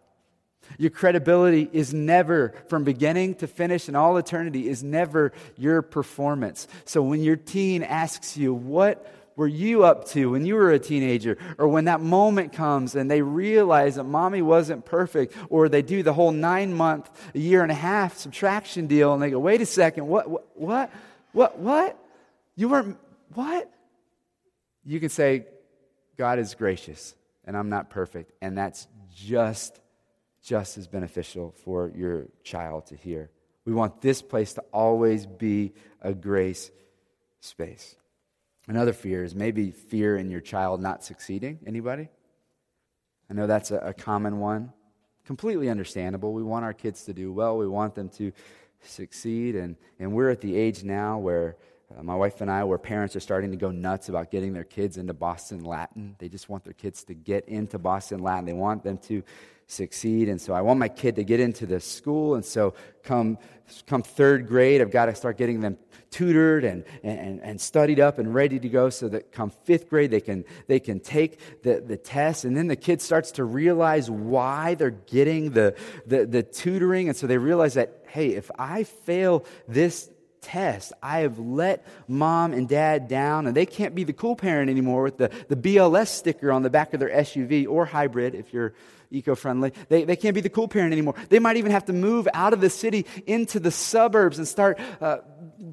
Your 0.78 0.92
credibility 0.92 1.70
is 1.72 1.94
never, 1.94 2.54
from 2.68 2.84
beginning 2.84 3.36
to 3.36 3.48
finish 3.48 3.90
in 3.90 3.96
all 3.96 4.18
eternity, 4.18 4.70
is 4.70 4.84
never 4.84 5.34
your 5.58 5.82
performance. 5.82 6.68
So 6.86 7.02
when 7.02 7.22
your 7.22 7.36
teen 7.36 7.84
asks 7.84 8.38
you, 8.38 8.54
What 8.54 9.14
were 9.36 9.48
you 9.48 9.84
up 9.84 10.08
to 10.10 10.32
when 10.32 10.46
you 10.46 10.56
were 10.56 10.72
a 10.72 10.80
teenager? 10.80 11.38
Or 11.58 11.68
when 11.68 11.86
that 11.86 12.02
moment 12.02 12.54
comes 12.54 12.96
and 12.96 13.10
they 13.10 13.22
realize 13.22 13.96
that 13.96 14.04
mommy 14.04 14.42
wasn't 14.42 14.86
perfect, 14.86 15.36
or 15.50 15.70
they 15.70 15.82
do 15.82 16.04
the 16.04 16.14
whole 16.14 16.32
nine 16.32 16.74
month, 16.74 17.10
a 17.36 17.40
year 17.40 17.64
and 17.64 17.72
a 17.72 17.76
half 17.76 18.18
subtraction 18.18 18.88
deal, 18.88 19.14
and 19.14 19.22
they 19.22 19.30
go, 19.30 19.40
Wait 19.40 19.62
a 19.62 19.66
second, 19.66 20.08
what, 20.08 20.30
what, 20.30 20.48
what, 20.56 20.92
what, 21.34 21.60
what? 21.60 21.98
You 22.56 22.70
weren't, 22.70 22.98
what? 23.34 23.72
You 24.84 25.00
can 25.00 25.10
say, 25.10 25.46
God 26.18 26.40
is 26.40 26.56
gracious 26.56 27.14
and 27.48 27.56
I'm 27.56 27.70
not 27.70 27.90
perfect. 27.90 28.34
And 28.42 28.58
that's 28.58 28.88
just 29.16 29.80
just 30.44 30.78
as 30.78 30.88
beneficial 30.88 31.54
for 31.64 31.92
your 31.96 32.28
child 32.44 32.88
to 32.88 32.96
hear. 32.96 33.30
We 33.66 33.74
want 33.74 34.02
this 34.02 34.22
place 34.22 34.54
to 34.54 34.62
always 34.72 35.26
be 35.26 35.74
a 36.02 36.14
grace 36.14 36.72
space. 37.42 37.96
Another 38.68 38.94
fear 38.94 39.24
is 39.24 39.36
maybe 39.36 39.72
fear 39.72 40.18
in 40.18 40.30
your 40.30 40.42
child 40.42 40.82
not 40.82 41.04
succeeding. 41.04 41.60
Anybody? 41.66 42.10
I 43.30 43.34
know 43.34 43.48
that's 43.48 43.72
a, 43.72 43.94
common 43.94 44.40
one. 44.40 44.72
Completely 45.26 45.70
understandable. 45.70 46.34
We 46.34 46.44
want 46.44 46.64
our 46.64 46.74
kids 46.74 47.04
to 47.06 47.14
do 47.14 47.32
well, 47.32 47.58
we 47.58 47.68
want 47.68 47.96
them 47.96 48.10
to 48.10 48.32
succeed. 48.82 49.56
And, 49.56 49.76
and 50.00 50.14
we're 50.14 50.30
at 50.30 50.42
the 50.42 50.56
age 50.56 50.84
now 50.84 51.18
where 51.18 51.58
uh, 51.98 52.04
my 52.04 52.16
wife 52.16 52.42
and 52.42 52.52
I, 52.52 52.64
where 52.64 52.78
parents 52.78 53.16
are 53.16 53.22
starting 53.22 53.52
to 53.52 53.58
go 53.58 53.72
nuts 53.72 54.10
about 54.10 54.32
getting 54.32 54.54
their 54.54 54.64
kids 54.64 54.98
into 54.98 55.14
Boston 55.14 55.64
Latin. 55.64 56.16
They 56.20 56.30
just 56.30 56.50
want 56.50 56.64
their 56.64 56.74
kids 56.74 57.04
to 57.06 57.14
get 57.14 57.48
into 57.48 57.80
Boston 57.80 58.20
Latin. 58.20 58.46
They 58.46 58.54
want 58.54 58.84
them 58.84 58.98
to 59.00 59.24
succeed. 59.68 60.30
And 60.30 60.42
so 60.42 60.54
I 60.54 60.62
want 60.62 60.80
my 60.80 60.88
kid 60.88 61.18
to 61.18 61.24
get 61.24 61.40
into 61.40 61.66
this 61.66 61.86
school. 61.86 62.36
And 62.36 62.44
so 62.44 62.74
come, 63.04 63.38
come 63.86 64.02
third 64.02 64.48
grade, 64.48 64.82
I've 64.82 64.92
got 64.92 65.06
to 65.06 65.16
start 65.16 65.38
getting 65.38 65.60
them 65.60 65.78
tutored 66.10 66.64
and, 66.64 66.86
and, 67.04 67.42
and 67.42 67.60
studied 67.60 68.00
up 68.00 68.18
and 68.18 68.34
ready 68.34 68.60
to 68.60 68.70
go 68.70 68.90
so 68.90 69.10
that 69.10 69.32
come 69.32 69.52
fifth 69.66 69.90
grade, 69.90 70.10
they 70.10 70.22
can, 70.22 70.46
they 70.68 70.80
can 70.80 71.02
take 71.02 71.62
the, 71.64 71.84
the 71.86 71.98
test. 71.98 72.46
And 72.46 72.56
then 72.56 72.68
the 72.68 72.78
kid 72.78 73.02
starts 73.02 73.32
to 73.34 73.44
realize 73.44 74.10
why 74.10 74.76
they're 74.76 74.90
getting 74.90 75.52
the, 75.52 75.76
the, 76.06 76.26
the 76.26 76.44
tutoring. 76.44 77.10
And 77.10 77.18
so 77.18 77.28
they 77.28 77.38
realize 77.38 77.74
that, 77.74 78.06
hey, 78.08 78.30
if 78.30 78.50
I 78.58 78.84
fail 78.84 79.46
this 79.68 80.10
test. 80.42 80.94
I 81.04 81.20
have 81.20 81.40
let 81.40 81.86
mom 82.08 82.54
and 82.54 82.70
dad 82.70 83.08
down, 83.10 83.48
and 83.48 83.56
they 83.56 83.66
can't 83.66 83.94
be 83.94 84.06
the 84.06 84.14
cool 84.14 84.36
parent 84.36 84.70
anymore 84.70 85.04
with 85.04 85.18
the, 85.18 85.30
the 85.50 85.56
BLS 85.58 86.08
sticker 86.08 86.52
on 86.52 86.64
the 86.64 86.70
back 86.70 86.94
of 86.94 87.02
their 87.02 87.10
SUV 87.10 87.68
or 87.68 87.86
hybrid 87.86 88.34
if 88.34 88.54
you're 88.54 88.74
eco 89.12 89.36
friendly. 89.36 89.72
They, 89.90 90.04
they 90.04 90.16
can't 90.16 90.36
be 90.36 90.42
the 90.42 90.50
cool 90.50 90.68
parent 90.68 90.94
anymore. 90.94 91.16
They 91.30 91.40
might 91.40 91.58
even 91.58 91.72
have 91.72 91.86
to 91.86 91.94
move 91.94 92.28
out 92.34 92.54
of 92.54 92.62
the 92.62 92.70
city 92.70 93.06
into 93.26 93.60
the 93.60 93.72
suburbs 93.72 94.38
and 94.38 94.48
start 94.48 94.80
uh, 95.02 95.20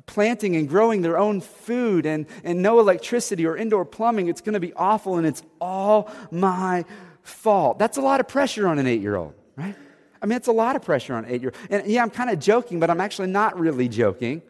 planting 0.06 0.56
and 0.56 0.68
growing 0.68 1.02
their 1.02 1.18
own 1.18 1.40
food 1.40 2.06
and, 2.06 2.26
and 2.42 2.62
no 2.62 2.80
electricity 2.80 3.46
or 3.46 3.56
indoor 3.56 3.84
plumbing. 3.84 4.28
It's 4.28 4.40
going 4.40 4.54
to 4.54 4.60
be 4.60 4.72
awful, 4.74 5.18
and 5.18 5.26
it's 5.26 5.42
all 5.60 6.10
my 6.30 6.84
fault. 7.22 7.78
That's 7.78 7.96
a 7.96 8.02
lot 8.02 8.20
of 8.20 8.28
pressure 8.28 8.68
on 8.68 8.78
an 8.78 8.86
eight 8.86 9.00
year 9.00 9.16
old, 9.16 9.34
right? 9.56 9.74
I 10.22 10.26
mean, 10.26 10.36
it's 10.36 10.48
a 10.48 10.52
lot 10.52 10.76
of 10.76 10.82
pressure 10.82 11.14
on 11.14 11.26
eight 11.26 11.42
year 11.42 11.52
old. 11.54 11.68
And 11.70 11.86
yeah, 11.90 12.02
I'm 12.02 12.10
kind 12.10 12.30
of 12.30 12.38
joking, 12.38 12.80
but 12.80 12.90
I'm 12.90 13.00
actually 13.00 13.28
not 13.28 13.58
really 13.58 13.88
joking. 13.88 14.42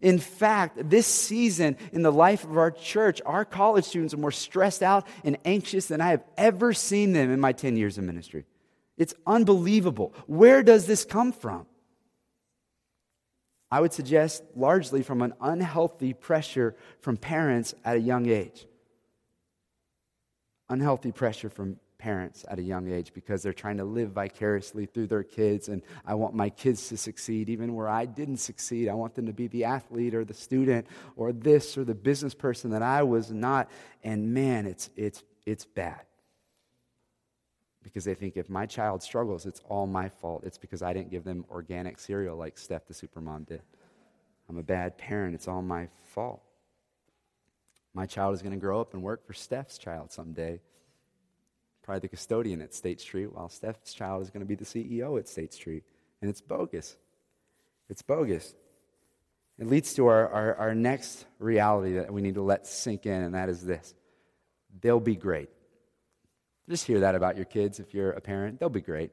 In 0.00 0.18
fact, 0.18 0.90
this 0.90 1.06
season 1.06 1.76
in 1.92 2.02
the 2.02 2.12
life 2.12 2.44
of 2.44 2.58
our 2.58 2.70
church, 2.70 3.22
our 3.24 3.44
college 3.44 3.84
students 3.84 4.12
are 4.12 4.18
more 4.18 4.32
stressed 4.32 4.82
out 4.82 5.06
and 5.24 5.38
anxious 5.44 5.86
than 5.86 6.00
I 6.00 6.10
have 6.10 6.24
ever 6.36 6.72
seen 6.72 7.12
them 7.12 7.30
in 7.30 7.40
my 7.40 7.52
10 7.52 7.76
years 7.76 7.96
of 7.96 8.04
ministry. 8.04 8.44
It's 8.98 9.14
unbelievable. 9.26 10.14
Where 10.26 10.62
does 10.62 10.86
this 10.86 11.04
come 11.04 11.32
from? 11.32 11.66
I 13.70 13.80
would 13.80 13.92
suggest 13.92 14.44
largely 14.54 15.02
from 15.02 15.22
an 15.22 15.34
unhealthy 15.40 16.12
pressure 16.12 16.76
from 17.00 17.16
parents 17.16 17.74
at 17.84 17.96
a 17.96 18.00
young 18.00 18.28
age. 18.28 18.66
Unhealthy 20.68 21.12
pressure 21.12 21.48
from 21.48 21.78
parents 21.98 22.44
at 22.48 22.58
a 22.58 22.62
young 22.62 22.90
age 22.90 23.12
because 23.14 23.42
they're 23.42 23.52
trying 23.52 23.78
to 23.78 23.84
live 23.84 24.10
vicariously 24.10 24.86
through 24.86 25.06
their 25.06 25.22
kids. 25.22 25.68
And 25.68 25.82
I 26.04 26.14
want 26.14 26.34
my 26.34 26.50
kids 26.50 26.88
to 26.88 26.96
succeed 26.96 27.48
even 27.48 27.74
where 27.74 27.88
I 27.88 28.06
didn't 28.06 28.38
succeed. 28.38 28.88
I 28.88 28.94
want 28.94 29.14
them 29.14 29.26
to 29.26 29.32
be 29.32 29.48
the 29.48 29.64
athlete 29.64 30.14
or 30.14 30.24
the 30.24 30.34
student 30.34 30.86
or 31.16 31.32
this 31.32 31.76
or 31.78 31.84
the 31.84 31.94
business 31.94 32.34
person 32.34 32.70
that 32.70 32.82
I 32.82 33.02
was 33.02 33.30
not. 33.30 33.70
And 34.04 34.34
man, 34.34 34.66
it's, 34.66 34.90
it's, 34.96 35.22
it's 35.44 35.64
bad. 35.64 36.02
Because 37.82 38.04
they 38.04 38.14
think 38.14 38.36
if 38.36 38.50
my 38.50 38.66
child 38.66 39.02
struggles, 39.02 39.46
it's 39.46 39.60
all 39.68 39.86
my 39.86 40.08
fault. 40.08 40.42
It's 40.44 40.58
because 40.58 40.82
I 40.82 40.92
didn't 40.92 41.10
give 41.10 41.24
them 41.24 41.44
organic 41.50 41.98
cereal 41.98 42.36
like 42.36 42.58
Steph 42.58 42.86
the 42.86 42.94
supermom 42.94 43.46
did. 43.46 43.62
I'm 44.48 44.58
a 44.58 44.62
bad 44.62 44.98
parent. 44.98 45.34
It's 45.34 45.48
all 45.48 45.62
my 45.62 45.88
fault. 46.02 46.42
My 47.94 48.04
child 48.04 48.34
is 48.34 48.42
going 48.42 48.52
to 48.52 48.58
grow 48.58 48.80
up 48.80 48.92
and 48.92 49.02
work 49.02 49.26
for 49.26 49.32
Steph's 49.32 49.78
child 49.78 50.12
someday 50.12 50.60
probably 51.86 52.00
the 52.00 52.08
custodian 52.08 52.60
at 52.60 52.74
State 52.74 53.00
Street, 53.00 53.32
while 53.32 53.48
Steph's 53.48 53.94
child 53.94 54.20
is 54.22 54.28
going 54.28 54.40
to 54.40 54.46
be 54.46 54.56
the 54.56 54.64
CEO 54.64 55.18
at 55.18 55.28
State 55.28 55.54
Street. 55.54 55.84
And 56.20 56.28
it's 56.28 56.40
bogus. 56.40 56.96
It's 57.88 58.02
bogus. 58.02 58.54
It 59.58 59.68
leads 59.68 59.94
to 59.94 60.08
our, 60.08 60.28
our, 60.28 60.54
our 60.56 60.74
next 60.74 61.26
reality 61.38 61.94
that 61.94 62.12
we 62.12 62.20
need 62.20 62.34
to 62.34 62.42
let 62.42 62.66
sink 62.66 63.06
in, 63.06 63.22
and 63.22 63.34
that 63.34 63.48
is 63.48 63.64
this 63.64 63.94
they'll 64.82 65.00
be 65.00 65.16
great. 65.16 65.48
Just 66.68 66.86
hear 66.86 67.00
that 67.00 67.14
about 67.14 67.36
your 67.36 67.46
kids 67.46 67.78
if 67.78 67.94
you're 67.94 68.10
a 68.10 68.20
parent. 68.20 68.58
They'll 68.58 68.68
be 68.68 68.80
great. 68.80 69.12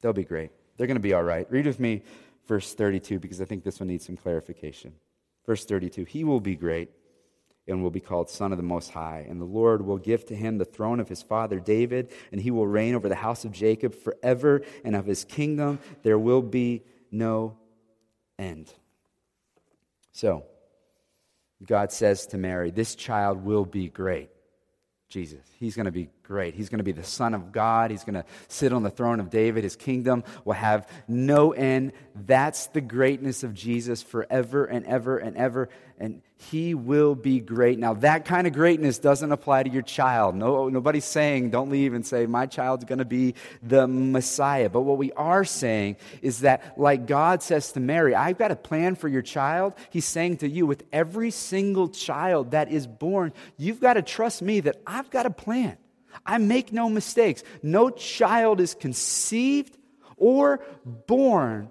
They'll 0.00 0.12
be 0.12 0.24
great. 0.24 0.50
They're 0.76 0.86
going 0.86 0.96
to 0.96 1.00
be 1.00 1.14
all 1.14 1.24
right. 1.24 1.50
Read 1.50 1.66
with 1.66 1.80
me 1.80 2.02
verse 2.46 2.74
32 2.74 3.18
because 3.18 3.40
I 3.40 3.46
think 3.46 3.64
this 3.64 3.80
one 3.80 3.88
needs 3.88 4.06
some 4.06 4.16
clarification. 4.16 4.92
Verse 5.46 5.64
32 5.64 6.04
He 6.04 6.24
will 6.24 6.40
be 6.40 6.54
great 6.54 6.90
and 7.68 7.82
will 7.82 7.90
be 7.90 8.00
called 8.00 8.30
Son 8.30 8.52
of 8.52 8.58
the 8.58 8.64
Most 8.64 8.90
High. 8.90 9.26
And 9.28 9.40
the 9.40 9.44
Lord 9.44 9.82
will 9.82 9.98
give 9.98 10.24
to 10.26 10.34
him 10.34 10.58
the 10.58 10.64
throne 10.64 11.00
of 11.00 11.08
his 11.08 11.22
father 11.22 11.60
David, 11.60 12.10
and 12.32 12.40
he 12.40 12.50
will 12.50 12.66
reign 12.66 12.94
over 12.94 13.08
the 13.08 13.14
house 13.14 13.44
of 13.44 13.52
Jacob 13.52 13.94
forever, 13.94 14.62
and 14.84 14.96
of 14.96 15.06
his 15.06 15.24
kingdom 15.24 15.78
there 16.02 16.18
will 16.18 16.42
be 16.42 16.82
no 17.10 17.56
end. 18.38 18.72
So, 20.12 20.44
God 21.64 21.92
says 21.92 22.26
to 22.28 22.38
Mary, 22.38 22.70
This 22.70 22.94
child 22.94 23.44
will 23.44 23.64
be 23.64 23.88
great. 23.88 24.30
Jesus. 25.08 25.40
He's 25.58 25.74
going 25.74 25.86
to 25.86 25.92
be 25.92 26.10
great. 26.22 26.54
He's 26.54 26.68
going 26.68 26.78
to 26.78 26.84
be 26.84 26.92
the 26.92 27.02
Son 27.02 27.32
of 27.32 27.50
God. 27.50 27.90
He's 27.90 28.04
going 28.04 28.14
to 28.14 28.24
sit 28.48 28.74
on 28.74 28.82
the 28.82 28.90
throne 28.90 29.20
of 29.20 29.30
David. 29.30 29.64
His 29.64 29.74
kingdom 29.74 30.22
will 30.44 30.52
have 30.52 30.86
no 31.08 31.52
end. 31.52 31.92
That's 32.14 32.66
the 32.68 32.82
greatness 32.82 33.42
of 33.42 33.54
Jesus 33.54 34.02
forever 34.02 34.66
and 34.66 34.84
ever 34.86 35.16
and 35.16 35.34
ever. 35.36 35.70
And 36.00 36.22
he 36.36 36.74
will 36.74 37.16
be 37.16 37.40
great. 37.40 37.76
Now, 37.76 37.94
that 37.94 38.24
kind 38.24 38.46
of 38.46 38.52
greatness 38.52 38.98
doesn't 38.98 39.32
apply 39.32 39.64
to 39.64 39.70
your 39.70 39.82
child. 39.82 40.36
No, 40.36 40.68
nobody's 40.68 41.04
saying, 41.04 41.50
don't 41.50 41.70
leave 41.70 41.92
and 41.92 42.06
say, 42.06 42.26
my 42.26 42.46
child's 42.46 42.84
going 42.84 43.00
to 43.00 43.04
be 43.04 43.34
the 43.64 43.88
Messiah. 43.88 44.68
But 44.68 44.82
what 44.82 44.96
we 44.96 45.10
are 45.12 45.44
saying 45.44 45.96
is 46.22 46.42
that, 46.42 46.78
like 46.78 47.06
God 47.06 47.42
says 47.42 47.72
to 47.72 47.80
Mary, 47.80 48.14
I've 48.14 48.38
got 48.38 48.52
a 48.52 48.56
plan 48.56 48.94
for 48.94 49.08
your 49.08 49.22
child. 49.22 49.74
He's 49.90 50.04
saying 50.04 50.36
to 50.38 50.48
you, 50.48 50.66
with 50.66 50.84
every 50.92 51.32
single 51.32 51.88
child 51.88 52.52
that 52.52 52.70
is 52.70 52.86
born, 52.86 53.32
you've 53.56 53.80
got 53.80 53.94
to 53.94 54.02
trust 54.02 54.40
me 54.40 54.60
that 54.60 54.80
I've 54.86 55.10
got 55.10 55.26
a 55.26 55.30
plan. 55.30 55.76
I 56.24 56.38
make 56.38 56.72
no 56.72 56.88
mistakes. 56.88 57.42
No 57.60 57.90
child 57.90 58.60
is 58.60 58.74
conceived 58.74 59.76
or 60.16 60.60
born 60.84 61.70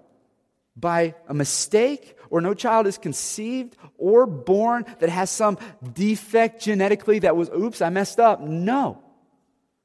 by 0.75 1.15
a 1.27 1.33
mistake, 1.33 2.16
or 2.29 2.41
no 2.41 2.53
child 2.53 2.87
is 2.87 2.97
conceived 2.97 3.77
or 3.97 4.25
born 4.25 4.85
that 4.99 5.09
has 5.09 5.29
some 5.29 5.57
defect 5.93 6.61
genetically 6.61 7.19
that 7.19 7.35
was, 7.35 7.49
oops, 7.49 7.81
I 7.81 7.89
messed 7.89 8.19
up. 8.19 8.41
No. 8.41 9.03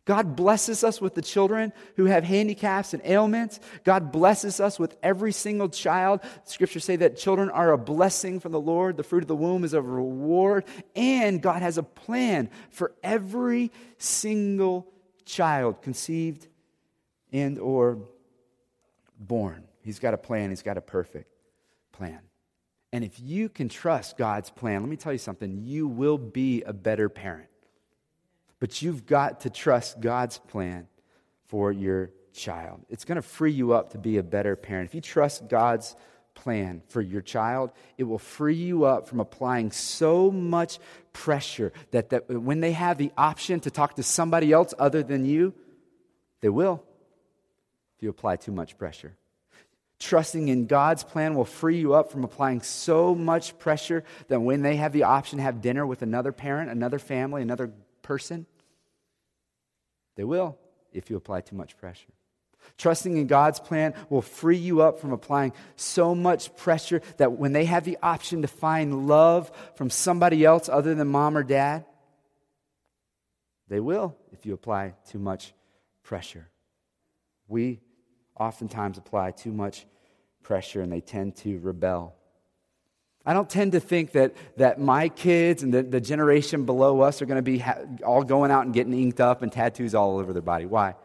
God 0.05 0.35
blesses 0.35 0.83
us 0.83 1.00
with 1.00 1.14
the 1.14 1.22
children 1.22 1.72
who 1.94 2.07
have 2.07 2.24
handicaps 2.24 2.92
and 2.92 3.00
ailments. 3.05 3.61
God 3.85 4.11
blesses 4.11 4.59
us 4.59 4.76
with 4.76 4.96
every 5.00 5.31
single 5.31 5.68
child. 5.68 6.20
Scriptures 6.42 6.85
say 6.85 6.96
that 6.96 7.16
children 7.16 7.50
are 7.50 7.70
a 7.70 7.78
blessing 7.78 8.40
from 8.40 8.50
the 8.50 8.61
Lord. 8.61 8.96
The 8.96 9.05
fruit 9.05 9.22
of 9.22 9.28
the 9.28 9.37
womb 9.37 9.62
is 9.62 9.74
a 9.74 9.81
reward. 9.81 10.64
And 10.96 11.40
God 11.40 11.62
has 11.62 11.78
a 11.78 11.85
plan 11.85 12.50
for 12.70 12.92
every 13.05 13.70
single 13.96 14.88
child 15.24 15.83
conceived 15.83 16.48
and 17.33 17.61
or 17.61 17.98
born. 19.20 19.62
He's 19.83 20.00
got 20.00 20.14
a 20.14 20.18
plan. 20.18 20.50
He's 20.50 20.62
got 20.62 20.76
a 20.76 20.83
perfect 20.83 21.31
plan. 21.92 22.18
And 22.92 23.05
if 23.05 23.18
you 23.18 23.48
can 23.48 23.68
trust 23.68 24.18
God's 24.18 24.50
plan, 24.50 24.83
let 24.83 24.88
me 24.88 24.96
tell 24.96 25.12
you 25.12 25.18
something, 25.18 25.62
you 25.64 25.88
will 25.88 26.18
be 26.18 26.62
a 26.62 26.72
better 26.72 27.09
parent. 27.09 27.48
But 28.61 28.83
you've 28.83 29.07
got 29.07 29.40
to 29.40 29.50
trust 29.50 30.00
God's 30.00 30.38
plan 30.38 30.87
for 31.46 31.72
your 31.72 32.11
child. 32.35 32.85
It's 32.88 33.05
going 33.05 33.16
to 33.16 33.22
free 33.22 33.52
you 33.52 33.72
up 33.72 33.90
to 33.92 33.98
be 33.98 34.18
a 34.18 34.22
better 34.22 34.57
parent. 34.57 34.90
If 34.90 34.94
you 34.94 35.00
trust 35.00 35.48
God's 35.48 35.96
plan 36.35 36.83
for 36.88 37.00
your 37.00 37.22
child, 37.22 37.72
it 37.98 38.05
will 38.05 38.18
free 38.18 38.55
you 38.55 38.85
up 38.85 39.09
from 39.09 39.20
applying 39.20 39.72
so 39.72 40.31
much 40.31 40.78
pressure 41.12 41.72
that, 41.90 42.11
that 42.11 42.31
when 42.31 42.61
they 42.61 42.72
have 42.72 42.98
the 42.98 43.12
option 43.16 43.61
to 43.61 43.70
talk 43.70 43.96
to 43.96 44.02
somebody 44.02 44.52
else 44.52 44.72
other 44.78 45.02
than 45.02 45.24
you, 45.24 45.55
they 46.40 46.48
will 46.48 46.83
if 47.96 48.02
you 48.02 48.11
apply 48.11 48.37
too 48.37 48.52
much 48.52 48.78
pressure. 48.78 49.14
Trusting 50.02 50.48
in 50.48 50.66
God's 50.66 51.04
plan 51.04 51.36
will 51.36 51.44
free 51.44 51.78
you 51.78 51.94
up 51.94 52.10
from 52.10 52.24
applying 52.24 52.60
so 52.62 53.14
much 53.14 53.56
pressure 53.60 54.02
that 54.26 54.40
when 54.40 54.62
they 54.62 54.74
have 54.74 54.92
the 54.92 55.04
option 55.04 55.36
to 55.36 55.44
have 55.44 55.62
dinner 55.62 55.86
with 55.86 56.02
another 56.02 56.32
parent, 56.32 56.72
another 56.72 56.98
family, 56.98 57.40
another 57.40 57.72
person, 58.02 58.44
they 60.16 60.24
will 60.24 60.58
if 60.92 61.08
you 61.08 61.16
apply 61.16 61.42
too 61.42 61.54
much 61.54 61.76
pressure. 61.76 62.12
Trusting 62.78 63.16
in 63.16 63.28
God's 63.28 63.60
plan 63.60 63.94
will 64.10 64.22
free 64.22 64.56
you 64.56 64.82
up 64.82 64.98
from 64.98 65.12
applying 65.12 65.52
so 65.76 66.16
much 66.16 66.56
pressure 66.56 67.00
that 67.18 67.32
when 67.32 67.52
they 67.52 67.66
have 67.66 67.84
the 67.84 67.98
option 68.02 68.42
to 68.42 68.48
find 68.48 69.06
love 69.06 69.52
from 69.76 69.88
somebody 69.88 70.44
else 70.44 70.68
other 70.68 70.96
than 70.96 71.06
mom 71.06 71.36
or 71.36 71.44
dad, 71.44 71.84
they 73.68 73.78
will 73.78 74.16
if 74.32 74.46
you 74.46 74.52
apply 74.52 74.94
too 75.08 75.20
much 75.20 75.54
pressure. 76.02 76.48
We 77.46 77.78
oftentimes 78.36 78.98
apply 78.98 79.30
too 79.30 79.52
much 79.52 79.86
pressure 80.42 80.81
and 80.81 80.92
they 80.92 81.00
tend 81.00 81.37
to 81.37 81.59
rebel. 81.61 82.14
I 83.24 83.35
don't 83.35 83.48
tend 83.48 83.72
to 83.72 83.81
think 83.81 84.12
that, 84.12 84.35
that 84.57 84.81
my 84.81 85.09
kids 85.09 85.62
and 85.62 85.72
the, 85.72 85.83
the 85.83 86.00
generation 86.00 86.64
below 86.64 87.00
us 87.00 87.22
are 87.22 87.26
going 87.26 87.37
to 87.37 87.42
be 87.42 87.59
ha- 87.59 87.78
all 88.05 88.24
going 88.24 88.50
out 88.50 88.64
and 88.64 88.74
getting 88.74 88.92
inked 88.92 89.20
up 89.20 89.42
and 89.42 89.52
tattoos 89.52 89.94
all 89.94 90.18
over 90.18 90.33
their 90.33 90.42
body. 90.42 90.66
Why? 90.66 90.96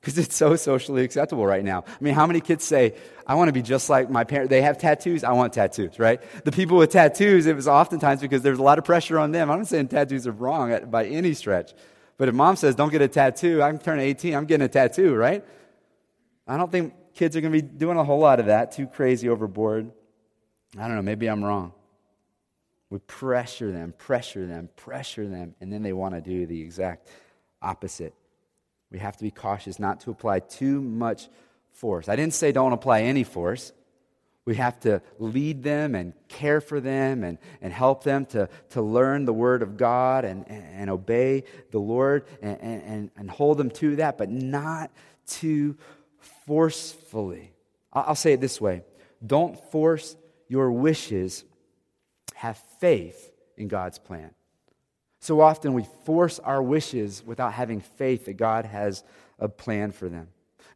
Because 0.00 0.18
it's 0.18 0.34
so 0.34 0.56
socially 0.56 1.04
acceptable 1.04 1.46
right 1.46 1.62
now. 1.62 1.84
I 1.86 2.02
mean, 2.02 2.14
how 2.14 2.26
many 2.26 2.40
kids 2.40 2.64
say, 2.64 2.94
I 3.26 3.34
want 3.34 3.48
to 3.48 3.52
be 3.52 3.62
just 3.62 3.88
like 3.88 4.10
my 4.10 4.24
parents? 4.24 4.50
They 4.50 4.62
have 4.62 4.78
tattoos, 4.78 5.22
I 5.22 5.32
want 5.32 5.52
tattoos, 5.52 5.98
right? 5.98 6.20
The 6.44 6.50
people 6.50 6.76
with 6.76 6.90
tattoos, 6.90 7.46
it 7.46 7.54
was 7.54 7.68
oftentimes 7.68 8.20
because 8.20 8.42
there's 8.42 8.58
a 8.58 8.62
lot 8.62 8.78
of 8.78 8.84
pressure 8.84 9.18
on 9.18 9.30
them. 9.30 9.50
I'm 9.50 9.58
not 9.58 9.68
saying 9.68 9.88
tattoos 9.88 10.26
are 10.26 10.32
wrong 10.32 10.90
by 10.90 11.04
any 11.06 11.34
stretch. 11.34 11.72
But 12.16 12.28
if 12.28 12.34
mom 12.34 12.56
says, 12.56 12.74
don't 12.74 12.90
get 12.90 13.02
a 13.02 13.08
tattoo, 13.08 13.62
I'm 13.62 13.78
turning 13.78 14.04
18, 14.06 14.34
I'm 14.34 14.46
getting 14.46 14.64
a 14.64 14.68
tattoo, 14.68 15.14
right? 15.14 15.44
I 16.48 16.56
don't 16.56 16.72
think 16.72 16.94
kids 17.20 17.36
are 17.36 17.42
going 17.42 17.52
to 17.52 17.62
be 17.62 17.68
doing 17.76 17.98
a 17.98 18.02
whole 18.02 18.18
lot 18.18 18.40
of 18.40 18.46
that, 18.46 18.72
too 18.72 18.86
crazy 18.86 19.28
overboard. 19.28 19.90
I 20.78 20.88
don't 20.88 20.96
know, 20.96 21.02
maybe 21.02 21.28
I'm 21.28 21.44
wrong. 21.44 21.74
We 22.88 22.98
pressure 23.00 23.70
them, 23.70 23.92
pressure 23.98 24.46
them, 24.46 24.70
pressure 24.74 25.28
them, 25.28 25.54
and 25.60 25.70
then 25.70 25.82
they 25.82 25.92
want 25.92 26.14
to 26.14 26.22
do 26.22 26.46
the 26.46 26.58
exact 26.62 27.08
opposite. 27.60 28.14
We 28.90 29.00
have 29.00 29.18
to 29.18 29.22
be 29.22 29.30
cautious 29.30 29.78
not 29.78 30.00
to 30.00 30.10
apply 30.10 30.40
too 30.40 30.80
much 30.80 31.28
force. 31.72 32.08
I 32.08 32.16
didn't 32.16 32.32
say 32.32 32.52
don't 32.52 32.72
apply 32.72 33.02
any 33.02 33.24
force. 33.24 33.74
We 34.46 34.54
have 34.54 34.80
to 34.80 35.02
lead 35.18 35.62
them 35.62 35.94
and 35.94 36.14
care 36.28 36.62
for 36.62 36.80
them 36.80 37.22
and, 37.22 37.36
and 37.60 37.70
help 37.70 38.02
them 38.02 38.24
to, 38.26 38.48
to 38.70 38.80
learn 38.80 39.26
the 39.26 39.34
Word 39.34 39.60
of 39.60 39.76
God 39.76 40.24
and, 40.24 40.48
and, 40.48 40.64
and 40.74 40.90
obey 40.90 41.44
the 41.70 41.80
Lord 41.80 42.24
and, 42.40 42.58
and, 42.62 43.10
and 43.14 43.30
hold 43.30 43.58
them 43.58 43.70
to 43.72 43.96
that, 43.96 44.16
but 44.16 44.30
not 44.30 44.90
too 45.26 45.76
forcefully. 46.50 47.52
I'll 47.92 48.16
say 48.16 48.32
it 48.32 48.40
this 48.40 48.60
way 48.60 48.82
don't 49.24 49.56
force 49.70 50.16
your 50.48 50.72
wishes, 50.72 51.44
have 52.34 52.58
faith 52.80 53.30
in 53.56 53.68
God's 53.68 54.00
plan. 54.00 54.34
So 55.20 55.42
often 55.42 55.74
we 55.74 55.86
force 56.04 56.40
our 56.40 56.60
wishes 56.60 57.22
without 57.24 57.52
having 57.52 57.80
faith 57.80 58.24
that 58.24 58.32
God 58.32 58.64
has 58.64 59.04
a 59.38 59.48
plan 59.48 59.92
for 59.92 60.08
them. 60.08 60.26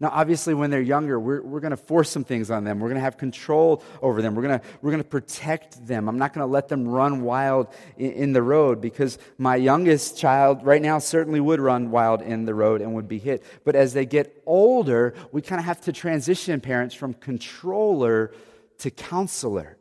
Now, 0.00 0.10
obviously, 0.12 0.54
when 0.54 0.70
they're 0.70 0.80
younger, 0.80 1.18
we're, 1.18 1.42
we're 1.42 1.60
going 1.60 1.70
to 1.70 1.76
force 1.76 2.10
some 2.10 2.24
things 2.24 2.50
on 2.50 2.64
them. 2.64 2.80
We're 2.80 2.88
going 2.88 2.96
to 2.96 3.04
have 3.04 3.16
control 3.16 3.82
over 4.02 4.22
them. 4.22 4.34
We're 4.34 4.42
going 4.42 4.58
to, 4.58 4.66
we're 4.82 4.96
to 4.96 5.04
protect 5.04 5.86
them. 5.86 6.08
I'm 6.08 6.18
not 6.18 6.32
going 6.32 6.46
to 6.46 6.52
let 6.52 6.68
them 6.68 6.86
run 6.86 7.22
wild 7.22 7.68
in, 7.96 8.12
in, 8.12 8.32
the 8.32 8.42
road 8.42 8.80
because 8.80 9.18
my 9.38 9.56
youngest 9.56 10.18
child 10.18 10.64
right 10.64 10.82
now 10.82 10.98
certainly 10.98 11.40
would 11.40 11.60
run 11.60 11.90
wild 11.90 12.22
in 12.22 12.44
the 12.44 12.54
road 12.54 12.80
and 12.80 12.94
would 12.94 13.08
be 13.08 13.18
hit. 13.18 13.44
But 13.64 13.76
as 13.76 13.92
they 13.92 14.06
get 14.06 14.42
older, 14.46 15.14
we 15.30 15.42
kind 15.42 15.60
of 15.60 15.64
have 15.66 15.80
to 15.82 15.92
transition 15.92 16.60
parents 16.60 16.94
from 16.94 17.14
controller 17.14 18.32
to 18.78 18.90
counselor. 18.90 19.76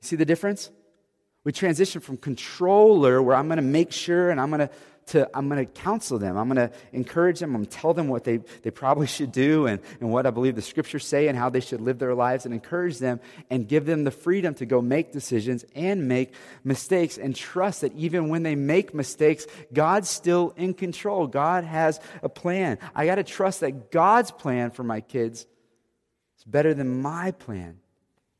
See 0.00 0.16
the 0.16 0.24
difference? 0.24 0.70
We 1.42 1.52
transition 1.52 2.00
from 2.00 2.16
controller, 2.16 3.22
where 3.22 3.36
I'm 3.36 3.46
going 3.46 3.58
to 3.58 3.62
make 3.62 3.92
sure 3.92 4.30
and 4.30 4.40
I'm 4.40 4.50
going 4.50 4.60
to 4.60 4.70
to, 5.06 5.30
I'm 5.34 5.48
going 5.48 5.64
to 5.64 5.72
counsel 5.72 6.18
them. 6.18 6.36
I'm 6.36 6.48
going 6.48 6.68
to 6.68 6.74
encourage 6.92 7.38
them. 7.38 7.54
I'm 7.54 7.62
going 7.62 7.66
to 7.66 7.76
tell 7.76 7.94
them 7.94 8.08
what 8.08 8.24
they, 8.24 8.38
they 8.62 8.70
probably 8.70 9.06
should 9.16 9.30
do 9.30 9.66
and, 9.66 9.80
and 10.00 10.10
what 10.10 10.26
I 10.26 10.30
believe 10.30 10.56
the 10.56 10.62
scriptures 10.62 11.06
say 11.06 11.28
and 11.28 11.38
how 11.38 11.48
they 11.48 11.60
should 11.60 11.80
live 11.80 11.98
their 11.98 12.14
lives 12.14 12.44
and 12.44 12.52
encourage 12.52 12.98
them 12.98 13.20
and 13.48 13.68
give 13.68 13.86
them 13.86 14.04
the 14.04 14.10
freedom 14.10 14.54
to 14.54 14.66
go 14.66 14.80
make 14.82 15.12
decisions 15.12 15.64
and 15.74 16.08
make 16.08 16.34
mistakes 16.64 17.18
and 17.18 17.36
trust 17.36 17.82
that 17.82 17.94
even 17.94 18.28
when 18.28 18.42
they 18.42 18.56
make 18.56 18.94
mistakes, 18.94 19.46
God's 19.72 20.08
still 20.08 20.52
in 20.56 20.74
control. 20.74 21.26
God 21.28 21.64
has 21.64 22.00
a 22.22 22.28
plan. 22.28 22.78
I 22.94 23.06
got 23.06 23.16
to 23.16 23.24
trust 23.24 23.60
that 23.60 23.92
God's 23.92 24.32
plan 24.32 24.72
for 24.72 24.82
my 24.82 25.00
kids 25.00 25.46
is 26.38 26.44
better 26.44 26.74
than 26.74 27.00
my 27.00 27.30
plan 27.30 27.78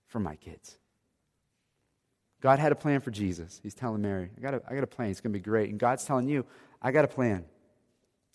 for 0.08 0.18
my 0.18 0.34
kids. 0.34 0.78
God 2.40 2.58
had 2.58 2.72
a 2.72 2.76
plan 2.76 3.00
for 3.00 3.10
Jesus. 3.10 3.60
He's 3.62 3.74
telling 3.74 4.02
Mary, 4.02 4.30
I 4.36 4.40
got 4.40 4.54
a, 4.54 4.62
I 4.68 4.74
got 4.74 4.84
a 4.84 4.88
plan. 4.88 5.10
It's 5.10 5.20
going 5.20 5.32
to 5.32 5.38
be 5.38 5.42
great. 5.42 5.70
And 5.70 5.78
God's 5.78 6.04
telling 6.04 6.28
you, 6.28 6.44
I 6.82 6.90
got 6.92 7.04
a 7.04 7.08
plan. 7.08 7.44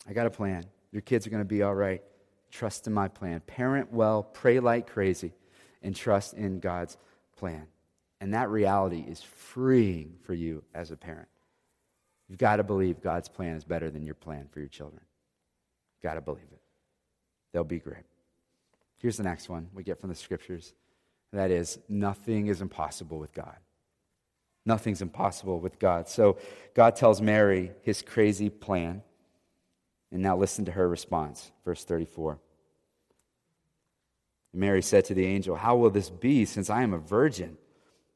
I 0.07 0.13
got 0.13 0.25
a 0.25 0.31
plan. 0.31 0.65
Your 0.91 1.01
kids 1.01 1.27
are 1.27 1.29
going 1.29 1.41
to 1.41 1.45
be 1.45 1.61
all 1.61 1.75
right. 1.75 2.01
Trust 2.49 2.87
in 2.87 2.93
my 2.93 3.07
plan. 3.07 3.41
Parent 3.41 3.93
well, 3.93 4.23
pray 4.23 4.59
like 4.59 4.89
crazy, 4.89 5.33
and 5.81 5.95
trust 5.95 6.33
in 6.33 6.59
God's 6.59 6.97
plan. 7.37 7.67
And 8.19 8.33
that 8.33 8.49
reality 8.49 9.05
is 9.07 9.21
freeing 9.21 10.15
for 10.23 10.33
you 10.33 10.63
as 10.73 10.91
a 10.91 10.97
parent. 10.97 11.27
You've 12.27 12.39
got 12.39 12.57
to 12.57 12.63
believe 12.63 13.01
God's 13.01 13.29
plan 13.29 13.55
is 13.55 13.63
better 13.63 13.89
than 13.89 14.05
your 14.05 14.15
plan 14.15 14.47
for 14.51 14.59
your 14.59 14.69
children. 14.69 15.01
You've 15.95 16.09
got 16.09 16.15
to 16.15 16.21
believe 16.21 16.43
it. 16.51 16.61
They'll 17.51 17.63
be 17.63 17.79
great. 17.79 18.05
Here's 18.99 19.17
the 19.17 19.23
next 19.23 19.49
one 19.49 19.69
we 19.73 19.83
get 19.83 19.99
from 19.99 20.09
the 20.09 20.15
scriptures 20.15 20.73
that 21.33 21.49
is, 21.49 21.79
nothing 21.87 22.47
is 22.47 22.61
impossible 22.61 23.17
with 23.17 23.33
God. 23.33 23.55
Nothing's 24.65 25.01
impossible 25.01 25.59
with 25.59 25.79
God. 25.79 26.07
So 26.07 26.37
God 26.73 26.95
tells 26.95 27.21
Mary 27.21 27.71
his 27.81 28.01
crazy 28.01 28.49
plan. 28.49 29.01
And 30.11 30.21
now 30.21 30.35
listen 30.35 30.65
to 30.65 30.71
her 30.71 30.87
response. 30.87 31.51
Verse 31.65 31.83
34. 31.83 32.39
Mary 34.53 34.81
said 34.81 35.05
to 35.05 35.13
the 35.13 35.25
angel, 35.25 35.55
How 35.55 35.77
will 35.77 35.89
this 35.89 36.09
be 36.09 36.45
since 36.45 36.69
I 36.69 36.83
am 36.83 36.93
a 36.93 36.97
virgin? 36.97 37.57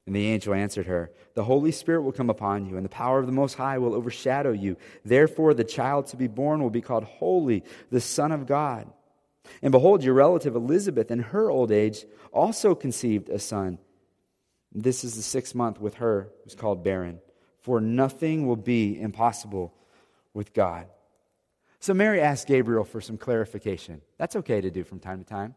And 0.05 0.15
the 0.15 0.27
angel 0.27 0.53
answered 0.53 0.85
her, 0.85 1.11
The 1.33 1.45
Holy 1.45 1.71
Spirit 1.71 2.01
will 2.01 2.11
come 2.11 2.29
upon 2.29 2.65
you, 2.65 2.75
and 2.75 2.85
the 2.85 2.89
power 2.89 3.19
of 3.19 3.25
the 3.25 3.31
Most 3.31 3.55
High 3.55 3.77
will 3.77 3.95
overshadow 3.95 4.51
you. 4.51 4.77
Therefore, 5.03 5.53
the 5.53 5.63
child 5.63 6.07
to 6.07 6.17
be 6.17 6.27
born 6.27 6.61
will 6.61 6.69
be 6.69 6.81
called 6.81 7.05
Holy, 7.05 7.63
the 7.89 8.01
Son 8.01 8.31
of 8.31 8.45
God. 8.45 8.87
And 9.61 9.71
behold, 9.71 10.03
your 10.03 10.13
relative 10.13 10.55
Elizabeth, 10.55 11.09
in 11.09 11.19
her 11.19 11.49
old 11.49 11.71
age, 11.71 12.05
also 12.31 12.75
conceived 12.75 13.29
a 13.29 13.39
son. 13.39 13.79
This 14.75 15.05
is 15.05 15.15
the 15.15 15.21
sixth 15.21 15.55
month 15.55 15.79
with 15.79 15.95
her, 15.95 16.29
who's 16.43 16.53
called 16.53 16.83
barren. 16.83 17.19
For 17.61 17.79
nothing 17.79 18.45
will 18.45 18.57
be 18.57 18.99
impossible 18.99 19.73
with 20.33 20.53
God. 20.53 20.87
So 21.79 21.93
Mary 21.93 22.19
asked 22.19 22.47
Gabriel 22.47 22.83
for 22.83 22.99
some 22.99 23.17
clarification. 23.17 24.01
That's 24.17 24.35
okay 24.35 24.59
to 24.59 24.69
do 24.69 24.83
from 24.83 24.99
time 24.99 25.19
to 25.19 25.25
time. 25.25 25.55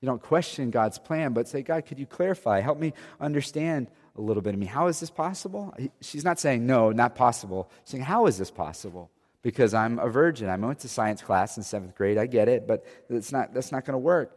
You 0.00 0.06
don't 0.06 0.22
question 0.22 0.70
God's 0.70 0.98
plan, 0.98 1.32
but 1.32 1.48
say, 1.48 1.62
God, 1.62 1.86
could 1.86 1.98
you 1.98 2.06
clarify? 2.06 2.60
Help 2.60 2.78
me 2.78 2.92
understand 3.20 3.90
a 4.16 4.20
little 4.20 4.42
bit 4.42 4.54
of 4.54 4.60
me. 4.60 4.66
How 4.66 4.88
is 4.88 5.00
this 5.00 5.10
possible? 5.10 5.74
She's 6.00 6.24
not 6.24 6.38
saying, 6.38 6.66
no, 6.66 6.90
not 6.90 7.14
possible. 7.14 7.70
She's 7.84 7.92
saying, 7.92 8.04
how 8.04 8.26
is 8.26 8.38
this 8.38 8.50
possible? 8.50 9.10
Because 9.42 9.72
I'm 9.72 9.98
a 9.98 10.08
virgin. 10.08 10.48
I 10.48 10.56
went 10.56 10.80
to 10.80 10.88
science 10.88 11.22
class 11.22 11.56
in 11.56 11.62
seventh 11.62 11.94
grade. 11.94 12.18
I 12.18 12.26
get 12.26 12.48
it, 12.48 12.66
but 12.66 12.84
that's 13.08 13.32
not, 13.32 13.54
that's 13.54 13.72
not 13.72 13.84
going 13.84 13.94
to 13.94 13.98
work. 13.98 14.36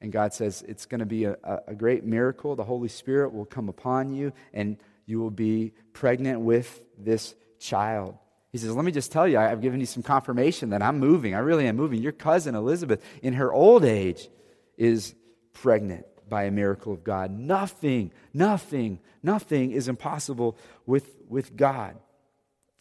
And 0.00 0.12
God 0.12 0.34
says 0.34 0.62
it's 0.68 0.86
going 0.86 1.00
to 1.00 1.06
be 1.06 1.24
a, 1.24 1.36
a 1.66 1.74
great 1.74 2.04
miracle. 2.04 2.54
The 2.54 2.64
Holy 2.64 2.88
Spirit 2.88 3.32
will 3.32 3.46
come 3.46 3.68
upon 3.68 4.12
you, 4.12 4.32
and 4.52 4.76
you 5.06 5.20
will 5.20 5.30
be 5.30 5.72
pregnant 5.92 6.40
with 6.40 6.82
this 6.98 7.34
child. 7.58 8.16
He 8.52 8.58
says, 8.58 8.74
Let 8.74 8.84
me 8.84 8.92
just 8.92 9.12
tell 9.12 9.26
you, 9.26 9.38
I've 9.38 9.60
given 9.60 9.80
you 9.80 9.86
some 9.86 10.02
confirmation 10.02 10.70
that 10.70 10.82
I'm 10.82 10.98
moving. 10.98 11.34
I 11.34 11.38
really 11.38 11.66
am 11.66 11.76
moving. 11.76 12.02
Your 12.02 12.12
cousin, 12.12 12.54
Elizabeth, 12.54 13.02
in 13.22 13.34
her 13.34 13.52
old 13.52 13.84
age, 13.84 14.28
is 14.76 15.14
pregnant 15.52 16.06
by 16.28 16.44
a 16.44 16.50
miracle 16.50 16.92
of 16.92 17.04
God. 17.04 17.30
Nothing, 17.30 18.12
nothing, 18.34 18.98
nothing 19.22 19.72
is 19.72 19.88
impossible 19.88 20.58
with, 20.84 21.16
with 21.28 21.56
God. 21.56 21.96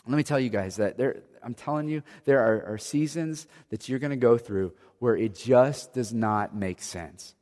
Let 0.07 0.17
me 0.17 0.23
tell 0.23 0.39
you 0.39 0.49
guys 0.49 0.75
that 0.77 0.97
there, 0.97 1.23
I'm 1.45 1.53
telling 1.53 1.87
you, 1.87 2.01
there 2.25 2.39
are, 2.39 2.73
are 2.73 2.77
seasons 2.79 3.47
that 3.69 3.87
you're 3.87 3.99
going 3.99 4.09
to 4.09 4.17
go 4.17 4.37
through 4.37 4.73
where 4.97 5.15
it 5.15 5.35
just 5.35 5.93
does 5.93 6.11
not 6.11 6.55
make 6.55 6.81
sense. 6.81 7.35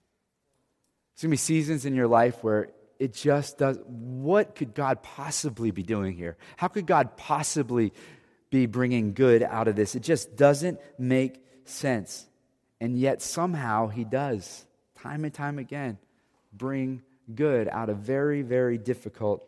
There's 1.13 1.23
going 1.23 1.29
to 1.29 1.33
be 1.33 1.37
seasons 1.37 1.85
in 1.85 1.95
your 1.95 2.07
life 2.07 2.43
where 2.43 2.69
it 2.99 3.13
just 3.13 3.57
does. 3.57 3.79
What 3.85 4.55
could 4.55 4.73
God 4.73 5.01
possibly 5.01 5.71
be 5.71 5.83
doing 5.83 6.17
here? 6.17 6.35
How 6.57 6.67
could 6.67 6.85
God 6.85 7.15
possibly 7.15 7.93
be 8.49 8.65
bringing 8.65 9.13
good 9.13 9.41
out 9.41 9.69
of 9.69 9.75
this? 9.75 9.95
It 9.95 10.03
just 10.03 10.35
doesn't 10.35 10.79
make 10.99 11.41
sense. 11.63 12.27
And 12.81 12.99
yet, 12.99 13.21
somehow, 13.21 13.87
He 13.87 14.03
does, 14.03 14.65
time 14.97 15.23
and 15.23 15.33
time 15.33 15.59
again. 15.59 15.97
bring 16.51 17.01
good 17.33 17.69
out 17.69 17.89
of 17.89 17.97
very, 17.97 18.41
very 18.41 18.77
difficult 18.77 19.47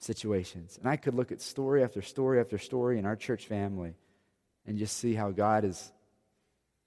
situations. 0.00 0.78
And 0.78 0.88
I 0.88 0.96
could 0.96 1.14
look 1.14 1.30
at 1.30 1.40
story 1.40 1.84
after 1.84 2.02
story 2.02 2.40
after 2.40 2.58
story 2.58 2.98
in 2.98 3.06
our 3.06 3.16
church 3.16 3.46
family 3.46 3.94
and 4.66 4.78
just 4.78 4.96
see 4.96 5.14
how 5.14 5.30
God 5.30 5.64
has 5.64 5.92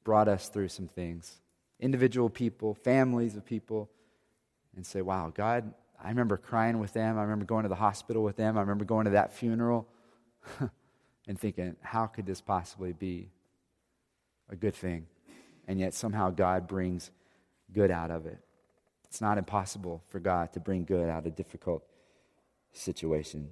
brought 0.04 0.28
us 0.28 0.49
through 0.49 0.67
some 0.69 0.88
things. 0.88 1.32
Individual 1.80 2.30
people, 2.30 2.73
families 2.73 3.36
of 3.36 3.45
people, 3.45 3.89
and 4.76 4.86
say, 4.86 5.02
wow, 5.02 5.32
God, 5.34 5.73
I 6.04 6.10
remember 6.10 6.38
crying 6.38 6.80
with 6.80 6.93
them. 6.93 7.17
I 7.17 7.21
remember 7.21 7.45
going 7.45 7.63
to 7.63 7.69
the 7.69 7.76
hospital 7.76 8.23
with 8.23 8.36
them. 8.36 8.58
I 8.58 8.62
remember 8.62 8.84
going 8.84 9.06
to 9.06 9.12
that 9.12 9.34
funeral 9.34 9.88
and 11.28 11.39
thinking, 11.39 11.76
how 11.82 12.08
could 12.08 12.26
this 12.26 12.41
possibly 12.41 12.93
be 12.93 13.30
a 14.49 14.56
good 14.56 14.73
thing? 14.73 15.06
And 15.67 15.80
yet 15.80 15.93
somehow 15.93 16.32
God 16.32 16.67
brings 16.67 17.12
good 17.71 17.91
out 17.91 18.10
of 18.10 18.26
it. 18.26 18.39
It's 19.06 19.21
not 19.21 19.38
impossible 19.38 20.04
for 20.08 20.19
God 20.19 20.54
to 20.54 20.60
bring 20.60 20.84
good 20.84 21.10
out 21.10 21.28
of 21.28 21.36
difficult 21.36 21.84
situation. 22.74 23.50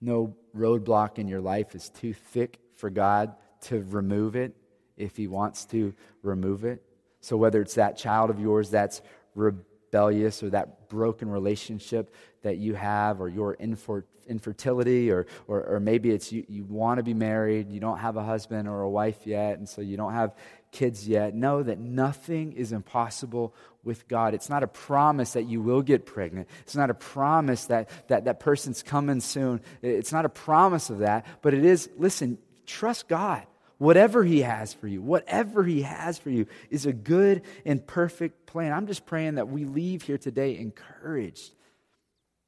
No 0.00 0.36
roadblock 0.56 1.18
in 1.18 1.28
your 1.28 1.40
life 1.40 1.74
is 1.74 1.88
too 1.88 2.12
thick 2.12 2.58
for 2.76 2.90
God 2.90 3.34
to 3.62 3.82
remove 3.90 4.36
it 4.36 4.54
if 4.96 5.16
He 5.16 5.28
wants 5.28 5.64
to 5.66 5.94
remove 6.22 6.64
it. 6.64 6.82
So, 7.20 7.36
whether 7.36 7.62
it's 7.62 7.74
that 7.74 7.96
child 7.96 8.30
of 8.30 8.40
yours 8.40 8.70
that's 8.70 9.00
rebellious 9.34 10.42
or 10.42 10.50
that 10.50 10.88
broken 10.88 11.30
relationship 11.30 12.14
that 12.42 12.58
you 12.58 12.74
have 12.74 13.20
or 13.20 13.28
your 13.28 13.54
infer- 13.54 14.04
infertility 14.26 15.10
or, 15.10 15.26
or, 15.46 15.62
or, 15.64 15.80
maybe 15.80 16.10
it's 16.10 16.32
you, 16.32 16.44
you 16.48 16.64
want 16.64 16.98
to 16.98 17.02
be 17.02 17.14
married 17.14 17.70
you 17.70 17.80
don't 17.80 17.98
have 17.98 18.16
a 18.16 18.22
husband 18.22 18.68
or 18.68 18.82
a 18.82 18.90
wife 18.90 19.26
yet 19.26 19.58
and 19.58 19.68
so 19.68 19.80
you 19.80 19.96
don't 19.96 20.12
have 20.12 20.36
kids 20.72 21.06
yet 21.06 21.34
know 21.34 21.62
that 21.62 21.78
nothing 21.78 22.52
is 22.52 22.72
impossible 22.72 23.54
with 23.84 24.08
god 24.08 24.34
it's 24.34 24.48
not 24.50 24.62
a 24.62 24.66
promise 24.66 25.34
that 25.34 25.44
you 25.44 25.60
will 25.60 25.82
get 25.82 26.06
pregnant 26.06 26.48
it's 26.62 26.74
not 26.74 26.90
a 26.90 26.94
promise 26.94 27.66
that 27.66 27.88
that, 28.08 28.24
that 28.24 28.40
person's 28.40 28.82
coming 28.82 29.20
soon 29.20 29.60
it's 29.82 30.12
not 30.12 30.24
a 30.24 30.30
promise 30.30 30.90
of 30.90 30.98
that 30.98 31.24
but 31.42 31.54
it 31.54 31.64
is 31.64 31.88
listen 31.96 32.38
trust 32.66 33.06
god 33.06 33.46
Whatever 33.82 34.22
He 34.22 34.42
has 34.42 34.72
for 34.72 34.86
you, 34.86 35.02
whatever 35.02 35.64
He 35.64 35.82
has 35.82 36.16
for 36.16 36.30
you 36.30 36.46
is 36.70 36.86
a 36.86 36.92
good 36.92 37.42
and 37.66 37.84
perfect 37.84 38.46
plan. 38.46 38.72
I'm 38.72 38.86
just 38.86 39.06
praying 39.06 39.34
that 39.34 39.48
we 39.48 39.64
leave 39.64 40.02
here 40.02 40.18
today 40.18 40.56
encouraged. 40.56 41.50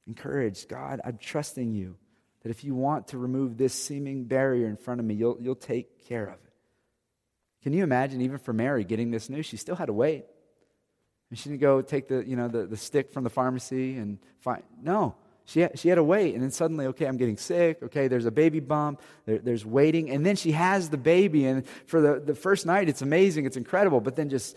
Encouraged. 0.07 0.69
God, 0.69 1.01
I'm 1.05 1.19
trusting 1.19 1.73
you 1.73 1.97
that 2.45 2.51
if 2.51 2.63
you 2.63 2.77
want 2.77 3.09
to 3.09 3.19
remove 3.19 3.57
this 3.57 3.75
seeming 3.75 4.27
barrier 4.27 4.69
in 4.69 4.77
front 4.77 5.01
of 5.01 5.07
me, 5.07 5.15
you'll, 5.15 5.37
you'll 5.41 5.57
take 5.57 6.07
care 6.07 6.23
of 6.23 6.35
it. 6.35 6.54
Can 7.65 7.73
you 7.73 7.83
imagine, 7.83 8.21
even 8.21 8.39
for 8.39 8.53
Mary 8.53 8.85
getting 8.85 9.11
this 9.11 9.29
news, 9.29 9.47
she 9.47 9.57
still 9.57 9.75
had 9.75 9.87
to 9.87 9.93
wait. 9.93 10.27
And 11.31 11.39
she 11.39 11.49
didn't 11.49 11.63
go 11.63 11.81
take 11.81 12.09
the, 12.09 12.23
you 12.25 12.37
know, 12.37 12.47
the, 12.47 12.67
the 12.67 12.77
stick 12.77 13.11
from 13.11 13.25
the 13.25 13.31
pharmacy 13.31 13.97
and 13.97 14.19
find. 14.41 14.63
No, 14.83 15.17
she 15.47 15.61
had, 15.61 15.79
she 15.79 15.89
had 15.89 15.95
to 15.95 16.05
wait, 16.05 16.35
and 16.35 16.43
then 16.43 16.51
suddenly, 16.51 16.87
okay, 16.89 17.07
I'm 17.07 17.17
getting 17.17 17.39
sick. 17.39 17.83
Okay, 17.83 18.07
there's 18.07 18.27
a 18.27 18.31
baby 18.31 18.61
bump. 18.61 19.01
There, 19.25 19.39
there's 19.39 19.65
waiting. 19.65 20.11
And 20.11 20.25
then 20.25 20.37
she 20.37 20.53
has 20.53 20.91
the 20.91 20.99
baby, 20.99 21.47
and 21.47 21.67
for 21.87 22.03
the, 22.03 22.21
the 22.21 22.35
first 22.35 22.67
night, 22.67 22.91
it's 22.91 23.01
amazing, 23.01 23.47
it's 23.47 23.57
incredible. 23.57 24.03
But 24.03 24.15
then 24.15 24.29
just 24.29 24.57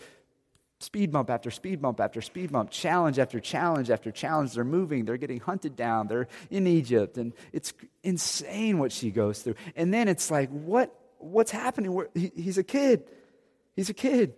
speed 0.80 1.10
bump 1.10 1.30
after 1.30 1.50
speed 1.50 1.80
bump 1.80 2.00
after 2.00 2.20
speed 2.20 2.52
bump, 2.52 2.70
challenge 2.70 3.18
after 3.18 3.40
challenge 3.40 3.90
after 3.90 4.10
challenge. 4.10 4.52
They're 4.52 4.64
moving, 4.64 5.06
they're 5.06 5.16
getting 5.16 5.40
hunted 5.40 5.76
down, 5.76 6.08
they're 6.08 6.28
in 6.50 6.66
Egypt, 6.66 7.16
and 7.16 7.32
it's 7.52 7.72
insane 8.02 8.78
what 8.78 8.92
she 8.92 9.10
goes 9.10 9.40
through. 9.40 9.54
And 9.76 9.94
then 9.94 10.08
it's 10.08 10.30
like, 10.30 10.50
what, 10.50 10.94
what's 11.18 11.50
happening? 11.50 12.06
He, 12.14 12.32
he's 12.34 12.58
a 12.58 12.64
kid. 12.64 13.04
He's 13.76 13.90
a 13.90 13.94
kid. 13.94 14.34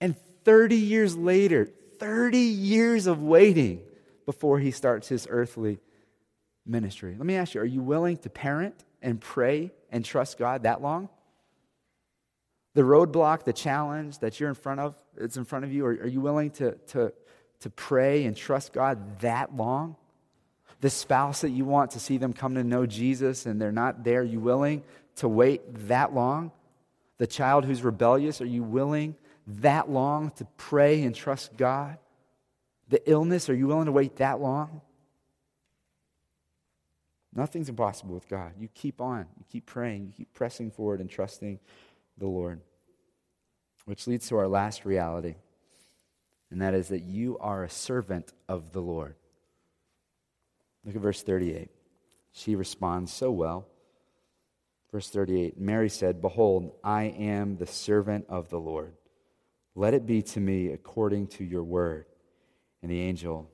And 0.00 0.16
30 0.44 0.76
years 0.76 1.16
later, 1.16 1.68
30 1.98 2.38
years 2.38 3.06
of 3.06 3.22
waiting, 3.22 3.82
before 4.30 4.60
he 4.60 4.70
starts 4.70 5.08
his 5.08 5.26
earthly 5.28 5.80
ministry. 6.64 7.16
Let 7.18 7.26
me 7.26 7.34
ask 7.34 7.54
you 7.54 7.62
are 7.62 7.64
you 7.64 7.82
willing 7.82 8.16
to 8.18 8.30
parent 8.30 8.84
and 9.02 9.20
pray 9.20 9.72
and 9.90 10.04
trust 10.04 10.38
God 10.38 10.62
that 10.62 10.80
long? 10.80 11.08
The 12.74 12.82
roadblock, 12.82 13.42
the 13.42 13.52
challenge 13.52 14.20
that 14.20 14.38
you're 14.38 14.48
in 14.48 14.54
front 14.54 14.78
of, 14.78 14.94
it's 15.16 15.36
in 15.36 15.44
front 15.44 15.64
of 15.64 15.72
you, 15.72 15.84
are, 15.84 15.90
are 15.90 16.06
you 16.06 16.20
willing 16.20 16.50
to, 16.52 16.76
to, 16.90 17.12
to 17.62 17.70
pray 17.70 18.24
and 18.24 18.36
trust 18.36 18.72
God 18.72 19.18
that 19.22 19.56
long? 19.56 19.96
The 20.80 20.90
spouse 20.90 21.40
that 21.40 21.50
you 21.50 21.64
want 21.64 21.90
to 21.90 21.98
see 21.98 22.16
them 22.16 22.32
come 22.32 22.54
to 22.54 22.62
know 22.62 22.86
Jesus 22.86 23.46
and 23.46 23.60
they're 23.60 23.72
not 23.72 24.04
there, 24.04 24.22
you 24.22 24.38
willing 24.38 24.84
to 25.16 25.28
wait 25.28 25.62
that 25.88 26.14
long? 26.14 26.52
The 27.18 27.26
child 27.26 27.64
who's 27.64 27.82
rebellious, 27.82 28.40
are 28.40 28.46
you 28.46 28.62
willing 28.62 29.14
that 29.46 29.90
long 29.90 30.30
to 30.32 30.44
pray 30.56 31.02
and 31.02 31.14
trust 31.14 31.56
God? 31.56 31.98
The 32.88 33.08
illness, 33.08 33.48
are 33.48 33.54
you 33.54 33.66
willing 33.66 33.86
to 33.86 33.92
wait 33.92 34.16
that 34.16 34.40
long? 34.40 34.80
Nothing's 37.32 37.68
impossible 37.68 38.14
with 38.14 38.28
God. 38.28 38.52
You 38.58 38.68
keep 38.74 39.00
on, 39.00 39.26
you 39.38 39.44
keep 39.50 39.66
praying, 39.66 40.06
you 40.06 40.12
keep 40.12 40.32
pressing 40.32 40.70
forward 40.70 41.00
and 41.00 41.08
trusting 41.08 41.60
the 42.18 42.26
Lord. 42.26 42.60
Which 43.84 44.06
leads 44.06 44.28
to 44.28 44.36
our 44.36 44.48
last 44.48 44.84
reality, 44.84 45.36
and 46.50 46.60
that 46.62 46.74
is 46.74 46.88
that 46.88 47.02
you 47.02 47.38
are 47.38 47.64
a 47.64 47.70
servant 47.70 48.32
of 48.48 48.72
the 48.72 48.80
Lord. 48.80 49.14
Look 50.84 50.96
at 50.96 51.02
verse 51.02 51.22
38. 51.22 51.70
She 52.32 52.54
responds 52.56 53.12
so 53.12 53.30
well. 53.30 53.66
Verse 54.92 55.08
38 55.08 55.58
Mary 55.58 55.88
said, 55.88 56.20
Behold, 56.20 56.72
I 56.82 57.04
am 57.04 57.56
the 57.56 57.66
servant 57.66 58.26
of 58.28 58.50
the 58.50 58.58
Lord. 58.58 58.94
Let 59.74 59.94
it 59.94 60.06
be 60.06 60.22
to 60.22 60.40
me 60.40 60.68
according 60.68 61.28
to 61.28 61.44
your 61.44 61.62
word. 61.62 62.06
And 62.82 62.90
the 62.90 63.00
angel 63.00 63.50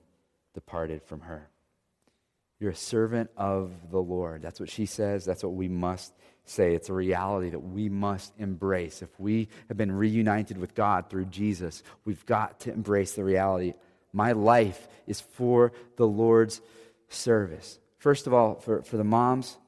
departed 0.55 1.03
from 1.03 1.21
her. 1.21 1.51
You're 2.59 2.71
a 2.71 2.77
servant 2.77 3.31
of 3.37 3.91
the 3.91 4.01
Lord. 4.01 4.41
That's 4.41 4.61
what 4.61 4.71
she 4.71 4.87
says. 4.87 5.25
That's 5.25 5.43
what 5.43 5.55
we 5.55 5.69
must 5.69 6.15
say. 6.45 6.75
It's 6.75 6.89
a 6.89 6.95
reality 6.95 7.51
that 7.51 7.61
we 7.61 7.89
must 7.89 8.33
embrace. 8.39 9.03
If 9.03 9.21
we 9.21 9.49
have 9.69 9.77
been 9.77 9.93
reunited 9.93 10.57
with 10.57 10.75
God 10.75 11.11
through 11.11 11.27
Jesus, 11.27 11.83
we've 12.05 12.25
got 12.25 12.61
to 12.61 12.73
embrace 12.73 13.13
the 13.13 13.25
reality. 13.25 13.75
My 14.13 14.33
life 14.33 14.89
is 15.07 15.21
for 15.21 15.73
the 15.97 16.07
Lord's 16.07 16.63
service. 17.09 17.79
First 17.99 18.27
of 18.27 18.33
all, 18.33 18.55
for, 18.55 18.83
for 18.83 18.97
the 18.97 19.05
moms, 19.05 19.59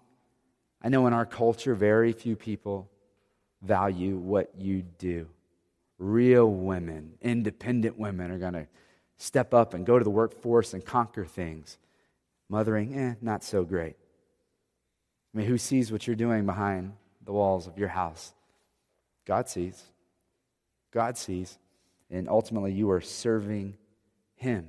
I 0.83 0.89
know 0.89 1.07
in 1.07 1.13
our 1.13 1.27
culture, 1.27 1.75
very 1.75 2.13
few 2.13 2.37
people 2.37 2.89
value 3.63 4.17
what 4.17 4.53
you 4.57 4.83
do. 4.99 5.27
Real 5.99 6.51
women, 6.51 7.15
independent 7.21 7.99
women 7.99 8.31
are 8.31 8.39
going 8.39 8.53
to 8.53 8.67
step 9.17 9.53
up 9.53 9.75
and 9.75 9.85
go 9.85 9.99
to 9.99 10.05
the 10.05 10.11
workforce 10.11 10.75
and 10.75 10.85
conquer 10.85 11.25
things. 11.25 11.77
Mothering, 12.49 12.97
eh, 12.97 13.15
not 13.21 13.43
so 13.43 13.65
great. 13.65 13.97
I 15.35 15.39
mean, 15.39 15.47
who 15.47 15.59
sees 15.59 15.93
what 15.93 16.07
you're 16.07 16.17
doing 16.17 16.47
behind 16.47 16.93
the 17.25 17.33
walls 17.33 17.67
of 17.67 17.77
your 17.77 17.89
house? 17.89 18.33
God 19.27 19.49
sees. 19.49 19.83
God 20.93 21.19
sees. 21.19 21.59
And 22.11 22.29
ultimately, 22.29 22.73
you 22.73 22.91
are 22.91 23.03
serving 23.03 23.77
Him. 24.37 24.69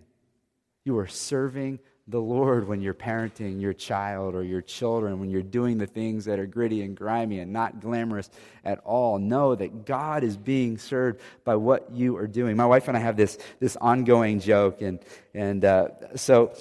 You 0.84 0.98
are 0.98 1.08
serving 1.08 1.80
the 2.10 2.20
Lord 2.20 2.68
when 2.68 2.82
you're 2.82 2.96
parenting 2.96 3.62
your 3.62 3.74
child 3.74 4.34
or 4.34 4.44
your 4.44 4.64
children, 4.64 5.20
when 5.20 5.30
you're 5.30 5.44
doing 5.44 5.78
the 5.78 5.86
things 5.86 6.26
that 6.26 6.40
are 6.40 6.48
gritty 6.48 6.82
and 6.82 6.98
grimy 6.98 7.40
and 7.40 7.54
not 7.54 7.80
glamorous 7.80 8.32
at 8.66 8.80
all. 8.80 9.20
Know 9.20 9.54
that 9.54 9.86
God 9.86 10.24
is 10.24 10.36
being 10.36 10.80
served 10.80 11.22
by 11.44 11.56
what 11.56 11.92
you 11.92 12.18
are 12.18 12.26
doing. 12.26 12.58
My 12.58 12.66
wife 12.66 12.88
and 12.88 12.98
I 12.98 13.00
have 13.00 13.16
this, 13.16 13.38
this 13.60 13.76
ongoing 13.76 14.40
joke, 14.40 14.82
and, 14.82 15.00
and 15.36 15.64
uh, 15.64 15.90
so 16.16 16.54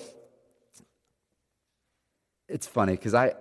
it's 2.47 2.67
funny 2.67 2.93
because 2.93 3.15
I. 3.15 3.33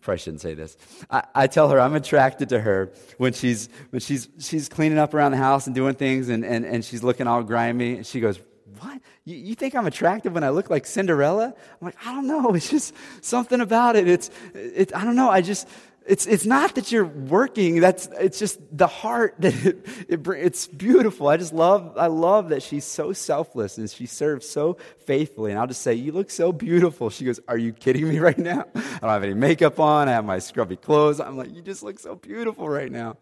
probably 0.00 0.18
shouldn't 0.20 0.40
say 0.40 0.54
this. 0.54 0.74
I, 1.10 1.24
I, 1.34 1.46
tell 1.48 1.68
her 1.68 1.78
I'm 1.78 1.94
attracted 1.94 2.48
to 2.50 2.60
her 2.60 2.92
when 3.18 3.34
she's 3.34 3.68
when 3.90 4.00
she's 4.00 4.26
she's 4.38 4.66
cleaning 4.66 4.96
up 4.96 5.12
around 5.12 5.32
the 5.32 5.38
house 5.38 5.66
and 5.66 5.74
doing 5.74 5.96
things 5.96 6.30
and, 6.30 6.46
and, 6.46 6.64
and 6.64 6.82
she's 6.82 7.02
looking 7.02 7.26
all 7.26 7.42
grimy. 7.42 7.96
And 7.96 8.06
she 8.06 8.20
goes, 8.20 8.40
what? 8.80 9.00
You, 9.24 9.36
you, 9.36 9.54
think 9.54 9.74
I'm 9.74 9.86
attractive 9.86 10.34
when 10.34 10.44
I 10.44 10.50
look 10.50 10.70
like 10.70 10.86
Cinderella? 10.86 11.46
I'm 11.46 11.84
like, 11.84 11.96
I 12.04 12.14
don't 12.14 12.26
know. 12.26 12.50
It's 12.54 12.70
just 12.70 12.94
something 13.20 13.60
about 13.60 13.96
it. 13.96 14.08
It's, 14.08 14.30
it, 14.54 14.94
I 14.94 15.04
don't 15.04 15.16
know. 15.16 15.30
I 15.30 15.40
just, 15.40 15.68
it's, 16.08 16.26
it's 16.26 16.46
not 16.46 16.74
that 16.76 16.90
you're 16.90 17.04
working. 17.04 17.80
That's, 17.80 18.08
it's 18.18 18.38
just 18.38 18.58
the 18.72 18.86
heart 18.86 19.34
that 19.40 19.54
it, 19.64 19.86
it, 20.08 20.26
it's 20.26 20.66
beautiful. 20.66 21.28
I 21.28 21.36
just 21.36 21.52
love, 21.52 21.98
I 21.98 22.06
love 22.06 22.48
that 22.48 22.62
she's 22.62 22.84
so 22.84 23.12
selfless 23.12 23.76
and 23.76 23.88
she 23.90 24.06
serves 24.06 24.48
so 24.48 24.78
faithfully. 25.04 25.50
And 25.50 25.60
I'll 25.60 25.66
just 25.66 25.82
say, 25.82 25.94
you 25.94 26.12
look 26.12 26.30
so 26.30 26.50
beautiful. 26.50 27.10
She 27.10 27.24
goes, 27.24 27.40
are 27.46 27.58
you 27.58 27.72
kidding 27.72 28.08
me 28.08 28.18
right 28.20 28.38
now? 28.38 28.64
I 28.74 28.98
don't 29.00 29.10
have 29.10 29.22
any 29.22 29.34
makeup 29.34 29.78
on. 29.78 30.08
I 30.08 30.12
have 30.12 30.24
my 30.24 30.38
scrubby 30.38 30.76
clothes. 30.76 31.20
I'm 31.20 31.36
like, 31.36 31.54
you 31.54 31.60
just 31.60 31.82
look 31.82 31.98
so 31.98 32.14
beautiful 32.14 32.68
right 32.68 32.90
now. 32.90 33.18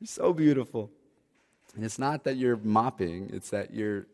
You're 0.00 0.08
so 0.08 0.32
beautiful. 0.32 0.90
And 1.76 1.84
it's 1.84 1.98
not 1.98 2.24
that 2.24 2.36
you're 2.36 2.56
mopping. 2.56 3.30
It's 3.32 3.50
that 3.50 3.72
you're 3.72 4.06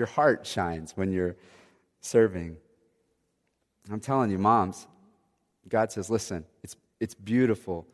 your 0.00 0.06
heart 0.06 0.46
shines 0.46 0.92
when 0.96 1.12
you're 1.12 1.36
serving. 2.00 2.56
I'm 3.92 4.00
telling 4.00 4.30
you, 4.30 4.38
moms, 4.38 4.88
God 5.68 5.92
says, 5.92 6.08
listen, 6.08 6.46
it's, 6.62 6.74
it's 7.00 7.14
beautiful, 7.14 7.86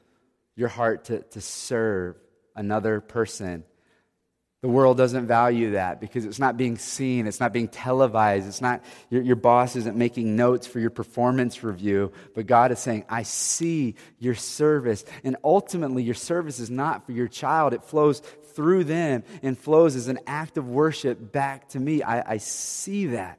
your 0.54 0.68
heart 0.68 1.06
to, 1.06 1.22
to 1.22 1.40
serve 1.40 2.16
another 2.54 3.00
person 3.00 3.64
The 4.66 4.72
world 4.72 4.96
doesn't 4.96 5.28
value 5.28 5.70
that 5.70 6.00
because 6.00 6.24
it's 6.24 6.40
not 6.40 6.56
being 6.56 6.76
seen, 6.76 7.28
it's 7.28 7.38
not 7.38 7.52
being 7.52 7.68
televised, 7.68 8.48
it's 8.48 8.60
not 8.60 8.82
your, 9.10 9.22
your 9.22 9.36
boss 9.36 9.76
isn't 9.76 9.96
making 9.96 10.34
notes 10.34 10.66
for 10.66 10.80
your 10.80 10.90
performance 10.90 11.62
review, 11.62 12.10
but 12.34 12.48
God 12.48 12.72
is 12.72 12.80
saying, 12.80 13.04
I 13.08 13.22
see 13.22 13.94
your 14.18 14.34
service. 14.34 15.04
And 15.22 15.36
ultimately, 15.44 16.02
your 16.02 16.16
service 16.16 16.58
is 16.58 16.68
not 16.68 17.06
for 17.06 17.12
your 17.12 17.28
child, 17.28 17.74
it 17.74 17.84
flows 17.84 18.18
through 18.54 18.82
them 18.82 19.22
and 19.40 19.56
flows 19.56 19.94
as 19.94 20.08
an 20.08 20.18
act 20.26 20.58
of 20.58 20.68
worship 20.68 21.30
back 21.30 21.68
to 21.68 21.78
me. 21.78 22.02
I, 22.02 22.32
I 22.32 22.36
see 22.38 23.06
that. 23.06 23.38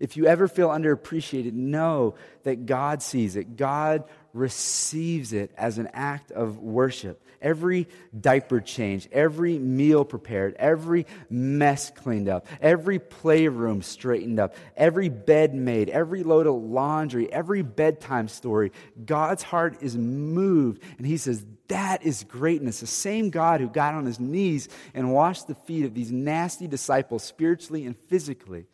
If 0.00 0.16
you 0.16 0.26
ever 0.26 0.48
feel 0.48 0.70
underappreciated, 0.70 1.52
know 1.52 2.14
that 2.44 2.64
God 2.64 3.02
sees 3.02 3.36
it. 3.36 3.56
God 3.56 4.04
receives 4.36 5.32
it 5.32 5.50
as 5.56 5.78
an 5.78 5.88
act 5.92 6.30
of 6.30 6.58
worship. 6.58 7.22
Every 7.40 7.86
diaper 8.18 8.60
change, 8.60 9.08
every 9.12 9.58
meal 9.58 10.04
prepared, 10.04 10.54
every 10.58 11.06
mess 11.28 11.90
cleaned 11.90 12.28
up, 12.28 12.46
every 12.60 12.98
playroom 12.98 13.82
straightened 13.82 14.38
up, 14.40 14.54
every 14.76 15.08
bed 15.08 15.54
made, 15.54 15.88
every 15.88 16.22
load 16.22 16.46
of 16.46 16.54
laundry, 16.54 17.32
every 17.32 17.62
bedtime 17.62 18.28
story, 18.28 18.72
God's 19.04 19.42
heart 19.42 19.76
is 19.80 19.96
moved. 19.96 20.82
And 20.98 21.06
He 21.06 21.16
says, 21.16 21.44
That 21.68 22.04
is 22.04 22.24
greatness. 22.24 22.80
The 22.80 22.86
same 22.86 23.30
God 23.30 23.60
who 23.60 23.68
got 23.68 23.94
on 23.94 24.06
His 24.06 24.20
knees 24.20 24.68
and 24.94 25.12
washed 25.12 25.46
the 25.46 25.54
feet 25.54 25.84
of 25.84 25.94
these 25.94 26.10
nasty 26.10 26.66
disciples 26.66 27.22
spiritually 27.22 27.86
and 27.86 27.96
physically 28.08 28.66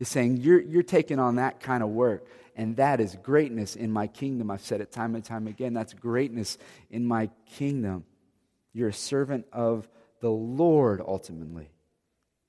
is 0.00 0.08
saying, 0.08 0.38
You're, 0.38 0.60
you're 0.60 0.82
taking 0.82 1.18
on 1.18 1.36
that 1.36 1.60
kind 1.60 1.82
of 1.82 1.90
work. 1.90 2.26
And 2.58 2.76
that 2.76 3.00
is 3.00 3.16
greatness 3.22 3.76
in 3.76 3.92
my 3.92 4.08
kingdom. 4.08 4.50
I've 4.50 4.60
said 4.60 4.80
it 4.80 4.90
time 4.90 5.14
and 5.14 5.24
time 5.24 5.46
again. 5.46 5.74
That's 5.74 5.94
greatness 5.94 6.58
in 6.90 7.06
my 7.06 7.30
kingdom. 7.46 8.04
You're 8.72 8.88
a 8.88 8.92
servant 8.92 9.46
of 9.52 9.88
the 10.20 10.28
Lord 10.28 11.00
ultimately, 11.00 11.70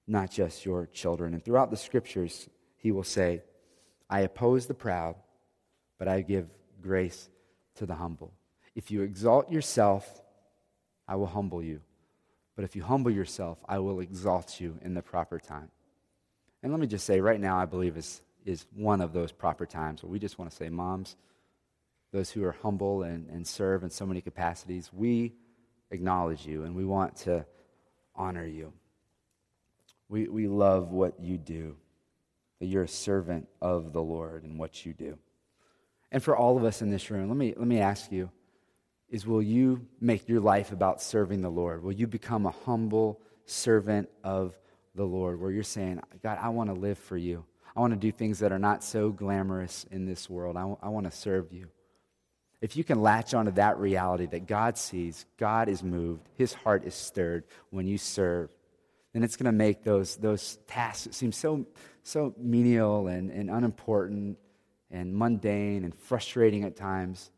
not 0.08 0.32
just 0.32 0.66
your 0.66 0.88
children. 0.88 1.36
And 1.36 1.46
throughout 1.46 1.70
the 1.70 1.78
scriptures, 1.78 2.50
he 2.76 2.92
will 2.92 3.04
say, 3.04 3.44
I 4.10 4.22
oppose 4.22 4.66
the 4.66 4.74
proud, 4.74 5.16
but 6.00 6.08
I 6.08 6.22
give 6.22 6.50
grace 6.82 7.30
to 7.76 7.86
the 7.86 7.94
humble. 7.94 8.34
If 8.74 8.90
you 8.90 9.04
exalt 9.04 9.52
yourself, 9.52 10.24
I 11.08 11.18
will 11.18 11.28
humble 11.28 11.62
you. 11.62 11.82
But 12.56 12.66
if 12.66 12.76
you 12.76 12.82
humble 12.82 13.12
yourself, 13.12 13.60
I 13.70 13.78
will 13.78 14.00
exalt 14.00 14.60
you 14.60 14.80
in 14.82 14.96
the 14.96 15.04
proper 15.04 15.38
time. 15.40 15.70
And 16.64 16.72
let 16.72 16.82
me 16.82 16.88
just 16.88 17.06
say, 17.06 17.22
right 17.22 17.40
now, 17.40 17.60
I 17.60 17.66
believe 17.66 17.96
is 17.96 18.22
is 18.50 18.66
one 18.74 19.00
of 19.00 19.14
those 19.14 19.32
proper 19.32 19.66
times 19.66 20.02
where 20.02 20.12
we 20.12 20.18
just 20.18 20.40
want 20.40 20.50
to 20.50 20.58
say, 20.58 20.70
Moms, 20.70 21.16
those 22.12 22.32
who 22.32 22.44
are 22.44 22.52
humble 22.64 23.04
and, 23.04 23.30
and 23.30 23.46
serve 23.46 23.84
in 23.84 23.92
so 23.92 24.06
many 24.06 24.22
capacities, 24.22 24.90
we 24.92 25.34
acknowledge 25.92 26.48
you 26.48 26.64
and 26.64 26.76
we 26.76 26.84
want 26.84 27.16
to 27.16 27.46
honor 28.16 28.46
you. 28.46 28.74
We, 30.10 30.28
we 30.28 30.48
love 30.48 30.90
what 30.90 31.20
you 31.20 31.38
do, 31.38 31.76
that 32.60 32.66
you're 32.66 32.84
a 32.84 32.88
servant 32.88 33.48
of 33.62 33.94
the 33.94 34.02
Lord 34.02 34.44
and 34.44 34.58
what 34.58 34.84
you 34.84 34.94
do. 34.94 35.20
And 36.12 36.24
for 36.24 36.36
all 36.36 36.58
of 36.58 36.64
us 36.64 36.82
in 36.82 36.90
this 36.90 37.12
room, 37.12 37.30
let 37.30 37.38
me, 37.38 37.54
let 37.56 37.68
me 37.68 37.80
ask 37.80 38.12
you 38.12 38.32
is 39.10 39.26
will 39.26 39.42
you 39.42 39.88
make 40.00 40.30
your 40.30 40.40
life 40.40 40.72
about 40.72 41.02
serving 41.02 41.42
the 41.42 41.50
Lord? 41.50 41.84
Will 41.84 41.94
you 41.94 42.06
become 42.06 42.46
a 42.46 42.52
humble 42.52 43.20
servant 43.46 44.08
of 44.24 44.56
the 44.94 45.04
Lord 45.04 45.40
where 45.40 45.52
you're 45.52 45.64
saying, 45.64 46.00
God, 46.22 46.38
I 46.40 46.50
want 46.50 46.70
to 46.70 46.76
live 46.76 46.98
for 46.98 47.18
you? 47.18 47.44
I 47.80 47.82
want 47.82 47.94
to 47.94 47.98
do 48.00 48.12
things 48.12 48.40
that 48.40 48.52
are 48.52 48.60
not 48.60 48.84
so 48.84 49.10
glamorous 49.10 49.86
in 49.90 50.06
this 50.06 50.30
world. 50.30 50.58
I, 50.58 50.64
w- 50.64 50.78
I 50.82 50.90
want 50.90 51.10
to 51.10 51.18
serve 51.18 51.54
you. 51.54 51.70
If 52.60 52.76
you 52.76 52.84
can 52.84 53.02
latch 53.02 53.34
onto 53.34 53.52
that 53.52 53.80
reality 53.80 54.26
that 54.26 54.48
God 54.48 54.78
sees, 54.78 55.26
God 55.38 55.70
is 55.70 55.82
moved, 55.82 56.28
his 56.36 56.54
heart 56.54 56.84
is 56.84 56.94
stirred 56.94 57.46
when 57.70 57.88
you 57.88 57.98
serve, 57.98 58.54
then 59.14 59.24
it's 59.24 59.38
going 59.38 59.46
to 59.46 59.54
make 59.54 59.86
those, 59.86 60.18
those 60.18 60.58
tasks 60.68 61.06
that 61.06 61.14
seem 61.14 61.32
so, 61.32 61.68
so 62.04 62.36
menial 62.38 63.08
and, 63.08 63.32
and 63.32 63.50
unimportant 63.50 64.38
and 64.92 65.16
mundane 65.16 65.86
and 65.86 65.96
frustrating 65.96 66.66
at 66.66 66.76
times, 66.76 67.32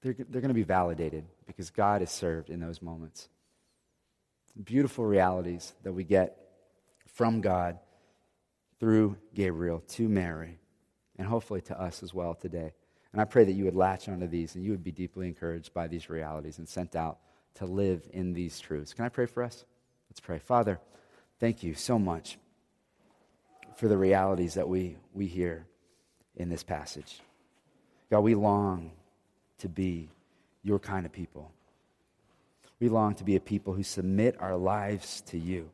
they're, 0.00 0.16
they're 0.16 0.40
going 0.40 0.48
to 0.48 0.54
be 0.54 0.62
validated 0.62 1.26
because 1.46 1.68
God 1.68 2.00
is 2.00 2.10
served 2.10 2.48
in 2.48 2.60
those 2.60 2.80
moments. 2.80 3.28
Beautiful 4.64 5.04
realities 5.04 5.74
that 5.82 5.92
we 5.92 6.02
get 6.02 6.38
from 7.06 7.42
God 7.42 7.78
through 8.80 9.16
Gabriel 9.34 9.80
to 9.88 10.08
Mary 10.08 10.58
and 11.16 11.26
hopefully 11.26 11.60
to 11.62 11.80
us 11.80 12.02
as 12.02 12.12
well 12.12 12.34
today. 12.34 12.72
And 13.12 13.20
I 13.20 13.24
pray 13.24 13.44
that 13.44 13.52
you 13.52 13.64
would 13.64 13.76
latch 13.76 14.08
onto 14.08 14.26
these 14.26 14.54
and 14.54 14.64
you 14.64 14.72
would 14.72 14.82
be 14.82 14.90
deeply 14.90 15.28
encouraged 15.28 15.72
by 15.72 15.86
these 15.86 16.10
realities 16.10 16.58
and 16.58 16.68
sent 16.68 16.96
out 16.96 17.18
to 17.54 17.66
live 17.66 18.08
in 18.12 18.32
these 18.32 18.58
truths. 18.58 18.92
Can 18.92 19.04
I 19.04 19.08
pray 19.08 19.26
for 19.26 19.42
us? 19.42 19.64
Let's 20.10 20.20
pray. 20.20 20.38
Father, 20.38 20.80
thank 21.38 21.62
you 21.62 21.74
so 21.74 21.98
much 21.98 22.38
for 23.76 23.88
the 23.88 23.96
realities 23.96 24.54
that 24.54 24.68
we, 24.68 24.96
we 25.12 25.26
hear 25.26 25.66
in 26.36 26.48
this 26.48 26.62
passage. 26.62 27.20
God, 28.10 28.20
we 28.20 28.34
long 28.34 28.92
to 29.58 29.68
be 29.68 30.08
your 30.62 30.78
kind 30.78 31.06
of 31.06 31.12
people. 31.12 31.52
We 32.80 32.88
long 32.88 33.14
to 33.16 33.24
be 33.24 33.36
a 33.36 33.40
people 33.40 33.72
who 33.72 33.82
submit 33.82 34.36
our 34.40 34.56
lives 34.56 35.20
to 35.28 35.38
you 35.38 35.70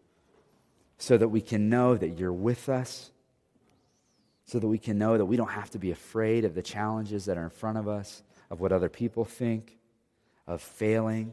so 1.01 1.17
that 1.17 1.29
we 1.29 1.41
can 1.41 1.71
know 1.71 1.97
that 1.97 2.19
you're 2.19 2.31
with 2.31 2.69
us, 2.69 3.11
so 4.45 4.59
that 4.59 4.69
we 4.69 4.77
can 4.77 4.99
know 4.99 5.17
that 5.17 5.25
we 5.25 5.35
don't 5.35 5.49
have 5.49 5.71
to 5.71 5.79
be 5.79 5.91
afraid 5.91 6.45
of 6.45 6.55
the 6.55 6.61
challenges 6.61 7.25
that 7.25 7.39
are 7.39 7.45
in 7.45 7.51
front 7.51 7.79
of 7.79 7.89
us, 7.89 8.23
of 8.51 8.61
what 8.61 8.71
other 8.71 8.91
people 8.91 9.25
think, 9.25 9.79
of 10.47 10.61
failing, 10.61 11.33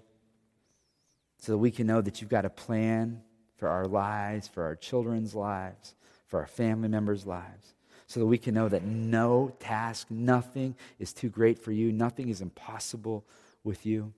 so 1.40 1.52
that 1.52 1.58
we 1.58 1.70
can 1.70 1.86
know 1.86 2.00
that 2.00 2.22
you've 2.22 2.30
got 2.30 2.46
a 2.46 2.50
plan 2.50 3.22
for 3.58 3.68
our 3.68 3.86
lives, 3.86 4.48
for 4.48 4.64
our 4.64 4.76
children's 4.76 5.36
lives, 5.36 5.96
for 6.28 6.40
our 6.40 6.48
family 6.48 6.88
members' 6.88 7.28
lives, 7.28 7.76
so 8.06 8.22
that 8.22 8.26
we 8.26 8.38
can 8.38 8.54
know 8.54 8.70
that 8.70 8.84
no 8.84 9.54
task, 9.60 10.08
nothing 10.10 10.78
is 10.98 11.12
too 11.12 11.30
great 11.30 11.60
for 11.60 11.74
you, 11.74 11.92
nothing 11.92 12.30
is 12.30 12.40
impossible 12.40 13.26
with 13.66 13.86
you, 13.86 14.14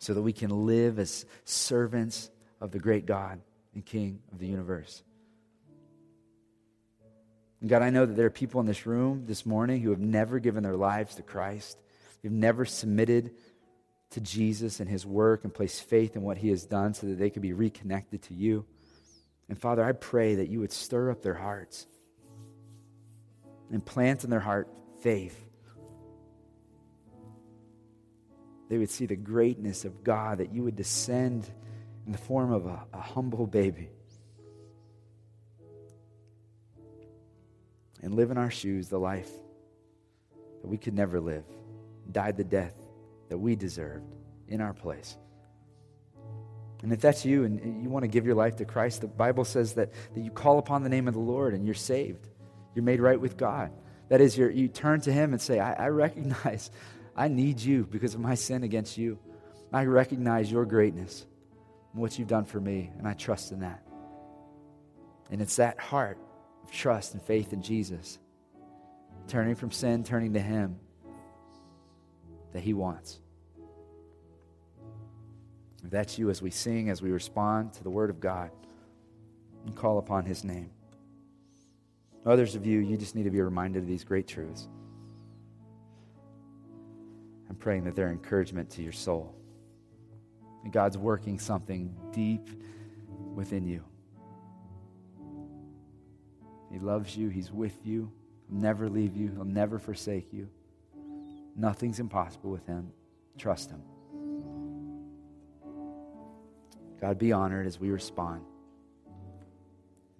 so 0.00 0.12
that 0.12 0.22
we 0.22 0.32
can 0.32 0.66
live 0.66 0.98
as 0.98 1.24
servants 1.44 2.32
of 2.60 2.72
the 2.72 2.80
great 2.80 3.06
God 3.06 3.40
and 3.74 3.84
King 3.84 4.20
of 4.32 4.38
the 4.38 4.46
universe. 4.46 5.02
And 7.60 7.68
God, 7.68 7.82
I 7.82 7.90
know 7.90 8.06
that 8.06 8.14
there 8.14 8.26
are 8.26 8.30
people 8.30 8.60
in 8.60 8.66
this 8.66 8.86
room 8.86 9.24
this 9.26 9.44
morning 9.44 9.80
who 9.80 9.90
have 9.90 9.98
never 9.98 10.38
given 10.38 10.62
their 10.62 10.76
lives 10.76 11.16
to 11.16 11.22
Christ, 11.22 11.78
who've 12.22 12.32
never 12.32 12.64
submitted 12.64 13.32
to 14.10 14.20
Jesus 14.20 14.80
and 14.80 14.88
his 14.88 15.04
work 15.04 15.44
and 15.44 15.52
placed 15.52 15.82
faith 15.82 16.16
in 16.16 16.22
what 16.22 16.38
he 16.38 16.48
has 16.48 16.64
done 16.64 16.94
so 16.94 17.06
that 17.08 17.18
they 17.18 17.30
could 17.30 17.42
be 17.42 17.52
reconnected 17.52 18.22
to 18.22 18.34
you. 18.34 18.64
And 19.48 19.58
Father, 19.58 19.84
I 19.84 19.92
pray 19.92 20.36
that 20.36 20.48
you 20.48 20.60
would 20.60 20.72
stir 20.72 21.10
up 21.10 21.22
their 21.22 21.34
hearts 21.34 21.86
and 23.70 23.84
plant 23.84 24.24
in 24.24 24.30
their 24.30 24.40
heart 24.40 24.68
faith. 25.00 25.44
They 28.68 28.78
would 28.78 28.90
see 28.90 29.06
the 29.06 29.16
greatness 29.16 29.84
of 29.84 30.04
God, 30.04 30.38
that 30.38 30.52
you 30.52 30.62
would 30.62 30.76
descend 30.76 31.48
in 32.08 32.12
the 32.12 32.18
form 32.18 32.50
of 32.50 32.64
a, 32.64 32.86
a 32.94 33.00
humble 33.02 33.46
baby 33.46 33.90
and 38.00 38.14
live 38.14 38.30
in 38.30 38.38
our 38.38 38.50
shoes 38.50 38.88
the 38.88 38.98
life 38.98 39.30
that 40.62 40.68
we 40.68 40.78
could 40.78 40.94
never 40.94 41.20
live, 41.20 41.44
died 42.10 42.38
the 42.38 42.44
death 42.44 42.74
that 43.28 43.36
we 43.36 43.56
deserved 43.56 44.10
in 44.48 44.62
our 44.62 44.72
place. 44.72 45.18
And 46.82 46.94
if 46.94 47.02
that's 47.02 47.26
you 47.26 47.44
and 47.44 47.82
you 47.82 47.90
want 47.90 48.04
to 48.04 48.08
give 48.08 48.24
your 48.24 48.36
life 48.36 48.56
to 48.56 48.64
Christ, 48.64 49.02
the 49.02 49.06
Bible 49.06 49.44
says 49.44 49.74
that, 49.74 49.92
that 50.14 50.20
you 50.22 50.30
call 50.30 50.58
upon 50.58 50.82
the 50.82 50.88
name 50.88 51.08
of 51.08 51.14
the 51.14 51.20
Lord 51.20 51.52
and 51.52 51.66
you're 51.66 51.74
saved. 51.74 52.26
You're 52.74 52.86
made 52.86 53.00
right 53.00 53.20
with 53.20 53.36
God. 53.36 53.70
That 54.08 54.22
is, 54.22 54.38
you 54.38 54.68
turn 54.68 55.02
to 55.02 55.12
Him 55.12 55.34
and 55.34 55.42
say, 55.42 55.58
I, 55.58 55.74
I 55.74 55.88
recognize 55.88 56.70
I 57.14 57.28
need 57.28 57.60
you 57.60 57.84
because 57.84 58.14
of 58.14 58.20
my 58.20 58.34
sin 58.34 58.64
against 58.64 58.96
you. 58.96 59.18
I 59.74 59.84
recognize 59.84 60.50
your 60.50 60.64
greatness 60.64 61.26
and 61.92 62.02
what 62.02 62.18
you've 62.18 62.28
done 62.28 62.44
for 62.44 62.60
me, 62.60 62.90
and 62.98 63.06
I 63.06 63.14
trust 63.14 63.52
in 63.52 63.60
that. 63.60 63.82
And 65.30 65.40
it's 65.40 65.56
that 65.56 65.78
heart 65.78 66.18
of 66.64 66.70
trust 66.72 67.14
and 67.14 67.22
faith 67.22 67.52
in 67.52 67.62
Jesus, 67.62 68.18
turning 69.26 69.54
from 69.54 69.70
sin, 69.70 70.04
turning 70.04 70.32
to 70.34 70.40
Him, 70.40 70.78
that 72.52 72.62
He 72.62 72.72
wants. 72.72 73.20
If 75.84 75.90
that's 75.90 76.18
you 76.18 76.30
as 76.30 76.42
we 76.42 76.50
sing, 76.50 76.90
as 76.90 77.02
we 77.02 77.10
respond 77.10 77.72
to 77.74 77.84
the 77.84 77.90
Word 77.90 78.10
of 78.10 78.20
God, 78.20 78.50
and 79.66 79.74
call 79.74 79.98
upon 79.98 80.24
His 80.24 80.44
name. 80.44 80.70
Others 82.26 82.54
of 82.54 82.66
you, 82.66 82.80
you 82.80 82.96
just 82.96 83.14
need 83.14 83.24
to 83.24 83.30
be 83.30 83.40
reminded 83.40 83.82
of 83.82 83.88
these 83.88 84.04
great 84.04 84.26
truths. 84.26 84.68
I'm 87.48 87.56
praying 87.56 87.84
that 87.84 87.96
they're 87.96 88.10
encouragement 88.10 88.70
to 88.70 88.82
your 88.82 88.92
soul. 88.92 89.34
And 90.68 90.72
God's 90.74 90.98
working 90.98 91.38
something 91.38 91.96
deep 92.12 92.46
within 93.34 93.66
you. 93.66 93.82
He 96.70 96.78
loves 96.78 97.16
you, 97.16 97.30
He's 97.30 97.50
with 97.50 97.86
you, 97.86 98.12
He'll 98.50 98.60
never 98.60 98.86
leave 98.86 99.16
you, 99.16 99.28
He'll 99.28 99.46
never 99.46 99.78
forsake 99.78 100.30
you. 100.30 100.50
Nothing's 101.56 102.00
impossible 102.00 102.50
with 102.50 102.66
Him. 102.66 102.92
Trust 103.38 103.70
Him. 103.70 103.80
God, 107.00 107.16
be 107.18 107.32
honored 107.32 107.66
as 107.66 107.80
we 107.80 107.88
respond. 107.88 108.44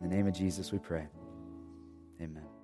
In 0.01 0.09
the 0.09 0.17
name 0.17 0.27
of 0.27 0.33
Jesus, 0.33 0.73
we 0.73 0.79
pray. 0.79 1.09
Amen. 2.23 2.58